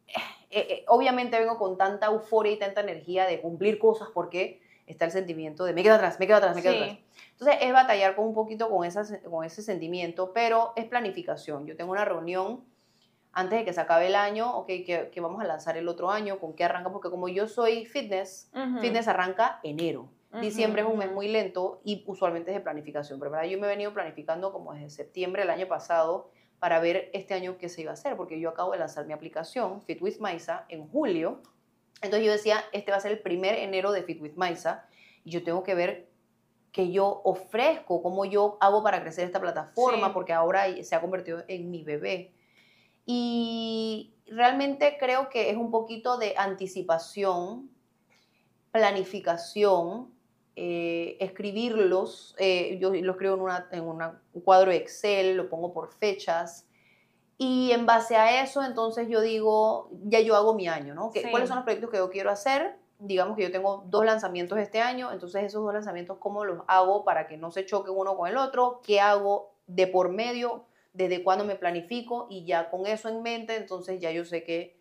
eh, 0.07 0.15
eh, 0.49 0.85
obviamente 0.87 1.37
vengo 1.37 1.57
con 1.57 1.77
tanta 1.77 2.07
euforia 2.07 2.53
y 2.53 2.57
tanta 2.57 2.81
energía 2.81 3.25
de 3.25 3.41
cumplir 3.41 3.77
cosas, 3.77 4.07
porque 4.13 4.61
está 4.87 5.05
el 5.05 5.11
sentimiento 5.11 5.65
de 5.65 5.73
me 5.73 5.83
quedo 5.83 5.95
atrás, 5.95 6.19
me 6.19 6.25
quedo 6.25 6.37
atrás, 6.37 6.55
me 6.55 6.61
quedo 6.63 6.73
Sí. 6.73 6.81
atrás. 6.83 6.97
Entonces 7.31 7.57
es 7.61 7.73
batallar 7.73 8.15
con 8.15 8.25
un 8.25 8.33
poquito 8.33 8.69
con, 8.69 8.85
esa, 8.85 9.03
con 9.29 9.43
ese 9.45 9.61
sentimiento, 9.61 10.31
pero 10.33 10.73
es 10.75 10.85
planificación. 10.85 11.67
Yo 11.67 11.75
tengo 11.75 11.91
una 11.91 12.05
reunión 12.05 12.63
antes 13.31 13.59
de 13.59 13.65
que 13.65 13.73
se 13.73 13.81
acabe 13.81 14.07
el 14.07 14.15
año, 14.15 14.55
ok, 14.57 14.67
que, 14.67 15.09
que 15.11 15.21
vamos 15.21 15.41
a 15.41 15.45
lanzar 15.45 15.77
el 15.77 15.87
otro 15.87 16.09
año, 16.09 16.39
con 16.39 16.53
qué 16.53 16.63
arranca, 16.63 16.91
porque 16.91 17.09
como 17.09 17.27
yo 17.27 17.47
soy 17.47 17.85
fitness, 17.85 18.49
Ujú. 18.53 18.79
fitness 18.79 19.07
arranca 19.07 19.59
enero. 19.63 20.09
Ujú, 20.31 20.41
Diciembre 20.41 20.81
es 20.83 20.87
un 20.87 20.97
mes 20.97 21.11
muy 21.11 21.27
lento 21.27 21.81
y 21.83 22.03
usualmente 22.07 22.51
es 22.51 22.57
de 22.57 22.61
planificación, 22.61 23.19
pero 23.19 23.31
¿verdad? 23.31 23.47
yo 23.47 23.57
me 23.59 23.65
he 23.67 23.69
venido 23.69 23.93
planificando 23.93 24.51
como 24.51 24.73
desde 24.73 24.89
septiembre 24.89 25.41
del 25.43 25.49
año 25.51 25.67
pasado 25.67 26.29
para 26.59 26.79
ver 26.79 27.09
este 27.13 27.33
año 27.33 27.57
qué 27.57 27.69
se 27.69 27.81
iba 27.81 27.91
a 27.91 27.93
hacer, 27.93 28.15
porque 28.17 28.39
yo 28.39 28.49
acabo 28.49 28.71
de 28.73 28.79
lanzar 28.79 29.05
mi 29.05 29.13
aplicación 29.13 29.81
Fit 29.81 30.01
with 30.01 30.19
Maisa 30.19 30.65
en 30.69 30.87
julio. 30.87 31.41
Entonces 32.01 32.25
yo 32.25 32.31
decía, 32.31 32.63
este 32.73 32.91
va 32.91 32.97
a 32.97 33.01
ser 33.01 33.11
el 33.11 33.19
primer 33.19 33.55
enero 33.55 33.91
de 33.91 34.03
Fit 34.03 34.21
with 34.21 34.33
Maisa 34.35 34.85
y 35.23 35.31
yo 35.31 35.43
tengo 35.43 35.63
que 35.63 35.73
ver 35.75 36.09
qué 36.71 36.91
yo 36.91 37.21
ofrezco, 37.23 38.03
cómo 38.03 38.25
yo 38.25 38.57
hago 38.61 38.83
para 38.83 39.01
crecer 39.01 39.25
esta 39.25 39.39
plataforma, 39.39 40.07
Sí. 40.07 40.13
porque 40.13 40.33
ahora 40.33 40.65
se 40.83 40.95
ha 40.95 41.01
convertido 41.01 41.43
en 41.47 41.71
mi 41.71 41.83
bebé. 41.83 42.33
Y 43.11 44.13
realmente 44.27 44.97
creo 44.99 45.29
que 45.29 45.49
es 45.49 45.57
un 45.57 45.71
poquito 45.71 46.19
de 46.19 46.35
anticipación, 46.37 47.71
planificación, 48.71 50.13
eh, 50.55 51.17
escribirlos. 51.19 52.35
eh, 52.37 52.77
yo 52.79 52.91
lo 52.91 53.11
escribo 53.13 53.33
en, 53.33 53.41
una, 53.41 53.67
en 53.71 53.83
una- 53.83 54.21
un 54.31 54.41
cuadro 54.43 54.69
de 54.69 54.77
Excel, 54.77 55.35
lo 55.37 55.49
pongo 55.49 55.73
por 55.73 55.89
fechas. 55.91 56.67
Y 57.39 57.71
en 57.71 57.87
base 57.87 58.15
a 58.15 58.43
eso, 58.43 58.61
entonces 58.63 59.07
yo 59.09 59.21
digo, 59.21 59.89
ya 60.03 60.19
yo 60.19 60.35
hago 60.35 60.53
mi 60.53 60.67
año, 60.67 60.93
¿no? 60.93 61.09
¿Qué- 61.11 61.21
Sí. 61.23 61.31
¿Cuáles 61.31 61.47
son 61.47 61.55
los 61.57 61.63
proyectos 61.63 61.89
que 61.89 61.97
yo 61.97 62.11
quiero 62.11 62.29
hacer? 62.29 62.77
Digamos 62.99 63.35
que 63.37 63.43
yo 63.43 63.51
tengo 63.51 63.85
dos 63.87 64.05
lanzamientos 64.05 64.59
este 64.59 64.81
año, 64.81 65.11
entonces 65.11 65.43
esos 65.45 65.63
dos 65.63 65.73
lanzamientos, 65.73 66.17
¿cómo 66.19 66.45
los 66.45 66.61
hago 66.67 67.03
para 67.03 67.25
que 67.27 67.37
no 67.37 67.49
se 67.49 67.65
choquen 67.65 67.95
uno 67.97 68.15
con 68.15 68.29
el 68.29 68.37
otro? 68.37 68.81
¿Qué 68.83 68.99
hago 69.01 69.55
de 69.65 69.87
por 69.87 70.09
medio? 70.09 70.65
¿Desde 70.93 71.23
cuándo 71.23 71.45
me 71.45 71.55
planifico? 71.55 72.27
Y 72.29 72.45
ya 72.45 72.69
con 72.69 72.87
eso 72.87 73.09
en 73.09 73.21
mente, 73.21 73.55
entonces 73.55 73.99
ya 73.99 74.11
yo 74.11 74.25
sé 74.25 74.43
que 74.43 74.79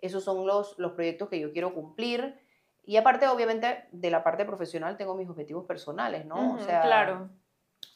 esos 0.00 0.24
son 0.24 0.46
los, 0.46 0.78
los 0.78 0.92
proyectos 0.92 1.28
que 1.28 1.40
yo 1.40 1.52
quiero 1.52 1.74
cumplir. 1.74 2.38
Y 2.84 2.96
aparte, 2.96 3.28
obviamente, 3.28 3.84
de 3.92 4.10
la 4.10 4.22
parte 4.22 4.44
profesional 4.44 4.96
tengo 4.96 5.14
mis 5.14 5.28
objetivos 5.28 5.66
personales, 5.66 6.24
¿no? 6.24 6.54
O 6.54 6.58
sea, 6.60 6.82
claro. 6.82 7.28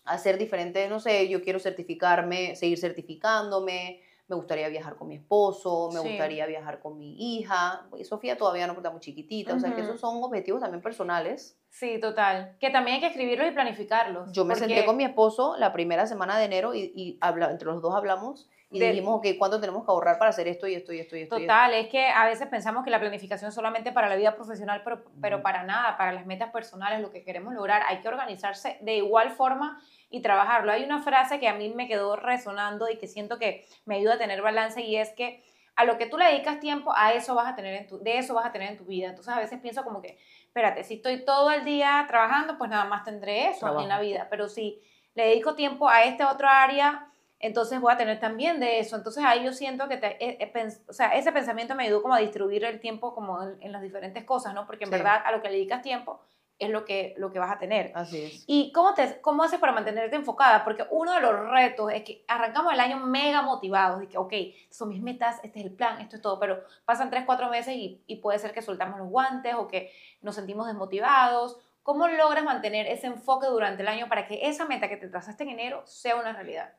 hacer 0.05 0.37
diferentes, 0.37 0.91
no 0.91 1.01
sé, 1.01 1.29
yo 1.29 1.43
quiero 1.43 1.59
certificarme, 1.59 2.57
seguir 2.57 2.79
certificándome, 2.79 4.03
me 4.33 4.37
gustaría 4.37 4.69
viajar 4.69 4.97
con 4.97 5.09
mi 5.09 5.17
esposo, 5.17 5.91
me 5.93 6.01
Sí. 6.01 6.09
gustaría 6.09 6.47
viajar 6.47 6.81
con 6.81 6.97
mi 6.99 7.37
hija, 7.37 7.87
y 7.99 8.05
Sofía 8.05 8.37
todavía 8.39 8.67
no 8.67 8.73
está 8.73 8.91
muy 8.91 9.01
chiquitita, 9.01 9.55
o 9.55 9.61
sea, 9.61 9.75
que 9.75 9.83
esos 9.83 10.01
son 10.01 10.23
objetivos 10.25 10.61
también 10.63 10.81
personales. 10.83 11.59
Sí, 11.69 11.99
total. 12.01 12.57
Que 12.59 12.71
también 12.71 12.95
hay 12.97 13.01
que 13.01 13.09
escribirlos 13.09 13.47
y 13.49 13.51
planificarlos. 13.51 14.33
Yo 14.33 14.45
me 14.47 14.55
porque- 14.55 14.69
senté 14.69 14.87
con 14.87 14.97
mi 14.97 15.05
esposo 15.05 15.57
la 15.59 15.73
primera 15.73 16.07
semana 16.07 16.39
de 16.39 16.45
enero 16.47 16.75
y, 16.75 16.93
y 16.97 17.19
habla, 17.21 17.51
entre 17.51 17.67
los 17.69 17.83
dos 17.83 17.95
hablamos 17.95 18.49
y 18.73 18.79
De- 18.79 18.89
dijimos, 18.93 19.19
ok, 19.19 19.27
¿cuánto 19.39 19.61
tenemos 19.61 19.85
que 19.85 19.91
ahorrar 19.91 20.19
para 20.19 20.31
hacer 20.31 20.49
esto 20.49 20.67
y 20.67 20.75
esto 20.75 20.93
y 20.93 20.99
esto 21.01 21.17
y 21.17 21.21
esto? 21.23 21.39
y 21.39 21.43
esto? 21.43 21.53
Total, 21.53 21.75
es 21.75 21.89
que 21.89 22.07
a 22.09 22.25
veces 22.25 22.49
pensamos 22.49 22.83
que 22.85 22.91
la 22.91 22.99
planificación 22.99 23.51
es 23.51 23.55
solamente 23.55 23.93
para 23.93 24.09
la 24.09 24.17
vida 24.17 24.35
profesional, 24.35 24.81
pero, 24.83 25.05
pero 25.21 25.43
para 25.43 25.63
nada, 25.63 25.97
para 25.99 26.13
las 26.13 26.25
metas 26.27 26.51
personales, 26.51 27.01
lo 27.01 27.11
que 27.11 27.23
queremos 27.23 27.53
lograr, 27.53 27.83
hay 27.87 27.99
que 28.01 28.09
organizarse 28.09 28.79
de 28.81 28.97
igual 28.97 29.31
forma 29.31 29.81
y 30.09 30.23
trabajarlo. 30.23 30.73
Hay 30.73 30.85
una 30.85 31.03
frase 31.03 31.39
que 31.39 31.49
a 31.49 31.55
mí 31.55 31.69
me 31.69 31.87
quedó 31.87 32.17
resonando 32.17 32.89
y 32.89 32.97
que 32.97 33.07
siento 33.07 33.39
que 33.39 33.67
me 33.85 33.97
ayuda 33.97 34.15
a 34.15 34.19
tener 34.19 34.41
balance 34.43 34.81
y 34.81 34.97
es 34.97 35.11
que 35.11 35.43
a 35.75 35.85
lo 35.85 35.97
que 35.97 36.07
tú 36.07 36.19
le 36.19 36.27
dedicas 36.27 36.61
tiempo, 36.61 36.93
a 36.95 37.13
eso 37.15 37.35
vas 37.35 37.49
a 37.49 37.55
tener 37.55 37.75
en 37.75 37.87
tu, 37.87 37.99
de 37.99 38.19
eso 38.19 38.35
vas 38.35 38.45
a 38.47 38.53
tener 38.53 38.71
en 38.71 38.77
tu 38.77 38.85
vida. 38.85 39.09
Entonces 39.09 39.33
a 39.33 39.39
veces 39.39 39.59
pienso 39.61 39.85
como 39.85 40.03
que, 40.03 40.19
espérate, 40.47 40.85
si 40.85 40.95
estoy 40.95 41.25
todo 41.25 41.51
el 41.51 41.65
día 41.65 42.05
trabajando, 42.09 42.59
pues 42.59 42.69
nada 42.69 42.85
más 42.85 43.05
tendré 43.05 43.49
eso 43.49 43.61
Trabajo. 43.61 43.83
en 43.83 43.89
la 43.89 43.99
vida, 44.01 44.27
pero 44.31 44.49
si 44.49 44.83
le 45.15 45.27
dedico 45.29 45.55
tiempo 45.55 45.89
a 45.89 46.05
este 46.05 46.25
otro 46.25 46.49
área, 46.49 47.09
entonces 47.43 47.79
voy 47.81 47.93
a 47.93 47.97
tener 47.99 48.19
también 48.21 48.59
de 48.61 48.79
eso. 48.79 48.97
Entonces 48.97 49.23
ahí 49.25 49.45
yo 49.45 49.53
siento 49.53 49.89
que 49.89 49.99
te- 49.99 50.25
eh, 50.25 50.39
eh, 50.41 50.69
o 50.89 50.93
sea, 50.95 51.09
ese 51.09 51.31
pensamiento 51.33 51.75
me 51.75 51.85
ayudó 51.85 52.01
como 52.01 52.15
a 52.15 52.19
distribuir 52.19 52.65
el 52.65 52.81
tiempo 52.81 53.15
como 53.15 53.43
en, 53.43 53.59
en 53.61 53.73
las 53.73 53.83
diferentes 53.83 54.25
cosas, 54.25 54.55
¿no? 54.55 54.67
Porque 54.67 54.85
en 54.85 54.91
Sí. 54.91 54.97
verdad 54.97 55.21
a 55.25 55.33
lo 55.33 55.43
que 55.43 55.49
le 55.49 55.55
dedicas 55.57 55.83
tiempo 55.83 56.21
es 56.59 56.71
lo 56.71 56.85
que, 56.85 57.15
lo 57.19 57.33
que 57.33 57.41
vas 57.41 57.51
a 57.51 57.59
tener. 57.59 57.91
Así 57.95 58.23
es. 58.23 58.45
¿Y 58.47 58.71
cómo, 58.73 58.95
te, 58.95 59.21
cómo 59.21 59.43
haces 59.43 59.59
para 59.59 59.73
mantenerte 59.73 60.15
enfocada? 60.15 60.63
Porque 60.63 60.85
uno 60.91 61.13
de 61.13 61.21
los 61.21 61.51
retos 61.51 61.91
es 61.93 62.03
que 62.05 62.25
arrancamos 62.29 62.73
el 62.73 62.79
año 62.79 62.99
mega 62.99 63.43
motivados, 63.43 63.99
de 63.99 64.07
que, 64.09 64.17
ok, 64.17 64.33
son 64.71 64.91
mis 64.91 65.03
metas, 65.03 65.41
este 65.43 65.59
es 65.59 65.67
el 65.67 65.73
plan, 65.73 66.01
esto 66.01 66.15
es 66.15 66.23
todo, 66.23 66.39
pero 66.39 66.63
pasan 66.85 67.11
tres, 67.11 67.25
cuatro 67.27 67.49
meses 67.49 67.75
y, 67.75 68.05
y 68.07 68.17
puede 68.17 68.39
ser 68.39 68.53
que 68.53 68.63
soltamos 68.63 69.01
los 69.01 69.09
guantes 69.09 69.55
o 69.57 69.67
que 69.67 69.91
nos 70.21 70.37
sentimos 70.37 70.69
desmotivados. 70.69 71.59
¿Cómo 71.83 72.07
logras 72.07 72.45
mantener 72.45 72.87
ese 72.87 73.09
enfoque 73.09 73.49
durante 73.49 73.83
el 73.83 73.89
año 73.89 74.09
para 74.09 74.29
que 74.29 74.47
esa 74.47 74.65
meta 74.65 74.89
que 74.89 74.97
te 74.97 75.09
trazaste 75.09 75.43
en 75.43 75.51
enero 75.51 75.83
sea 75.85 76.15
una 76.15 76.33
realidad? 76.33 76.73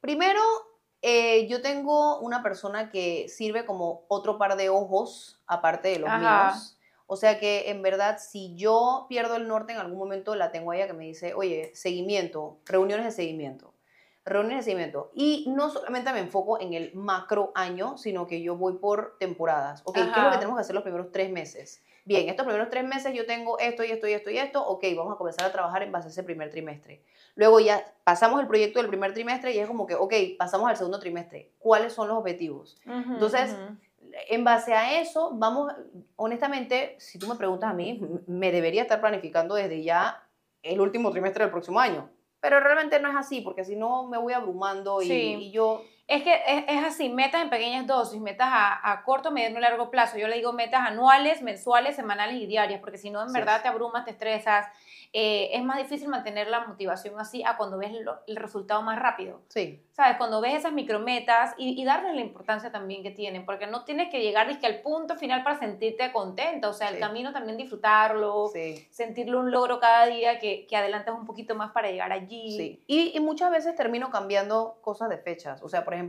Primero, 0.00 0.40
eh, 1.02 1.46
yo 1.48 1.62
tengo 1.62 2.18
una 2.20 2.42
persona 2.42 2.90
que 2.90 3.28
sirve 3.28 3.64
como 3.64 4.04
otro 4.08 4.38
par 4.38 4.56
de 4.56 4.68
ojos 4.68 5.40
aparte 5.46 5.88
de 5.88 5.98
los 5.98 6.10
Ajá. 6.10 6.48
míos. 6.48 6.76
O 7.06 7.16
sea 7.16 7.40
que 7.40 7.70
en 7.70 7.82
verdad, 7.82 8.18
si 8.18 8.54
yo 8.54 9.06
pierdo 9.08 9.34
el 9.34 9.48
norte 9.48 9.72
en 9.72 9.78
algún 9.78 9.98
momento, 9.98 10.36
la 10.36 10.52
tengo 10.52 10.70
a 10.70 10.76
ella 10.76 10.86
que 10.86 10.92
me 10.92 11.04
dice, 11.04 11.34
oye, 11.34 11.72
seguimiento, 11.74 12.58
reuniones 12.64 13.04
de 13.06 13.12
seguimiento. 13.12 13.74
reuniones 14.24 14.58
de 14.58 14.64
seguimiento. 14.70 15.10
Y 15.14 15.46
no 15.48 15.70
solamente 15.70 16.12
me 16.12 16.20
enfoco 16.20 16.60
en 16.60 16.74
el 16.74 16.94
macro 16.94 17.50
año, 17.54 17.96
sino 17.98 18.26
que 18.26 18.42
yo 18.42 18.54
voy 18.54 18.74
por 18.74 19.16
temporadas. 19.18 19.82
Ok, 19.84 19.94
¿qué 19.94 20.02
es 20.02 20.22
lo 20.22 20.30
que 20.30 20.36
tenemos 20.36 20.56
que 20.56 20.60
hacer 20.60 20.74
los 20.74 20.84
primeros 20.84 21.10
tres 21.10 21.30
meses? 21.32 21.82
Bien, 22.10 22.28
estos 22.28 22.44
primeros 22.44 22.68
tres 22.70 22.82
meses 22.82 23.14
yo 23.14 23.24
tengo 23.24 23.56
esto 23.60 23.84
y 23.84 23.92
esto 23.92 24.08
y 24.08 24.12
esto 24.14 24.30
y 24.30 24.38
esto. 24.38 24.66
Ok, 24.66 24.82
vamos 24.96 25.14
a 25.14 25.16
comenzar 25.16 25.46
a 25.46 25.52
trabajar 25.52 25.84
en 25.84 25.92
base 25.92 26.08
a 26.08 26.10
ese 26.10 26.24
primer 26.24 26.50
trimestre. 26.50 27.04
Luego 27.36 27.60
ya 27.60 27.84
pasamos 28.02 28.40
el 28.40 28.48
proyecto 28.48 28.80
del 28.80 28.88
primer 28.88 29.14
trimestre 29.14 29.52
y 29.54 29.60
es 29.60 29.68
como 29.68 29.86
que, 29.86 29.94
ok, 29.94 30.12
pasamos 30.36 30.68
al 30.68 30.76
segundo 30.76 30.98
trimestre. 30.98 31.52
¿Cuáles 31.60 31.92
son 31.92 32.08
los 32.08 32.18
objetivos? 32.18 32.80
Ujú, 32.84 33.12
Entonces, 33.12 33.52
ujú. 33.52 33.76
En 34.28 34.42
base 34.42 34.74
a 34.74 35.00
eso, 35.00 35.30
vamos, 35.34 35.72
honestamente, 36.16 36.96
si 36.98 37.16
tú 37.20 37.28
me 37.28 37.36
preguntas 37.36 37.70
a 37.70 37.74
mí, 37.74 38.00
me 38.26 38.50
debería 38.50 38.82
estar 38.82 39.00
planificando 39.00 39.54
desde 39.54 39.84
ya 39.84 40.26
el 40.64 40.80
último 40.80 41.12
trimestre 41.12 41.44
del 41.44 41.52
próximo 41.52 41.78
año. 41.78 42.10
Pero 42.40 42.58
realmente 42.58 42.98
no 42.98 43.08
es 43.08 43.14
así, 43.16 43.40
porque 43.40 43.64
si 43.64 43.76
no 43.76 44.08
me 44.08 44.18
voy 44.18 44.32
abrumando 44.32 45.00
y, 45.00 45.06
Sí. 45.06 45.36
y 45.42 45.52
yo... 45.52 45.84
Es 46.10 46.22
que 46.24 46.34
es, 46.46 46.64
es 46.66 46.84
así, 46.84 47.08
metas 47.08 47.40
en 47.42 47.50
pequeñas 47.50 47.86
dosis, 47.86 48.20
metas 48.20 48.48
a, 48.50 48.90
a 48.92 49.04
corto, 49.04 49.30
mediano 49.30 49.58
y 49.58 49.62
largo 49.62 49.90
plazo. 49.90 50.18
Yo 50.18 50.26
le 50.28 50.36
digo 50.36 50.52
metas 50.52 50.80
anuales, 50.86 51.40
mensuales, 51.40 51.94
semanales 51.96 52.34
y 52.36 52.46
diarias, 52.46 52.80
porque 52.80 52.98
si 52.98 53.10
no, 53.10 53.22
en 53.22 53.28
Sí. 53.30 53.34
verdad 53.38 53.62
te 53.62 53.68
abrumas, 53.68 54.04
te 54.04 54.10
estresas. 54.10 54.66
eh, 55.12 55.50
es 55.56 55.64
más 55.64 55.76
difícil 55.78 56.06
mantener 56.08 56.46
la 56.46 56.60
motivación 56.68 57.18
así 57.18 57.42
a 57.44 57.56
cuando 57.56 57.76
ves 57.78 57.90
lo- 57.92 58.20
el 58.28 58.36
resultado 58.36 58.80
más 58.82 58.96
rápido. 58.96 59.42
Sí, 59.48 59.82
¿Sabes? 59.90 60.16
Cuando 60.18 60.40
ves 60.40 60.54
esas 60.54 60.72
micrometas 60.72 61.52
y, 61.58 61.80
y 61.80 61.84
darles 61.84 62.14
la 62.14 62.20
importancia 62.20 62.70
también 62.70 63.02
que 63.02 63.10
tienen, 63.10 63.44
porque 63.44 63.66
no 63.66 63.84
tienes 63.84 64.08
que 64.08 64.20
llegar 64.20 64.46
dizque, 64.46 64.66
al 64.66 64.80
punto 64.82 65.16
final 65.16 65.42
para 65.42 65.58
sentirte 65.58 66.12
contenta. 66.12 66.68
O 66.68 66.72
sea, 66.72 66.88
el 66.90 66.94
Sí. 66.94 67.00
camino 67.00 67.32
también 67.32 67.56
disfrutarlo, 67.58 68.46
sí, 68.52 68.86
sentirlo 68.90 69.40
un 69.40 69.50
logro 69.50 69.80
cada 69.80 70.06
día, 70.06 70.38
que, 70.38 70.64
que 70.68 70.76
adelantas 70.76 71.14
un 71.14 71.26
poquito 71.26 71.54
más 71.56 71.72
para 71.72 71.90
llegar 71.90 72.12
allí. 72.12 72.56
sí. 72.56 72.84
Y, 72.86 73.10
y 73.16 73.20
muchas 73.20 73.50
veces 73.50 73.74
termino 73.74 74.10
cambiando 74.10 74.78
cosas 74.80 75.08
de 75.08 75.18
fechas. 75.18 75.60
O 75.62 75.68
sea, 75.68 75.84
por 75.84 75.92
ejemplo, 75.94 75.99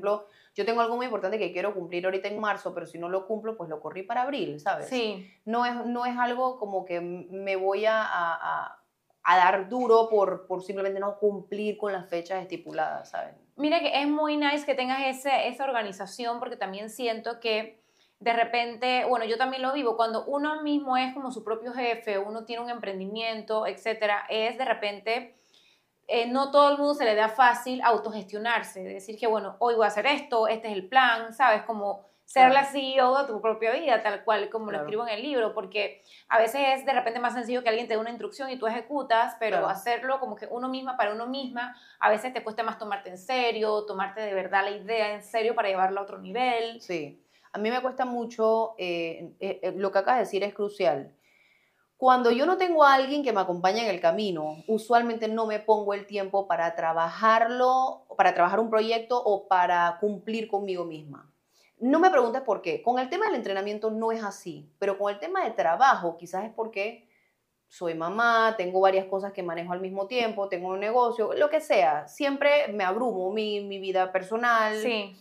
yo 0.56 0.65
tengo 0.65 0.82
algo 0.82 0.95
muy 0.95 1.06
importante 1.06 1.38
que 1.39 1.51
quiero 1.51 1.73
cumplir 1.73 2.06
ahorita 2.06 2.27
en 2.27 2.39
marzo, 2.39 2.73
pero 2.73 2.86
si 2.86 2.97
no 2.99 3.10
lo 3.10 3.25
cumplo, 3.27 3.58
pues 3.58 3.69
lo 3.69 3.80
corrí 3.80 4.04
para 4.04 4.23
abril, 4.23 4.60
¿sabes? 4.60 4.88
Sí. 4.88 5.30
no 5.45 5.65
es, 5.65 5.73
no 5.86 6.06
es 6.06 6.17
algo 6.17 6.58
como 6.60 6.86
que 6.86 6.99
me 7.01 7.56
voy 7.56 7.86
a, 7.86 8.01
a- 8.04 8.77
a- 9.23 9.38
dar 9.38 9.69
duro 9.69 10.10
por, 10.10 10.45
por 10.47 10.63
simplemente 10.63 10.99
no 10.99 11.17
cumplir 11.17 11.77
con 11.77 11.93
las 11.93 12.10
fechas 12.10 12.41
estipuladas, 12.41 13.10
¿saben? 13.10 13.36
Mira 13.56 13.80
que 13.80 14.01
es 14.01 14.08
muy 14.08 14.36
nice 14.38 14.65
que 14.65 14.73
tengas 14.75 14.99
ese, 15.06 15.47
esa 15.47 15.63
organización 15.63 16.39
porque 16.39 16.56
también 16.58 16.89
siento 16.89 17.39
que 17.39 17.80
de 18.19 18.34
repente, 18.34 19.04
bueno, 19.06 19.25
yo 19.25 19.38
también 19.38 19.62
lo 19.63 19.73
vivo, 19.73 19.95
cuando 19.97 20.25
uno 20.25 20.62
mismo 20.62 20.95
es 20.97 21.12
como 21.13 21.32
su 21.32 21.43
propio 21.43 21.73
jefe, 21.73 22.19
uno 22.19 22.45
tiene 22.45 22.62
un 22.63 22.69
emprendimiento, 22.69 23.65
etcétera, 23.65 24.25
es 24.30 24.58
de 24.60 24.65
repente, 24.65 25.36
eh, 26.13 26.28
no 26.28 26.52
todo 26.52 26.71
el 26.71 26.78
mundo 26.78 26.93
se 26.93 27.06
le 27.06 27.15
da 27.15 27.30
fácil 27.30 27.82
autogestionarse, 27.82 28.82
decir 28.84 29.17
que, 29.17 29.28
bueno, 29.28 29.56
hoy 29.60 29.76
voy 29.76 29.86
a 29.86 29.88
hacer 29.88 30.06
esto, 30.06 30.47
este 30.47 30.67
es 30.67 30.74
el 30.74 30.88
plan, 30.89 31.34
¿sabes? 31.34 31.63
Como 31.63 32.10
ser 32.26 32.52
la 32.52 32.63
CEO 32.63 33.17
de 33.21 33.28
tu 33.28 33.41
propia 33.41 33.71
vida, 33.71 34.02
tal 34.04 34.24
cual 34.24 34.50
como 34.50 34.67
Claro. 34.67 34.80
lo 34.80 34.84
escribo 34.88 35.08
en 35.08 35.13
el 35.15 35.21
libro, 35.21 35.54
porque 35.54 36.02
a 36.30 36.38
veces 36.38 36.62
es 36.76 36.86
de 36.86 36.93
repente 36.93 37.19
más 37.19 37.34
sencillo 37.34 37.62
que 37.62 37.69
alguien 37.69 37.88
te 37.88 37.95
dé 37.95 38.00
una 38.00 38.10
instrucción 38.10 38.50
y 38.50 38.58
tú 38.58 38.67
ejecutas, 38.67 39.36
pero 39.39 39.58
Claro. 39.58 39.67
hacerlo 39.67 40.19
como 40.19 40.36
que 40.36 40.47
uno 40.50 40.69
misma 40.69 40.95
para 40.95 41.13
uno 41.13 41.28
misma, 41.28 41.76
a 42.00 42.10
veces 42.10 42.34
te 42.34 42.41
cuesta 42.43 42.63
más 42.63 42.78
tomarte 42.78 43.10
en 43.10 43.17
serio, 43.17 43.86
tomarte 43.86 44.21
de 44.21 44.34
verdad 44.34 44.63
la 44.63 44.71
idea 44.71 45.13
en 45.13 45.24
serio 45.24 45.56
para 45.56 45.67
llevarla 45.69 46.00
a 46.00 46.04
otro 46.04 46.19
nivel. 46.19 46.82
Sí. 46.82 47.21
A 47.54 47.58
mí 47.58 47.69
me 47.69 47.82
cuesta 47.82 48.06
mucho, 48.06 48.76
eh, 48.78 49.34
eh, 49.41 49.74
lo 49.76 49.91
que 49.91 50.00
acabas 50.00 50.19
de 50.19 50.24
decir 50.26 50.43
es 50.43 50.54
crucial. 50.54 51.13
Cuando 52.01 52.31
yo 52.31 52.47
no 52.47 52.57
tengo 52.57 52.83
a 52.83 52.95
alguien 52.95 53.23
que 53.23 53.31
me 53.31 53.41
acompañe 53.41 53.83
en 53.83 53.87
el 53.87 54.01
camino, 54.01 54.63
usualmente 54.65 55.27
no 55.27 55.45
me 55.45 55.59
pongo 55.59 55.93
el 55.93 56.07
tiempo 56.07 56.47
para 56.47 56.73
trabajarlo, 56.73 58.07
para 58.17 58.33
trabajar 58.33 58.59
un 58.59 58.71
proyecto 58.71 59.21
o 59.23 59.47
para 59.47 59.99
cumplir 59.99 60.47
conmigo 60.47 60.83
misma. 60.83 61.31
No 61.79 61.99
me 61.99 62.09
preguntes 62.09 62.41
por 62.41 62.63
qué. 62.63 62.81
Con 62.81 62.97
el 62.97 63.07
tema 63.07 63.27
del 63.27 63.35
entrenamiento 63.35 63.91
no 63.91 64.11
es 64.11 64.23
así, 64.23 64.67
pero 64.79 64.97
con 64.97 65.13
el 65.13 65.19
tema 65.19 65.43
de 65.43 65.51
trabajo 65.51 66.17
quizás 66.17 66.43
es 66.45 66.51
porque 66.51 67.07
soy 67.67 67.93
mamá, 67.93 68.55
tengo 68.57 68.79
varias 68.79 69.05
cosas 69.05 69.31
que 69.31 69.43
manejo 69.43 69.71
al 69.71 69.79
mismo 69.79 70.07
tiempo, 70.07 70.49
tengo 70.49 70.69
un 70.69 70.79
negocio, 70.79 71.33
lo 71.35 71.51
que 71.51 71.61
sea. 71.61 72.07
Siempre 72.07 72.69
me 72.69 72.83
abrumo 72.83 73.31
mi, 73.31 73.61
mi 73.61 73.77
vida 73.77 74.11
personal. 74.11 74.75
Sí, 74.81 75.15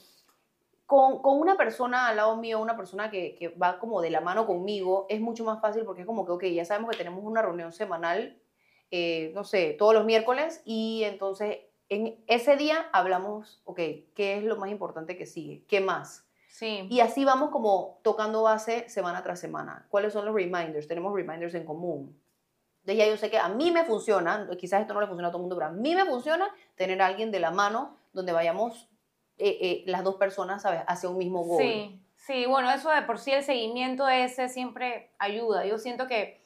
Con, 0.90 1.22
con 1.22 1.38
una 1.38 1.56
persona 1.56 2.08
al 2.08 2.16
lado 2.16 2.36
mío, 2.36 2.58
una 2.58 2.76
persona 2.76 3.12
que, 3.12 3.36
que 3.36 3.50
va 3.50 3.78
como 3.78 4.00
de 4.02 4.10
la 4.10 4.20
mano 4.20 4.44
conmigo, 4.44 5.06
es 5.08 5.20
mucho 5.20 5.44
más 5.44 5.60
fácil 5.60 5.84
porque 5.84 6.00
es 6.00 6.06
como 6.06 6.26
que, 6.26 6.32
ok, 6.32 6.44
ya 6.46 6.64
sabemos 6.64 6.90
que 6.90 6.96
tenemos 6.96 7.22
una 7.22 7.42
reunión 7.42 7.72
semanal, 7.72 8.42
eh, 8.90 9.30
no 9.32 9.44
sé, 9.44 9.76
todos 9.78 9.94
los 9.94 10.04
miércoles 10.04 10.62
y 10.64 11.04
entonces 11.04 11.58
en 11.88 12.24
ese 12.26 12.56
día 12.56 12.88
hablamos, 12.92 13.62
ok, 13.66 13.78
¿qué 14.16 14.38
es 14.38 14.42
lo 14.42 14.56
más 14.56 14.68
importante 14.68 15.16
que 15.16 15.26
sigue? 15.26 15.64
¿Qué 15.68 15.80
más? 15.80 16.26
sí. 16.48 16.88
Y 16.90 16.98
así 16.98 17.24
vamos 17.24 17.50
como 17.50 18.00
tocando 18.02 18.42
base 18.42 18.88
semana 18.88 19.22
tras 19.22 19.38
semana. 19.38 19.86
¿Cuáles 19.90 20.12
son 20.12 20.24
los 20.24 20.34
reminders? 20.34 20.88
Tenemos 20.88 21.14
reminders 21.14 21.54
en 21.54 21.64
común. 21.64 22.20
Entonces 22.80 22.98
ya 22.98 23.08
yo 23.08 23.16
sé 23.16 23.30
que 23.30 23.38
a 23.38 23.48
mí 23.48 23.70
me 23.70 23.84
funciona, 23.84 24.48
quizás 24.58 24.80
esto 24.80 24.92
no 24.92 25.00
le 25.00 25.06
funciona 25.06 25.28
a 25.28 25.30
todo 25.30 25.38
el 25.38 25.42
mundo, 25.42 25.54
pero 25.54 25.68
a 25.68 25.72
mí 25.72 25.94
me 25.94 26.04
funciona 26.04 26.52
tener 26.74 27.00
a 27.00 27.06
alguien 27.06 27.30
de 27.30 27.38
la 27.38 27.52
mano 27.52 27.96
donde 28.12 28.32
vayamos 28.32 28.89
eh, 29.40 29.58
eh, 29.60 29.82
las 29.86 30.04
dos 30.04 30.16
personas, 30.16 30.62
¿sabes? 30.62 30.82
Hacia 30.86 31.08
un 31.08 31.18
mismo 31.18 31.42
goal. 31.44 31.62
Sí, 31.62 32.00
sí, 32.16 32.46
bueno, 32.46 32.70
eso 32.70 32.90
de 32.90 33.02
por 33.02 33.18
sí 33.18 33.32
el 33.32 33.42
seguimiento 33.42 34.08
ese 34.08 34.48
siempre 34.48 35.10
ayuda. 35.18 35.64
Yo 35.66 35.78
siento 35.78 36.06
que 36.06 36.38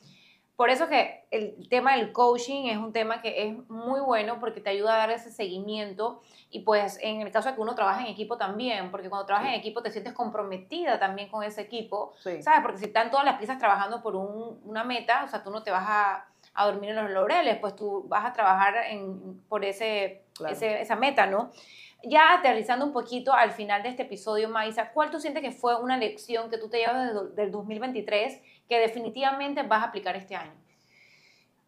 por 0.57 0.70
eso 0.70 0.87
que 0.88 1.24
el 1.33 1.68
tema 1.68 1.96
del 1.96 2.12
coaching 2.12 2.66
es 2.66 2.76
un 2.76 2.92
tema 2.92 3.20
que 3.20 3.48
es 3.48 3.68
muy 3.68 3.98
bueno 4.00 4.38
porque 4.38 4.61
te 4.61 4.70
ayuda 4.70 4.94
a 4.94 4.98
dar 4.98 5.11
ese 5.11 5.33
seguimiento 5.33 6.22
y 6.48 6.61
pues 6.61 6.96
en 7.02 7.22
el 7.22 7.33
caso 7.33 7.48
de 7.48 7.57
que 7.57 7.61
uno 7.61 7.74
trabaja 7.74 8.02
en 8.02 8.07
equipo 8.07 8.37
también, 8.38 8.92
porque 8.92 9.09
cuando 9.11 9.26
trabajas 9.26 9.48
Sí. 9.50 9.54
en 9.54 9.61
equipo 9.61 9.83
te 9.83 9.90
sientes 9.90 10.12
comprometida 10.12 11.00
también 11.00 11.28
con 11.28 11.42
ese 11.42 11.61
equipo, 11.62 12.12
Sí. 12.22 12.40
¿sabes? 12.40 12.61
Porque 12.62 12.78
si 12.78 12.85
están 12.85 13.11
todas 13.11 13.24
las 13.26 13.37
piezas 13.38 13.59
trabajando 13.59 14.00
por 14.00 14.14
un- 14.14 14.61
una 14.64 14.85
meta, 14.85 15.24
o 15.24 15.28
sea, 15.28 15.42
tú 15.42 15.50
no 15.50 15.64
te 15.64 15.72
vas 15.72 15.85
a, 15.88 16.28
a 16.54 16.66
dormir 16.66 16.90
en 16.90 16.96
los 17.02 17.11
laureles, 17.11 17.57
pues 17.59 17.74
tú 17.74 18.04
vas 18.07 18.24
a 18.24 18.33
trabajar 18.33 18.76
en, 18.90 19.40
por 19.48 19.64
ese, 19.64 20.22
Claro. 20.35 20.54
ese- 20.54 20.80
esa 20.83 20.94
meta, 20.94 21.26
¿no? 21.26 21.50
Ya 22.06 22.34
aterrizando 22.34 22.84
un 22.84 22.92
poquito 22.92 23.32
al 23.32 23.52
final 23.52 23.82
de 23.82 23.90
este 23.90 24.02
episodio, 24.02 24.48
Maisa, 24.48 24.92
¿cuál 24.92 25.10
tú 25.10 25.20
sientes 25.20 25.42
que 25.42 25.52
fue 25.52 25.80
una 25.80 25.96
lección 25.96 26.50
que 26.50 26.58
tú 26.58 26.68
te 26.68 26.78
llevas 26.78 27.14
del, 27.14 27.34
del 27.34 27.50
2023 27.50 28.40
que 28.68 28.78
definitivamente 28.78 29.62
vas 29.62 29.82
a 29.82 29.86
aplicar 29.86 30.16
este 30.16 30.36
año? 30.36 30.54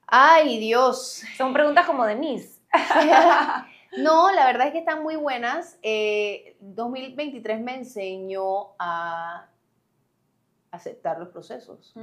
Ay, 0.07 0.59
Dios. 0.59 1.23
Son 1.37 1.53
preguntas 1.53 1.87
como 1.87 2.05
de 2.05 2.17
Miss. 2.17 2.63
No, 3.97 4.31
la 4.31 4.47
verdad 4.47 4.67
es 4.67 4.73
que 4.73 4.81
están 4.81 5.03
muy 5.03 5.17
buenas. 5.17 5.79
Eh, 5.83 6.57
2023 6.61 7.61
me 7.61 7.77
enseñó 7.77 8.75
a 8.79 9.49
aceptar 10.71 11.19
los 11.19 11.29
procesos. 11.29 11.95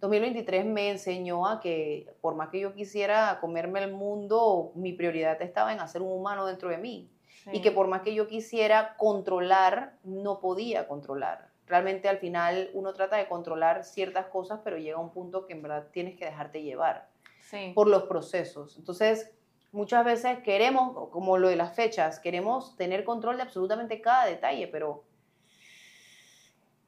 2023 0.00 0.64
me 0.64 0.90
enseñó 0.90 1.46
a 1.46 1.60
que 1.60 2.14
por 2.22 2.34
más 2.34 2.48
que 2.48 2.60
yo 2.60 2.72
quisiera 2.72 3.38
comerme 3.40 3.82
el 3.84 3.92
mundo, 3.92 4.72
mi 4.74 4.94
prioridad 4.94 5.40
estaba 5.42 5.72
en 5.72 5.80
hacer 5.80 6.00
un 6.00 6.12
humano 6.12 6.46
dentro 6.46 6.70
de 6.70 6.78
mí. 6.78 7.10
Y 7.52 7.60
que 7.60 7.70
por 7.70 7.88
más 7.88 8.02
que 8.02 8.14
yo 8.14 8.26
quisiera 8.26 8.96
controlar, 8.96 9.96
no 10.02 10.40
podía 10.40 10.88
controlar. 10.88 11.48
Realmente 11.66 12.08
al 12.08 12.18
final 12.18 12.70
uno 12.74 12.92
trata 12.92 13.16
de 13.16 13.26
controlar 13.28 13.84
ciertas 13.84 14.26
cosas, 14.26 14.60
pero 14.64 14.76
llega 14.78 14.98
un 14.98 15.10
punto 15.10 15.46
que 15.46 15.52
en 15.54 15.62
verdad 15.62 15.88
tienes 15.92 16.16
que 16.16 16.24
dejarte 16.26 16.62
llevar 16.62 17.08
Sí. 17.40 17.72
por 17.74 17.86
los 17.88 18.04
procesos. 18.04 18.76
Entonces, 18.78 19.30
muchas 19.72 20.04
veces 20.04 20.38
queremos, 20.40 21.08
como 21.10 21.36
lo 21.38 21.48
de 21.48 21.56
las 21.56 21.74
fechas, 21.74 22.18
queremos 22.20 22.76
tener 22.76 23.04
control 23.04 23.36
de 23.36 23.42
absolutamente 23.42 24.00
cada 24.00 24.26
detalle, 24.26 24.68
pero 24.68 25.04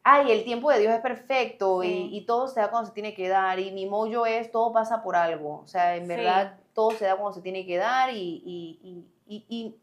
ay, 0.02 0.30
el 0.30 0.44
tiempo 0.44 0.70
de 0.70 0.78
Dios 0.80 0.92
es 0.94 1.00
perfecto 1.00 1.82
Sí. 1.82 2.08
y, 2.12 2.18
y 2.18 2.26
todo 2.26 2.48
se 2.48 2.60
da 2.60 2.70
cuando 2.70 2.88
se 2.88 2.94
tiene 2.94 3.12
que 3.14 3.28
dar 3.28 3.58
y 3.58 3.72
mi 3.72 3.86
mollo 3.86 4.24
es 4.24 4.50
todo 4.50 4.72
pasa 4.72 5.02
por 5.02 5.16
algo. 5.16 5.60
O 5.64 5.66
sea, 5.66 5.96
en 5.96 6.02
Sí. 6.04 6.08
verdad 6.08 6.58
todo 6.74 6.92
se 6.92 7.04
da 7.06 7.16
cuando 7.16 7.32
se 7.34 7.42
tiene 7.42 7.66
que 7.66 7.76
dar 7.76 8.10
y, 8.12 8.42
y- 8.44 8.78
y- 8.82 9.06
y- 9.36 9.44
y, 9.48 9.76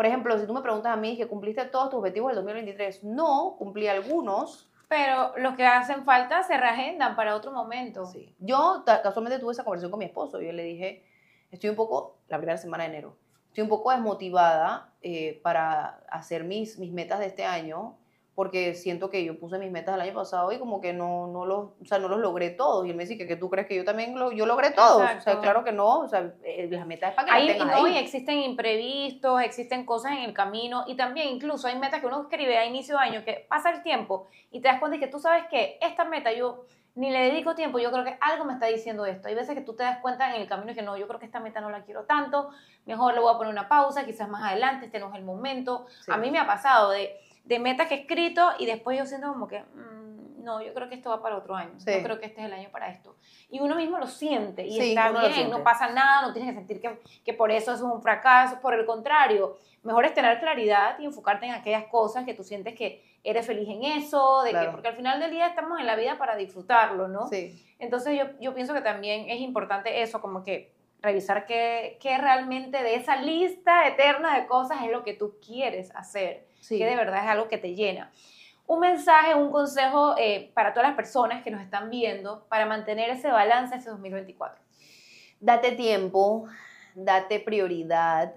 por 0.00 0.06
ejemplo, 0.06 0.38
si 0.38 0.46
tú 0.46 0.54
me 0.54 0.62
preguntas 0.62 0.94
a 0.94 0.96
mí 0.96 1.18
que 1.18 1.28
cumpliste 1.28 1.62
todos 1.66 1.90
tus 1.90 1.98
objetivos 1.98 2.30
del 2.30 2.36
2023, 2.36 3.04
no, 3.04 3.56
cumplí 3.58 3.86
algunos. 3.86 4.72
Pero 4.88 5.34
los 5.36 5.56
que 5.56 5.66
hacen 5.66 6.06
falta 6.06 6.42
se 6.42 6.56
reagendan 6.56 7.14
para 7.16 7.36
otro 7.36 7.52
momento. 7.52 8.06
Sí. 8.06 8.34
Yo 8.38 8.82
casualmente 8.86 9.38
tuve 9.38 9.52
esa 9.52 9.62
conversación 9.62 9.90
con 9.90 9.98
mi 9.98 10.06
esposo. 10.06 10.40
Yo 10.40 10.52
le 10.52 10.62
dije, 10.62 11.04
estoy 11.50 11.68
un 11.68 11.76
poco, 11.76 12.16
la 12.28 12.38
primera 12.38 12.56
semana 12.56 12.84
de 12.84 12.88
enero, 12.88 13.18
estoy 13.48 13.64
un 13.64 13.68
poco 13.68 13.90
desmotivada 13.90 14.90
eh, 15.02 15.38
para 15.42 16.00
hacer 16.08 16.44
mis, 16.44 16.78
mis 16.78 16.92
metas 16.92 17.18
de 17.18 17.26
este 17.26 17.44
año 17.44 17.98
porque 18.40 18.72
siento 18.74 19.10
que 19.10 19.22
yo 19.22 19.38
puse 19.38 19.58
mis 19.58 19.70
metas 19.70 19.96
el 19.96 20.00
año 20.00 20.14
pasado 20.14 20.50
y 20.50 20.58
como 20.58 20.80
que 20.80 20.94
no, 20.94 21.26
no, 21.26 21.44
los, 21.44 21.72
o 21.78 21.84
sea, 21.84 21.98
no 21.98 22.08
los 22.08 22.20
logré 22.20 22.48
todos. 22.48 22.86
Y 22.86 22.88
él 22.88 22.96
me 22.96 23.02
dice 23.02 23.18
que, 23.18 23.26
que 23.26 23.36
tú 23.36 23.50
crees 23.50 23.68
que 23.68 23.76
yo 23.76 23.84
también 23.84 24.18
lo, 24.18 24.32
yo 24.32 24.46
logré 24.46 24.70
todos. 24.70 25.02
O 25.02 25.20
sea, 25.20 25.40
claro 25.40 25.62
que 25.62 25.72
no, 25.72 25.98
o 25.98 26.08
sea, 26.08 26.32
eh, 26.42 26.66
las 26.70 26.86
metas 26.86 27.10
es 27.10 27.16
para 27.16 27.26
que 27.26 27.34
Ahí, 27.34 27.48
las 27.48 27.58
no, 27.58 27.84
ahí. 27.84 27.96
y 27.96 27.98
existen 27.98 28.38
imprevistos, 28.38 29.42
existen 29.42 29.84
cosas 29.84 30.12
en 30.12 30.20
el 30.20 30.32
camino 30.32 30.84
y 30.86 30.96
también 30.96 31.28
incluso 31.28 31.68
hay 31.68 31.78
metas 31.78 32.00
que 32.00 32.06
uno 32.06 32.22
escribe 32.22 32.56
a 32.56 32.64
inicio 32.64 32.96
de 32.96 33.02
año 33.02 33.24
que 33.26 33.44
pasa 33.46 33.72
el 33.72 33.82
tiempo 33.82 34.26
y 34.50 34.62
te 34.62 34.68
das 34.68 34.80
cuenta 34.80 34.96
de 34.96 35.04
que 35.04 35.12
tú 35.12 35.18
sabes 35.18 35.44
que 35.50 35.76
esta 35.82 36.06
meta 36.06 36.32
yo 36.32 36.64
ni 36.94 37.10
le 37.10 37.20
dedico 37.20 37.54
tiempo, 37.54 37.78
yo 37.78 37.92
creo 37.92 38.04
que 38.04 38.16
algo 38.22 38.46
me 38.46 38.54
está 38.54 38.66
diciendo 38.66 39.04
esto. 39.04 39.28
Hay 39.28 39.34
veces 39.34 39.54
que 39.54 39.60
tú 39.60 39.74
te 39.74 39.82
das 39.82 39.98
cuenta 39.98 40.34
en 40.34 40.40
el 40.40 40.48
camino 40.48 40.74
que 40.74 40.80
no, 40.80 40.96
yo 40.96 41.06
creo 41.06 41.20
que 41.20 41.26
esta 41.26 41.40
meta 41.40 41.60
no 41.60 41.68
la 41.68 41.84
quiero 41.84 42.04
tanto, 42.04 42.48
mejor 42.86 43.12
le 43.12 43.20
voy 43.20 43.34
a 43.34 43.36
poner 43.36 43.52
una 43.52 43.68
pausa, 43.68 44.06
quizás 44.06 44.30
más 44.30 44.44
adelante, 44.44 44.86
este 44.86 44.98
no 44.98 45.10
es 45.10 45.16
el 45.16 45.24
momento. 45.24 45.84
Sí. 46.06 46.10
A 46.10 46.16
mí 46.16 46.30
me 46.30 46.38
ha 46.38 46.46
pasado 46.46 46.90
de, 46.90 47.20
de 47.44 47.58
metas 47.58 47.88
que 47.88 47.94
he 47.94 48.00
escrito 48.00 48.50
y 48.58 48.66
después 48.66 48.98
yo 48.98 49.06
siento 49.06 49.28
como 49.28 49.48
que, 49.48 49.60
mm, 49.62 50.42
no, 50.44 50.62
yo 50.62 50.72
creo 50.72 50.88
que 50.88 50.94
esto 50.94 51.10
va 51.10 51.20
para 51.22 51.36
otro 51.36 51.54
año, 51.54 51.72
Sí. 51.78 51.90
no 51.96 52.02
creo 52.02 52.18
que 52.18 52.26
este 52.26 52.40
es 52.40 52.46
el 52.46 52.52
año 52.52 52.70
para 52.70 52.88
esto. 52.88 53.16
Y 53.50 53.60
uno 53.60 53.74
mismo 53.76 53.98
lo 53.98 54.06
siente 54.06 54.66
y 54.66 54.72
Sí, 54.72 54.88
está 54.90 55.10
bien, 55.28 55.50
no 55.50 55.62
pasa 55.62 55.88
nada, 55.90 56.22
no 56.26 56.32
tienes 56.32 56.52
que 56.52 56.58
sentir 56.58 56.80
que, 56.80 56.98
que 57.24 57.34
por 57.34 57.50
eso 57.50 57.74
es 57.74 57.80
un 57.82 58.00
fracaso, 58.00 58.60
por 58.60 58.74
el 58.74 58.86
contrario, 58.86 59.58
mejor 59.82 60.04
es 60.04 60.14
tener 60.14 60.40
claridad 60.40 60.98
y 60.98 61.04
enfocarte 61.04 61.46
en 61.46 61.52
aquellas 61.52 61.84
cosas 61.86 62.24
que 62.24 62.34
tú 62.34 62.42
sientes 62.44 62.74
que 62.74 63.04
eres 63.22 63.46
feliz 63.46 63.68
en 63.68 63.84
eso, 63.84 64.42
de 64.42 64.52
que, 64.52 64.68
porque 64.70 64.88
al 64.88 64.96
final 64.96 65.20
del 65.20 65.30
día 65.30 65.46
estamos 65.48 65.78
en 65.78 65.86
la 65.86 65.94
vida 65.94 66.16
para 66.16 66.36
disfrutarlo, 66.36 67.06
¿no? 67.08 67.26
Sí, 67.28 67.62
Entonces 67.78 68.18
yo, 68.18 68.24
yo 68.40 68.54
pienso 68.54 68.72
que 68.72 68.80
también 68.80 69.28
es 69.28 69.40
importante 69.40 70.00
eso, 70.02 70.20
como 70.22 70.42
que 70.42 70.72
revisar 71.02 71.46
qué, 71.46 71.98
qué 72.00 72.18
realmente 72.18 72.82
de 72.82 72.94
esa 72.94 73.16
lista 73.16 73.86
eterna 73.86 74.38
de 74.38 74.46
cosas 74.46 74.82
es 74.84 74.90
lo 74.90 75.04
que 75.04 75.14
tú 75.14 75.36
quieres 75.44 75.94
hacer, 75.94 76.46
sí. 76.60 76.78
que 76.78 76.86
de 76.86 76.96
verdad 76.96 77.24
es 77.24 77.30
algo 77.30 77.48
que 77.48 77.58
te 77.58 77.74
llena. 77.74 78.10
Un 78.66 78.80
mensaje, 78.80 79.34
un 79.34 79.50
consejo 79.50 80.14
eh, 80.16 80.52
para 80.54 80.72
todas 80.72 80.88
las 80.88 80.96
personas 80.96 81.42
que 81.42 81.50
nos 81.50 81.60
están 81.60 81.90
viendo 81.90 82.46
para 82.48 82.66
mantener 82.66 83.10
ese 83.10 83.28
balance 83.28 83.74
ese 83.74 83.90
2024. 83.90 84.62
Date 85.40 85.72
tiempo, 85.72 86.46
date 86.94 87.40
prioridad, 87.40 88.32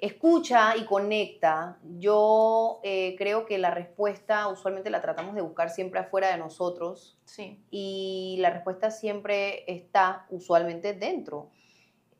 escucha 0.00 0.76
y 0.76 0.84
conecta. 0.84 1.78
Yo 1.98 2.80
eh, 2.82 3.14
creo 3.16 3.46
que 3.46 3.58
la 3.58 3.70
respuesta 3.70 4.48
usualmente 4.48 4.90
la 4.90 5.00
tratamos 5.00 5.34
de 5.34 5.40
buscar 5.40 5.70
siempre 5.70 6.00
afuera 6.00 6.28
de 6.28 6.38
nosotros 6.38 7.18
Sí, 7.24 7.62
y 7.70 8.36
la 8.40 8.50
respuesta 8.50 8.90
siempre 8.90 9.64
está 9.72 10.26
usualmente 10.30 10.94
dentro. 10.94 11.50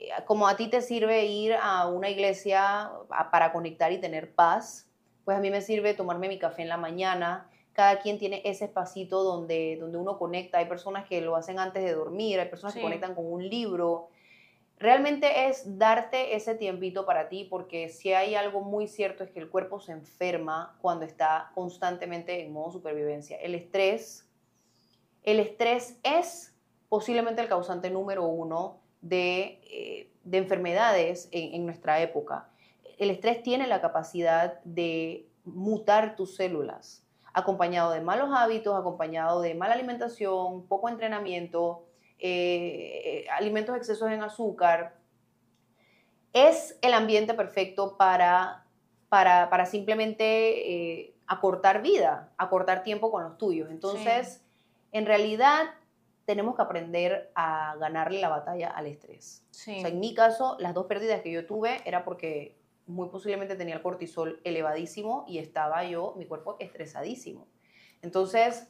Eh, 0.01 0.09
Como 0.27 0.49
a 0.49 0.57
ti 0.57 0.69
te 0.69 0.81
sirve 0.81 1.27
ir 1.27 1.55
a 1.61 1.87
una 1.87 2.09
iglesia 2.09 2.91
para 3.31 3.53
conectar 3.53 3.93
y 3.93 3.99
tener 4.01 4.35
paz, 4.35 4.89
pues 5.25 5.37
a 5.37 5.41
mí 5.41 5.51
me 5.51 5.61
sirve 5.61 5.95
tomarme 5.95 6.29
mi 6.29 6.39
café 6.39 6.63
en 6.63 6.69
la 6.69 6.77
mañana. 6.79 7.49
Cada 7.73 8.01
quien 8.01 8.19
tiene 8.19 8.43
ese 8.45 8.65
espacito 8.65 9.23
donde, 9.23 9.77
donde 9.79 9.99
uno 9.99 10.19
conecta. 10.19 10.59
Hay 10.59 10.67
personas 10.67 11.07
que 11.07 11.21
lo 11.21 11.37
hacen 11.37 11.59
antes 11.59 11.85
de 11.85 11.93
dormir, 11.93 12.41
hay 12.41 12.49
personas 12.49 12.73
Sí. 12.73 12.81
que 12.81 12.85
conectan 12.85 13.15
con 13.15 13.31
un 13.31 13.49
libro. 13.49 14.09
Realmente 14.79 15.49
es 15.49 15.79
darte 15.79 16.35
ese 16.35 16.55
tiempito 16.55 17.05
para 17.05 17.29
ti, 17.29 17.45
porque 17.45 17.91
si 17.91 18.15
hay 18.15 18.35
algo 18.35 18.63
muy 18.63 18.89
cierto 18.89 19.23
es 19.23 19.31
que 19.31 19.39
el 19.39 19.51
cuerpo 19.51 19.79
se 19.79 19.93
enferma 19.93 20.79
cuando 20.81 21.05
está 21.05 21.53
constantemente 21.55 22.43
en 22.43 22.51
modo 22.53 22.73
supervivencia. 22.73 23.37
El 23.37 23.55
estrés, 23.55 24.27
el 25.23 25.39
estrés 25.39 25.99
es 26.03 26.57
posiblemente 26.89 27.43
el 27.43 27.49
causante 27.49 27.91
número 27.91 28.25
uno 28.25 28.81
de, 29.01 29.61
eh, 29.71 30.11
de 30.25 30.39
enfermedades 30.39 31.29
en, 31.33 31.55
en 31.55 31.67
nuestra 31.67 32.01
época. 32.01 32.49
El 32.99 33.11
estrés 33.11 33.43
tiene 33.43 33.67
la 33.67 33.81
capacidad 33.81 34.61
de 34.65 35.27
mutar 35.45 36.17
tus 36.17 36.37
células, 36.37 37.05
acompañado 37.33 37.93
de 37.93 38.01
malos 38.01 38.31
hábitos, 38.35 38.79
acompañado 38.79 39.41
de 39.41 39.55
mala 39.55 39.75
alimentación, 39.75 40.67
poco 40.67 40.89
entrenamiento, 40.89 41.87
eh, 42.19 43.27
alimentos 43.33 43.77
excesos 43.77 44.11
en 44.11 44.23
azúcar. 44.23 44.97
Es 46.33 46.79
el 46.83 46.93
ambiente 46.93 47.35
perfecto 47.35 47.97
para, 47.97 48.65
para, 49.09 49.49
para 49.49 49.67
simplemente 49.67 51.01
eh, 51.01 51.15
acortar 51.27 51.83
vida, 51.83 52.33
acortar 52.37 52.83
tiempo 52.83 53.11
con 53.11 53.25
los 53.25 53.39
tuyos. 53.39 53.71
Entonces, 53.71 54.45
en 54.93 55.07
realidad, 55.07 55.71
tenemos 56.25 56.55
que 56.55 56.63
aprender 56.63 57.31
a 57.35 57.77
ganarle 57.79 58.21
la 58.21 58.29
batalla 58.29 58.71
al 58.71 58.87
estrés. 58.87 59.45
sí. 59.51 59.79
O 59.79 59.81
sea, 59.81 59.91
en 59.91 60.01
mi 60.01 60.15
caso, 60.15 60.57
las 60.61 60.75
dos 60.75 60.87
pérdidas 60.87 61.23
que 61.23 61.33
yo 61.33 61.47
tuve 61.47 61.81
era 61.85 62.05
porque 62.05 62.57
muy 62.87 63.09
posiblemente 63.09 63.57
tenía 63.57 63.77
el 63.77 63.83
cortisol 63.83 64.41
elevadísimo 64.45 65.25
y 65.29 65.39
estaba 65.39 65.85
yo, 65.85 66.15
mi 66.17 66.27
cuerpo 66.27 66.57
estresadísimo. 66.59 67.47
Entonces, 68.03 68.69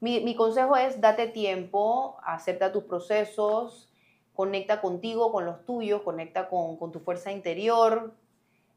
mi, 0.00 0.20
mi 0.20 0.34
consejo 0.34 0.76
es 0.76 1.00
date 1.00 1.28
tiempo, 1.28 2.18
acepta 2.24 2.72
tus 2.72 2.84
procesos, 2.84 3.90
conecta 4.34 4.80
contigo, 4.80 5.32
con 5.32 5.46
los 5.46 5.64
tuyos, 5.64 6.02
conecta 6.02 6.48
con, 6.48 6.76
con 6.76 6.92
tu 6.92 7.00
fuerza 7.00 7.32
interior. 7.32 8.14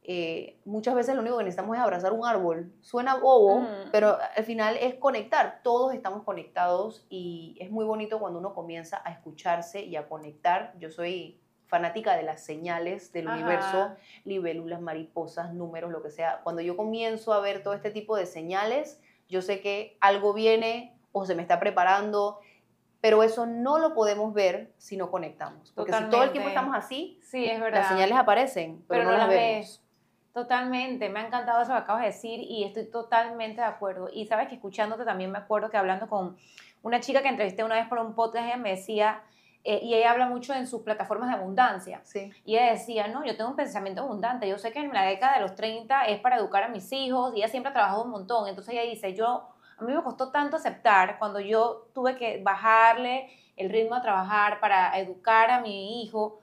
Eh, 0.09 0.57
muchas 0.63 0.95
veces 0.95 1.15
lo 1.15 1.21
único 1.21 1.37
que 1.37 1.43
necesitamos 1.43 1.75
es 1.75 1.83
abrazar 1.83 2.13
un 2.13 2.25
árbol. 2.25 2.71
Suena 2.79 3.15
bobo, 3.15 3.55
Ujú. 3.57 3.67
pero 3.91 4.17
al 4.37 4.43
final 4.45 4.77
es 4.79 4.95
conectar. 4.95 5.59
Todos 5.63 5.93
estamos 5.93 6.23
conectados 6.23 7.05
y 7.09 7.57
es 7.59 7.69
muy 7.69 7.83
bonito 7.83 8.17
cuando 8.17 8.39
uno 8.39 8.53
comienza 8.53 9.01
a 9.03 9.11
escucharse 9.11 9.83
y 9.83 9.97
a 9.97 10.07
conectar. 10.07 10.73
Yo 10.79 10.89
soy 10.89 11.41
fanática 11.65 12.15
de 12.15 12.23
las 12.23 12.41
señales 12.41 13.11
del 13.11 13.27
Ajá. 13.27 13.35
universo, 13.37 13.95
libélulas, 14.23 14.79
mariposas, 14.79 15.53
números, 15.53 15.91
lo 15.91 16.01
que 16.01 16.09
sea. 16.09 16.39
Cuando 16.41 16.61
yo 16.61 16.77
comienzo 16.77 17.33
a 17.33 17.41
ver 17.41 17.61
todo 17.61 17.73
este 17.73 17.91
tipo 17.91 18.15
de 18.15 18.25
señales, 18.25 19.01
yo 19.27 19.41
sé 19.41 19.59
que 19.59 19.97
algo 19.99 20.31
viene 20.33 20.97
o 21.11 21.25
se 21.25 21.35
me 21.35 21.41
está 21.41 21.59
preparando, 21.59 22.39
pero 23.01 23.23
eso 23.23 23.45
no 23.45 23.77
lo 23.77 23.93
podemos 23.93 24.33
ver 24.33 24.71
si 24.77 24.95
no 24.95 25.11
conectamos. 25.11 25.73
Porque 25.75 25.91
si 25.91 25.97
todo 25.97 26.05
el 26.05 26.09
Totalmente. 26.09 26.31
tiempo 26.31 26.47
estamos 26.49 26.75
así, 26.77 27.19
Sí, 27.23 27.43
es 27.45 27.59
verdad. 27.59 27.79
las 27.81 27.89
señales 27.89 28.15
aparecen, 28.17 28.85
pero, 28.87 29.03
no, 29.03 29.11
las 29.11 29.27
vemos. 29.27 29.35
ves. 29.67 29.83
Totalmente, 30.37 31.09
me 31.09 31.19
ha 31.19 31.25
encantado 31.25 31.63
eso 31.63 31.71
que 31.71 31.79
acabas 31.79 32.01
de 32.03 32.09
decir 32.09 32.39
y 32.39 32.63
estoy 32.63 32.85
totalmente 32.85 33.59
de 33.59 33.65
acuerdo. 33.65 34.07
Y 34.13 34.27
sabes 34.27 34.47
que 34.47 34.53
escuchándote 34.53 35.03
también 35.03 35.31
me 35.31 35.39
acuerdo 35.39 35.71
que 35.71 35.77
hablando 35.77 36.07
con 36.07 36.37
una 36.83 36.99
chica 36.99 37.23
que 37.23 37.27
entrevisté 37.29 37.63
una 37.63 37.73
vez 37.73 37.87
por 37.87 37.97
un 37.97 38.13
podcast, 38.13 38.45
ella 38.45 38.57
me 38.57 38.69
decía, 38.69 39.23
eh, 39.63 39.79
y 39.81 39.95
ella 39.95 40.11
habla 40.11 40.27
mucho 40.27 40.53
en 40.53 40.67
sus 40.67 40.83
plataformas 40.83 41.29
de 41.29 41.37
abundancia. 41.37 42.01
Sí. 42.03 42.31
Y 42.45 42.55
ella 42.55 42.73
decía, 42.73 43.07
no, 43.07 43.25
yo 43.25 43.35
tengo 43.35 43.49
un 43.49 43.55
pensamiento 43.55 44.03
abundante, 44.03 44.47
yo 44.47 44.59
sé 44.59 44.71
que 44.71 44.77
en 44.77 44.93
la 44.93 45.05
década 45.05 45.37
de 45.37 45.41
los 45.41 45.55
30 45.55 46.05
es 46.05 46.19
para 46.19 46.35
educar 46.35 46.61
a 46.61 46.67
mis 46.67 46.91
hijos 46.91 47.33
y 47.33 47.39
ella 47.39 47.47
siempre 47.47 47.71
ha 47.71 47.73
trabajado 47.73 48.03
un 48.03 48.11
montón. 48.11 48.47
Entonces 48.47 48.75
ella 48.75 48.83
dice, 48.83 49.15
yo, 49.15 49.49
a 49.79 49.83
mí 49.83 49.91
me 49.91 50.03
costó 50.03 50.29
tanto 50.29 50.57
aceptar 50.57 51.17
cuando 51.17 51.39
yo 51.39 51.87
tuve 51.95 52.15
que 52.15 52.43
bajarle 52.43 53.27
el 53.55 53.71
ritmo 53.71 53.95
a 53.95 54.03
trabajar 54.03 54.59
para 54.59 54.99
educar 54.99 55.49
a 55.49 55.61
mi 55.61 56.03
hijo, 56.03 56.41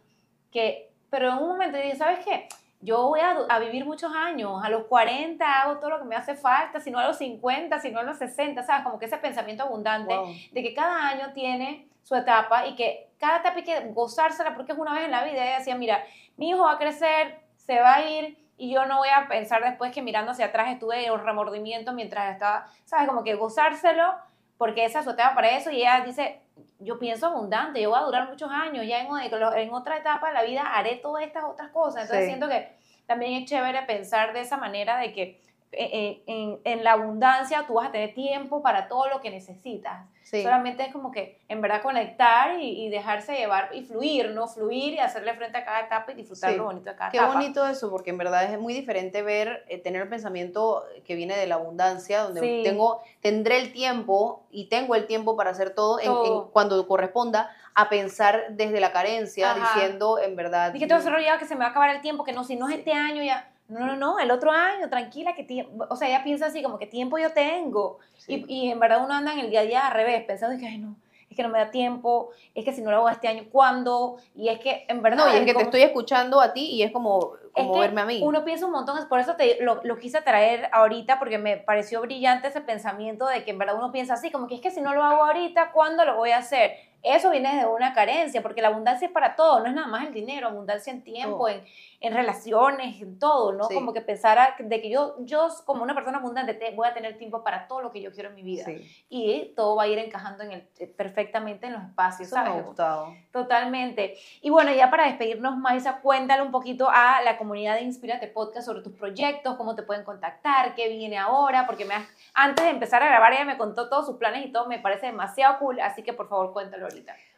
que, 0.51 0.93
pero 1.11 1.29
en 1.29 1.39
un 1.39 1.47
momento 1.51 1.79
dije, 1.79 1.95
¿sabes 1.95 2.25
qué? 2.25 2.49
Yo 2.85 3.09
voy 3.09 3.21
a, 3.21 3.31
a 3.49 3.59
vivir 3.59 3.85
muchos 3.87 4.13
años, 4.15 4.63
a 4.63 4.69
los 4.69 4.85
40 4.85 5.63
hago 5.63 5.79
todo 5.79 5.91
lo 5.91 5.99
que 6.01 6.05
me 6.05 6.17
hace 6.17 6.35
falta, 6.35 6.81
si 6.81 6.91
no 6.91 6.99
a 6.99 7.07
los 7.09 7.17
50, 7.17 7.79
si 7.81 7.91
no 7.91 8.01
a 8.01 8.03
los 8.03 8.19
60, 8.19 8.63
¿sabes? 8.63 8.85
Como 8.85 8.99
que 8.99 9.07
ese 9.07 9.17
pensamiento 9.17 9.63
abundante 9.65 10.15
Wow. 10.15 10.29
de 10.53 10.63
que 10.63 10.75
cada 10.75 11.09
año 11.09 11.33
tiene 11.33 11.89
su 12.03 12.15
etapa 12.15 12.67
y 12.67 12.75
que 12.77 13.09
cada 13.19 13.39
etapa 13.39 13.57
hay 13.57 13.65
que 13.65 13.81
gozársela 13.93 14.55
porque 14.55 14.73
es 14.73 14.79
una 14.79 14.93
vez 14.93 15.05
en 15.05 15.11
la 15.13 15.25
vida. 15.25 15.43
Ella 15.43 15.59
decía, 15.59 15.75
mira, 15.77 16.05
mi 16.37 16.51
hijo 16.51 16.63
va 16.65 16.73
a 16.73 16.79
crecer, 16.79 17.41
se 17.57 17.81
va 17.81 17.95
a 17.95 18.05
ir 18.07 18.37
y 18.59 18.73
yo 18.73 18.85
no 18.85 18.99
voy 18.99 19.09
a 19.09 19.27
pensar 19.29 19.65
después 19.65 19.91
que 19.91 20.03
mirando 20.03 20.33
hacia 20.33 20.47
atrás 20.47 20.69
estuve 20.71 21.07
en 21.07 21.25
remordimiento 21.25 21.93
mientras 21.95 22.33
estaba, 22.33 22.67
¿sabes? 22.85 23.09
Como 23.09 23.25
que 23.25 23.35
gozárselo 23.35 24.15
porque 24.59 24.85
esa 24.85 24.99
es 24.99 25.05
su 25.07 25.13
etapa 25.13 25.35
para 25.35 25.51
eso 25.57 25.71
y 25.71 25.77
ella 25.81 26.03
dice, 26.05 26.41
yo 26.79 26.99
pienso 26.99 27.27
abundante, 27.27 27.81
yo 27.81 27.91
voy 27.91 27.99
a 27.99 28.05
durar 28.05 28.29
muchos 28.29 28.51
años, 28.51 28.87
ya 28.87 29.01
en, 29.01 29.09
en 29.57 29.73
otra 29.73 29.97
etapa 29.99 30.29
de 30.29 30.35
la 30.35 30.43
vida 30.43 30.63
haré 30.63 30.97
todas 30.97 31.25
estas 31.25 31.45
otras 31.45 31.71
cosas. 31.71 32.03
Entonces 32.03 32.25
Sí. 32.25 32.31
siento 32.31 32.49
que 32.49 32.77
también 33.07 33.43
es 33.43 33.49
chévere 33.49 33.83
pensar 33.83 34.33
de 34.33 34.41
esa 34.41 34.57
manera 34.57 34.97
de 34.99 35.13
que 35.13 35.41
eh, 35.79 35.89
eh, 35.93 36.23
en, 36.27 36.61
en 36.65 36.85
la 36.85 36.93
abundancia 36.93 37.65
tú 37.67 37.75
vas 37.75 37.89
a 37.89 37.93
tener 37.93 38.15
tiempo 38.15 38.63
para 38.63 38.89
todo 38.89 39.09
lo 39.09 39.21
que 39.21 39.31
necesitas. 39.31 40.07
Sí. 40.23 40.43
Solamente 40.43 40.83
es 40.85 40.93
como 40.93 41.11
que 41.13 41.39
en 41.49 41.61
verdad 41.61 41.83
conectar 41.83 42.59
y, 42.59 42.87
y 42.87 42.89
dejarse 42.89 43.35
llevar 43.37 43.69
y 43.75 43.83
fluir, 43.83 44.31
¿no? 44.31 44.49
Fluir 44.49 44.95
y 44.95 44.99
hacerle 44.99 45.35
frente 45.35 45.59
a 45.59 45.65
cada 45.67 45.81
etapa 45.81 46.13
y 46.13 46.15
disfrutar 46.15 46.51
Sí. 46.53 46.57
lo 46.57 46.65
bonito 46.65 46.89
de 46.91 46.97
cada 46.97 47.11
Qué 47.11 47.19
etapa. 47.19 47.35
bonito 47.35 47.67
eso, 47.67 47.91
porque 47.91 48.09
en 48.11 48.17
verdad 48.19 48.45
es 48.45 48.59
muy 48.59 48.73
diferente 48.73 49.21
ver, 49.23 49.65
eh, 49.69 49.79
tener 49.79 50.01
el 50.03 50.09
pensamiento 50.09 50.83
que 51.05 51.15
viene 51.15 51.37
de 51.37 51.47
la 51.47 51.57
abundancia, 51.57 52.23
donde 52.23 52.41
Sí. 52.41 52.61
tengo, 52.65 53.03
tendré 53.21 53.59
el 53.59 53.73
tiempo 53.73 54.45
y 54.51 54.69
tengo 54.71 54.95
el 54.95 55.07
tiempo 55.07 55.37
para 55.37 55.51
hacer 55.51 55.71
todo, 55.75 55.99
en- 56.01 56.07
en- 56.07 56.13
Todo. 56.13 56.51
cuando 56.53 56.87
corresponda, 56.89 57.51
a 57.77 57.89
pensar 57.89 58.45
desde 58.51 58.81
la 58.81 58.93
carencia, 58.93 59.51
Ajá. 59.51 59.75
diciendo 59.75 60.19
en 60.21 60.37
verdad. 60.37 60.73
Dije, 60.73 60.87
tengo 60.87 61.01
que 61.03 61.11
ser 61.11 61.21
ya 61.23 61.39
que 61.39 61.45
se 61.45 61.55
me 61.55 61.61
va 61.61 61.67
a 61.67 61.71
acabar 61.71 61.91
el 61.91 62.01
tiempo, 62.01 62.23
que 62.25 62.33
no, 62.33 62.45
si 62.45 62.55
no 62.57 62.69
es 62.69 62.77
este 62.79 62.93
año 62.93 63.23
ya. 63.23 63.51
No, 63.69 63.87
no, 63.87 63.97
no, 63.97 64.19
el 64.19 64.31
otro 64.31 64.51
año, 64.51 64.89
tranquila, 64.91 65.35
que. 65.35 65.67
O 65.89 65.97
sea, 65.97 66.09
ella 66.09 66.23
piensa 66.23 66.47
así, 66.47 66.63
como 66.63 66.79
que 66.79 66.87
tiempo 66.87 67.19
yo 67.19 67.33
tengo. 67.33 67.99
Sí. 68.17 68.45
Y, 68.47 68.67
y 68.67 68.71
en 68.71 68.79
verdad 68.79 69.03
uno 69.05 69.15
anda 69.15 69.33
en 69.33 69.41
el 69.41 69.51
día 69.51 69.61
a 69.61 69.65
día 69.65 69.87
al 69.87 69.95
revés, 69.95 70.23
pensando 70.25 70.59
que, 70.59 70.67
ay, 70.67 70.79
no, 70.79 70.97
es 71.31 71.37
que 71.37 71.43
no 71.43 71.49
me 71.49 71.59
da 71.59 71.71
tiempo, 71.71 72.31
es 72.55 72.65
que 72.65 72.73
si 72.73 72.83
no 72.83 72.91
lo 72.91 72.99
hago 72.99 73.09
este 73.09 73.29
año, 73.29 73.45
¿cuándo? 73.51 74.19
Y 74.35 74.49
es 74.49 74.59
que 74.61 74.85
en 74.89 75.03
verdad. 75.03 75.25
No, 75.25 75.33
y 75.33 75.37
es 75.37 75.41
que 75.41 75.47
te 75.47 75.55
como- 75.55 75.65
estoy 75.65 75.83
escuchando 75.83 76.41
a 76.41 76.53
ti 76.53 76.71
y 76.73 76.83
es 76.83 76.93
como 76.93 77.33
como 77.55 77.79
verme 77.79 78.01
a 78.01 78.05
mí. 78.05 78.21
Uno 78.23 78.45
piensa 78.45 78.67
un 78.67 78.73
montón, 78.73 78.99
por 79.09 79.21
eso 79.21 79.37
te, 79.37 79.63
lo, 79.63 79.81
lo, 79.85 79.99
quise 79.99 80.21
traer 80.21 80.69
ahorita, 80.73 81.19
porque 81.19 81.39
me 81.39 81.57
pareció 81.57 82.01
brillante 82.01 82.49
ese 82.49 82.61
pensamiento 82.61 83.27
de 83.27 83.45
que 83.45 83.53
en 83.53 83.59
verdad 83.59 83.77
uno 83.77 83.93
piensa 83.93 84.15
así, 84.15 84.31
como 84.31 84.49
que 84.49 84.57
es 84.57 84.61
que 84.61 84.71
si 84.71 84.81
no 84.81 84.93
lo 84.93 85.03
hago 85.03 85.25
ahorita, 85.25 85.71
¿cuándo 85.73 86.05
lo 86.05 86.17
voy 86.17 86.33
a 86.33 86.39
hacer? 86.39 86.73
Eso 87.03 87.31
viene 87.31 87.57
de 87.61 87.67
una 87.67 87.93
carencia, 87.93 88.43
porque 88.43 88.63
la 88.63 88.69
abundancia 88.69 89.07
es 89.07 89.13
para 89.13 89.37
todo, 89.37 89.61
no 89.61 89.67
es 89.67 89.75
nada 89.75 89.87
más 89.87 90.07
el 90.07 90.13
dinero, 90.15 90.49
abundancia 90.49 90.93
en 90.93 91.03
tiempo, 91.03 91.49
en, 91.49 91.63
en, 92.05 92.15
relaciones, 92.15 93.01
en 93.01 93.19
todo, 93.19 93.53
¿no? 93.53 93.69
Como 93.69 93.93
que 93.93 94.01
pensar 94.01 94.57
de 94.59 94.81
que 94.81 94.91
yo, 94.91 95.17
yo 95.21 95.49
como 95.65 95.83
una 95.83 95.95
persona 95.95 96.19
abundante 96.19 96.59
voy 96.75 96.87
a 96.87 96.95
tener 96.95 97.19
tiempo 97.19 97.43
para 97.43 97.67
todo 97.67 97.81
lo 97.81 97.91
que 97.91 98.01
yo 98.01 98.13
quiero 98.13 98.29
en 98.29 98.35
mi 98.35 98.43
vida. 98.43 98.67
Y 99.09 99.53
todo 99.57 99.77
va 99.77 99.85
a 99.85 99.89
ir 99.89 99.99
encajando 99.99 100.45
en 100.45 100.53
el, 100.53 100.69
eh, 100.79 100.87
perfectamente 100.87 101.67
en 101.67 101.75
los 101.75 101.83
espacios, 101.83 102.29
Eso 102.29 102.37
Me 102.43 102.51
ha 102.51 102.63
gustado. 102.63 103.15
Totalmente. 103.33 104.17
Y 104.41 104.51
bueno, 104.51 104.73
ya 104.73 104.91
para 104.91 105.07
despedirnos, 105.07 105.57
Maisa, 105.57 106.01
cuéntale 106.01 106.43
un 106.43 106.51
poquito 106.51 106.89
a 106.91 107.23
la 107.23 107.39
comunidad 107.39 107.77
de 107.77 107.83
Inspírate 107.83 108.29
Podcast 108.29 108.67
sobre 108.67 108.83
tus 108.83 108.93
proyectos, 108.93 109.57
cómo 109.57 109.75
te 109.75 109.83
pueden 109.83 110.05
contactar, 110.05 110.75
qué 110.75 110.89
viene 110.89 111.19
ahora, 111.19 111.67
porque 111.67 111.85
me 111.85 111.95
antes 112.35 112.65
de 112.65 112.71
empezar 112.71 113.03
a 113.03 113.07
grabar 113.07 113.33
ella 113.33 113.45
me 113.45 113.57
contó 113.57 113.89
todos 113.89 114.07
sus 114.07 114.17
planes 114.17 114.47
y 114.47 114.53
todo, 114.53 114.67
me 114.67 114.79
parece 114.79 115.07
demasiado 115.07 115.59
cool, 115.59 115.81
así 115.81 116.03
que 116.03 116.13
por 116.13 116.29
favor 116.29 116.53
cuéntalo 116.53 116.87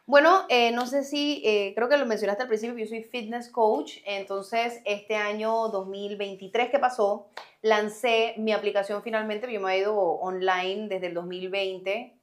bueno, 0.06 0.46
eh, 0.48 0.70
no 0.70 0.86
sé 0.86 1.02
si, 1.02 1.42
eh, 1.44 1.72
creo 1.74 1.88
que 1.88 1.96
lo 1.96 2.06
mencionaste 2.06 2.42
al 2.42 2.48
principio, 2.48 2.78
yo 2.78 2.86
soy 2.86 3.02
fitness 3.02 3.50
coach, 3.50 3.98
entonces 4.04 4.80
este 4.84 5.16
año 5.16 5.68
2023 5.68 6.70
que 6.70 6.78
pasó, 6.78 7.28
lancé 7.60 8.34
mi 8.38 8.52
aplicación 8.52 9.02
finalmente, 9.02 9.52
yo 9.52 9.60
me 9.60 9.74
he 9.74 9.78
ido 9.78 9.96
online 9.96 10.88
desde 10.88 11.08
el 11.08 11.14
2020 11.14 12.16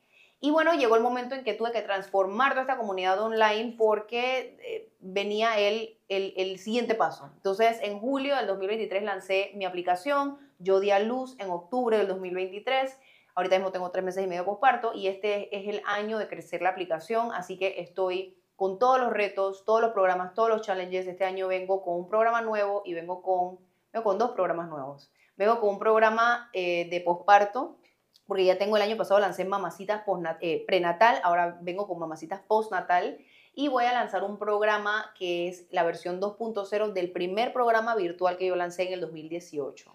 y 0.43 0.51
bueno, 0.51 0.73
llegó 0.73 0.97
el 0.97 1.01
momento 1.01 1.35
en 1.35 1.45
que 1.45 1.53
tuve 1.53 1.71
que 1.71 1.81
transformar 1.81 2.51
toda 2.51 2.63
esta 2.63 2.77
comunidad 2.77 3.17
online 3.21 3.75
porque 3.77 4.57
eh, 4.61 4.89
venía 4.99 5.57
el, 5.57 5.97
el, 6.09 6.33
el, 6.35 6.59
siguiente 6.59 6.95
paso. 6.95 7.31
Entonces, 7.35 7.79
en 7.81 7.97
julio 7.97 8.35
del 8.35 8.47
2023 8.47 9.03
lancé 9.03 9.51
mi 9.55 9.63
aplicación, 9.63 10.37
yo 10.59 10.81
di 10.81 10.91
a 10.91 10.99
luz 10.99 11.37
en 11.39 11.49
octubre 11.49 11.97
del 11.97 12.09
2023 12.09 12.93
Ahorita 13.35 13.55
mismo 13.55 13.71
tengo 13.71 13.89
tres 13.89 14.03
meses 14.03 14.23
y 14.23 14.27
medio 14.27 14.45
posparto 14.45 14.93
y 14.93 15.07
este 15.07 15.55
es 15.57 15.67
el 15.67 15.81
año 15.85 16.19
de 16.19 16.27
crecer 16.27 16.61
la 16.61 16.69
aplicación, 16.69 17.31
así 17.33 17.57
que 17.57 17.81
estoy 17.81 18.37
con 18.55 18.77
todos 18.77 18.99
los 18.99 19.11
retos, 19.11 19.65
todos 19.65 19.81
los 19.81 19.91
programas, 19.91 20.35
todos 20.35 20.49
los 20.49 20.61
challenges. 20.61 21.07
Este 21.07 21.25
año 21.25 21.47
vengo 21.47 21.81
con 21.81 21.95
un 21.95 22.07
programa 22.07 22.41
nuevo 22.41 22.83
y 22.85 22.93
vengo 22.93 23.23
con, 23.23 23.57
vengo 23.91 24.03
con 24.03 24.19
dos 24.19 24.31
programas 24.31 24.69
nuevos. 24.69 25.11
Vengo 25.35 25.59
con 25.59 25.69
un 25.69 25.79
programa 25.79 26.51
eh, 26.53 26.87
de 26.91 27.01
posparto, 27.01 27.77
porque 28.27 28.45
ya 28.45 28.59
tengo 28.59 28.75
el 28.77 28.83
año 28.83 28.97
pasado 28.97 29.19
lancé 29.19 29.45
mamacitas 29.45 30.03
eh, 30.39 30.63
prenatal, 30.67 31.19
ahora 31.23 31.57
vengo 31.61 31.87
con 31.87 31.97
mamacitas 31.97 32.41
postnatal 32.41 33.17
y 33.55 33.67
voy 33.67 33.85
a 33.85 33.93
lanzar 33.93 34.23
un 34.23 34.37
programa 34.37 35.11
que 35.17 35.47
es 35.47 35.65
la 35.71 35.83
versión 35.83 36.21
2.0 36.21 36.93
del 36.93 37.11
primer 37.11 37.51
programa 37.51 37.95
virtual 37.95 38.37
que 38.37 38.45
yo 38.45 38.55
lancé 38.55 38.83
en 38.83 38.93
el 38.93 39.01
2018 39.01 39.91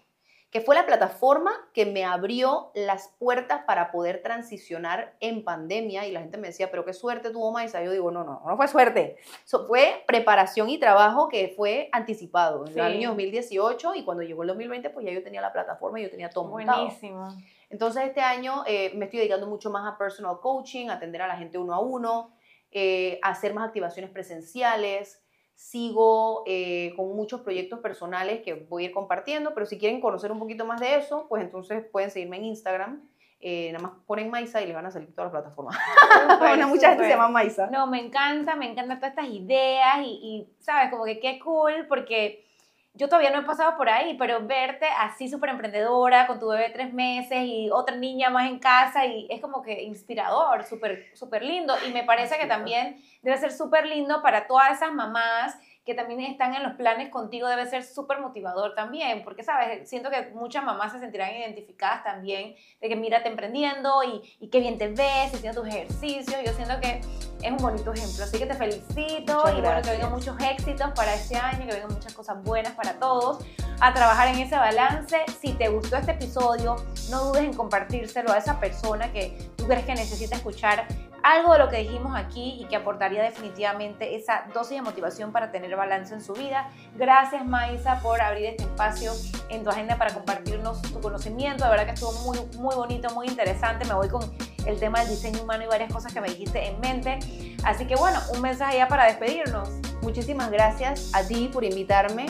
que 0.51 0.61
fue 0.61 0.75
la 0.75 0.85
plataforma 0.85 1.51
que 1.73 1.85
me 1.85 2.03
abrió 2.03 2.71
las 2.73 3.09
puertas 3.19 3.61
para 3.65 3.91
poder 3.91 4.23
transicionar 4.23 5.15
en 5.19 5.43
pandemia 5.43 6.07
y 6.07 6.11
la 6.11 6.21
gente 6.21 6.37
me 6.37 6.47
decía, 6.47 6.71
pero 6.71 6.83
qué 6.85 6.93
suerte 6.93 7.29
tuvo 7.29 7.51
Maisa. 7.51 7.83
Yo 7.83 7.91
digo, 7.91 8.09
no, 8.09 8.23
no, 8.23 8.41
no 8.43 8.57
fue 8.57 8.67
suerte. 8.67 9.17
Eso 9.45 9.67
fue 9.67 10.03
preparación 10.07 10.69
y 10.69 10.79
trabajo 10.79 11.29
que 11.29 11.53
fue 11.55 11.89
anticipado 11.91 12.65
en 12.65 12.73
el 12.73 12.81
año 12.81 13.09
2018 13.09 13.95
y 13.95 14.03
cuando 14.03 14.23
llegó 14.23 14.41
el 14.41 14.47
2020 14.47 14.89
pues 14.89 15.05
ya 15.05 15.11
yo 15.11 15.21
tenía 15.21 15.41
la 15.41 15.53
plataforma 15.53 15.99
y 15.99 16.03
yo 16.03 16.09
tenía 16.09 16.29
todo 16.29 16.45
Buenísimo. 16.45 17.27
Entonces 17.69 18.05
este 18.05 18.21
año 18.21 18.63
eh, 18.65 18.91
me 18.95 19.05
estoy 19.05 19.19
dedicando 19.19 19.45
mucho 19.45 19.69
más 19.69 19.85
a 19.85 19.97
personal 19.99 20.39
coaching, 20.39 20.89
a 20.89 20.93
atender 20.93 21.21
a 21.21 21.27
la 21.27 21.37
gente 21.37 21.59
uno 21.59 21.75
a 21.75 21.79
uno, 21.79 22.31
eh, 22.71 23.19
a 23.21 23.29
hacer 23.29 23.53
más 23.53 23.67
activaciones 23.67 24.09
presenciales, 24.09 25.21
sigo 25.59 26.43
eh, 26.47 26.93
con 26.95 27.13
muchos 27.17 27.41
proyectos 27.41 27.79
personales 27.79 28.41
que 28.43 28.53
voy 28.53 28.83
a 28.83 28.87
ir 28.87 28.93
compartiendo, 28.93 29.53
pero 29.53 29.65
si 29.65 29.77
quieren 29.77 29.99
conocer 29.99 30.31
un 30.31 30.39
poquito 30.39 30.65
más 30.65 30.79
de 30.79 30.95
eso, 30.95 31.25
pues 31.27 31.43
entonces 31.43 31.83
pueden 31.91 32.09
seguirme 32.11 32.37
en 32.37 32.45
Instagram. 32.45 33.03
Eh, 33.41 33.69
nada 33.73 33.83
más 33.83 33.91
ponen 34.07 34.29
Maisa 34.29 34.61
y 34.61 34.67
les 34.67 34.73
van 34.73 34.85
a 34.85 34.91
salir 34.91 35.13
todas 35.13 35.33
las 35.33 35.41
plataformas. 35.41 35.77
bueno, 36.39 36.69
mucha 36.69 36.89
gente 36.89 37.03
se 37.03 37.09
llama 37.09 37.27
Maisa. 37.27 37.67
No, 37.69 37.87
me 37.87 37.99
encanta, 37.99 38.55
me 38.55 38.71
encantan 38.71 38.99
todas 38.99 39.11
estas 39.11 39.33
ideas 39.33 39.97
y, 40.01 40.07
y, 40.07 40.53
¿sabes? 40.59 40.89
Como 40.91 41.03
que 41.03 41.19
qué 41.19 41.39
cool, 41.39 41.87
porque 41.89 42.48
yo 42.93 43.07
todavía 43.07 43.31
no 43.31 43.39
he 43.39 43.45
pasado 43.45 43.77
por 43.77 43.89
ahí, 43.89 44.15
pero 44.17 44.45
verte 44.45 44.87
así 44.97 45.29
súper 45.29 45.51
emprendedora, 45.51 46.27
con 46.27 46.39
tu 46.39 46.49
bebé 46.49 46.69
tres 46.71 46.93
meses 46.93 47.43
y 47.43 47.69
otra 47.71 47.95
niña 47.95 48.29
más 48.29 48.49
en 48.49 48.59
casa, 48.59 49.05
y 49.05 49.27
es 49.29 49.39
como 49.41 49.61
que 49.61 49.83
inspirador, 49.83 50.65
súper 50.65 51.05
súper 51.15 51.43
lindo. 51.43 51.75
Y 51.87 51.91
me 51.91 52.03
parece 52.03 52.37
que 52.37 52.45
también 52.45 53.01
debe 53.21 53.37
ser 53.37 53.51
súper 53.51 53.85
lindo 53.85 54.21
para 54.21 54.47
todas 54.47 54.71
esas 54.71 54.91
mamás 54.91 55.57
que 55.89 55.95
también 55.95 56.19
están 56.19 56.53
en 56.53 56.61
los 56.61 56.73
planes 56.73 57.09
contigo 57.09 57.47
debe 57.47 57.65
ser 57.65 57.83
súper 57.83 58.19
motivador 58.19 58.75
también, 58.75 59.23
porque, 59.23 59.43
¿sabes? 59.43 59.89
Siento 59.89 60.11
que 60.11 60.29
muchas 60.35 60.63
mamás 60.63 60.91
se 60.91 60.99
sentirán 60.99 61.35
identificadas 61.35 62.03
también 62.03 62.53
de 62.79 62.89
que 62.89 62.95
mírate 62.95 63.27
emprendiendo 63.27 64.03
y, 64.03 64.21
y 64.39 64.49
qué 64.49 64.59
bien 64.59 64.77
te 64.77 64.89
ves, 64.89 65.33
haciendo 65.33 65.61
tus 65.61 65.69
ejercicios. 65.69 66.37
Yo 66.45 66.53
siento 66.53 66.79
que 66.79 67.01
es 67.41 67.51
un 67.51 67.57
bonito 67.57 67.93
ejemplo. 67.93 68.23
Así 68.23 68.37
que 68.37 68.45
te 68.45 68.53
felicito 68.53 69.43
y 69.55 69.61
bueno, 69.61 69.81
que 69.81 69.91
vengan 69.91 70.11
muchos 70.11 70.35
éxitos 70.39 70.91
para 70.95 71.13
este 71.13 71.37
año, 71.37 71.65
que 71.65 71.73
vengan 71.73 71.93
muchas 71.93 72.13
cosas 72.13 72.43
buenas 72.43 72.73
para 72.73 72.99
todos. 72.99 73.43
A 73.81 73.93
trabajar 73.93 74.27
en 74.27 74.39
ese 74.39 74.55
balance. 74.55 75.17
Si 75.41 75.53
te 75.53 75.69
gustó 75.69 75.95
este 75.95 76.11
episodio, 76.11 76.75
no 77.09 77.25
dudes 77.25 77.43
en 77.43 77.53
compartírselo 77.53 78.31
a 78.31 78.37
esa 78.37 78.59
persona 78.59 79.11
que 79.11 79.37
tú 79.55 79.67
crees 79.67 79.85
que 79.85 79.95
necesita 79.95 80.35
escuchar 80.35 80.85
algo 81.23 81.53
de 81.53 81.59
lo 81.59 81.69
que 81.69 81.77
dijimos 81.77 82.15
aquí 82.15 82.57
y 82.59 82.65
que 82.65 82.75
aportaría 82.75 83.21
definitivamente 83.21 84.15
esa 84.15 84.45
dosis 84.53 84.77
de 84.77 84.81
motivación 84.81 85.31
para 85.31 85.51
tener 85.51 85.75
balance 85.75 86.13
en 86.13 86.21
su 86.21 86.33
vida. 86.33 86.69
Gracias 86.95 87.45
Maisa 87.45 87.99
por 88.01 88.21
abrir 88.21 88.45
este 88.45 88.63
espacio 88.63 89.11
en 89.49 89.63
tu 89.63 89.69
agenda 89.69 89.97
para 89.97 90.13
compartirnos 90.13 90.81
tu 90.81 90.99
conocimiento. 91.01 91.63
De 91.63 91.69
verdad 91.69 91.85
que 91.85 91.93
estuvo 91.93 92.11
muy, 92.23 92.39
muy 92.57 92.75
bonito, 92.75 93.13
muy 93.13 93.27
interesante. 93.27 93.85
Me 93.85 93.93
voy 93.93 94.09
con 94.09 94.21
el 94.65 94.79
tema 94.79 94.99
del 94.99 95.09
diseño 95.09 95.43
humano 95.43 95.63
y 95.63 95.67
varias 95.67 95.91
cosas 95.91 96.13
que 96.13 96.21
me 96.21 96.29
dijiste 96.29 96.67
en 96.67 96.79
mente. 96.79 97.19
Así 97.63 97.85
que 97.85 97.95
bueno, 97.95 98.19
un 98.33 98.41
mensaje 98.41 98.77
ya 98.77 98.87
para 98.87 99.05
despedirnos. 99.05 99.69
Muchísimas 100.01 100.49
gracias 100.49 101.11
a 101.13 101.27
ti 101.27 101.49
por 101.51 101.63
invitarme 101.63 102.25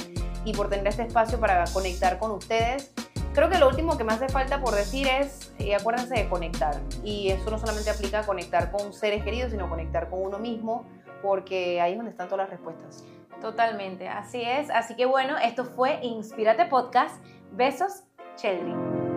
y 0.45 0.53
por 0.53 0.69
tener 0.69 0.87
este 0.87 1.03
espacio 1.03 1.39
para 1.39 1.63
conectar 1.71 2.17
con 2.17 2.31
ustedes. 2.31 2.91
Creo 3.33 3.49
que 3.49 3.59
lo 3.59 3.67
último 3.67 3.97
que 3.97 4.03
me 4.03 4.13
hace 4.13 4.27
falta 4.27 4.59
por 4.59 4.73
decir 4.73 5.07
es, 5.07 5.53
eh, 5.59 5.75
acuérdense 5.75 6.15
de 6.15 6.27
conectar. 6.27 6.81
Y 7.03 7.29
eso 7.29 7.51
no 7.51 7.59
solamente 7.59 7.89
aplica 7.89 8.19
a 8.19 8.23
conectar 8.25 8.71
con 8.71 8.91
seres 8.91 9.23
queridos, 9.23 9.51
sino 9.51 9.69
conectar 9.69 10.09
con 10.09 10.23
uno 10.23 10.39
mismo, 10.39 10.85
porque 11.21 11.79
ahí 11.79 11.91
es 11.91 11.97
donde 11.97 12.11
están 12.11 12.27
todas 12.27 12.45
las 12.45 12.49
respuestas. 12.49 13.05
Totalmente, 13.39 14.09
así 14.09 14.41
es. 14.41 14.69
Así 14.69 14.95
que 14.95 15.05
bueno, 15.05 15.37
esto 15.37 15.63
fue 15.63 15.99
Inspírate 16.01 16.65
Podcast. 16.65 17.23
Besos, 17.51 18.03
Sheldon. 18.37 19.08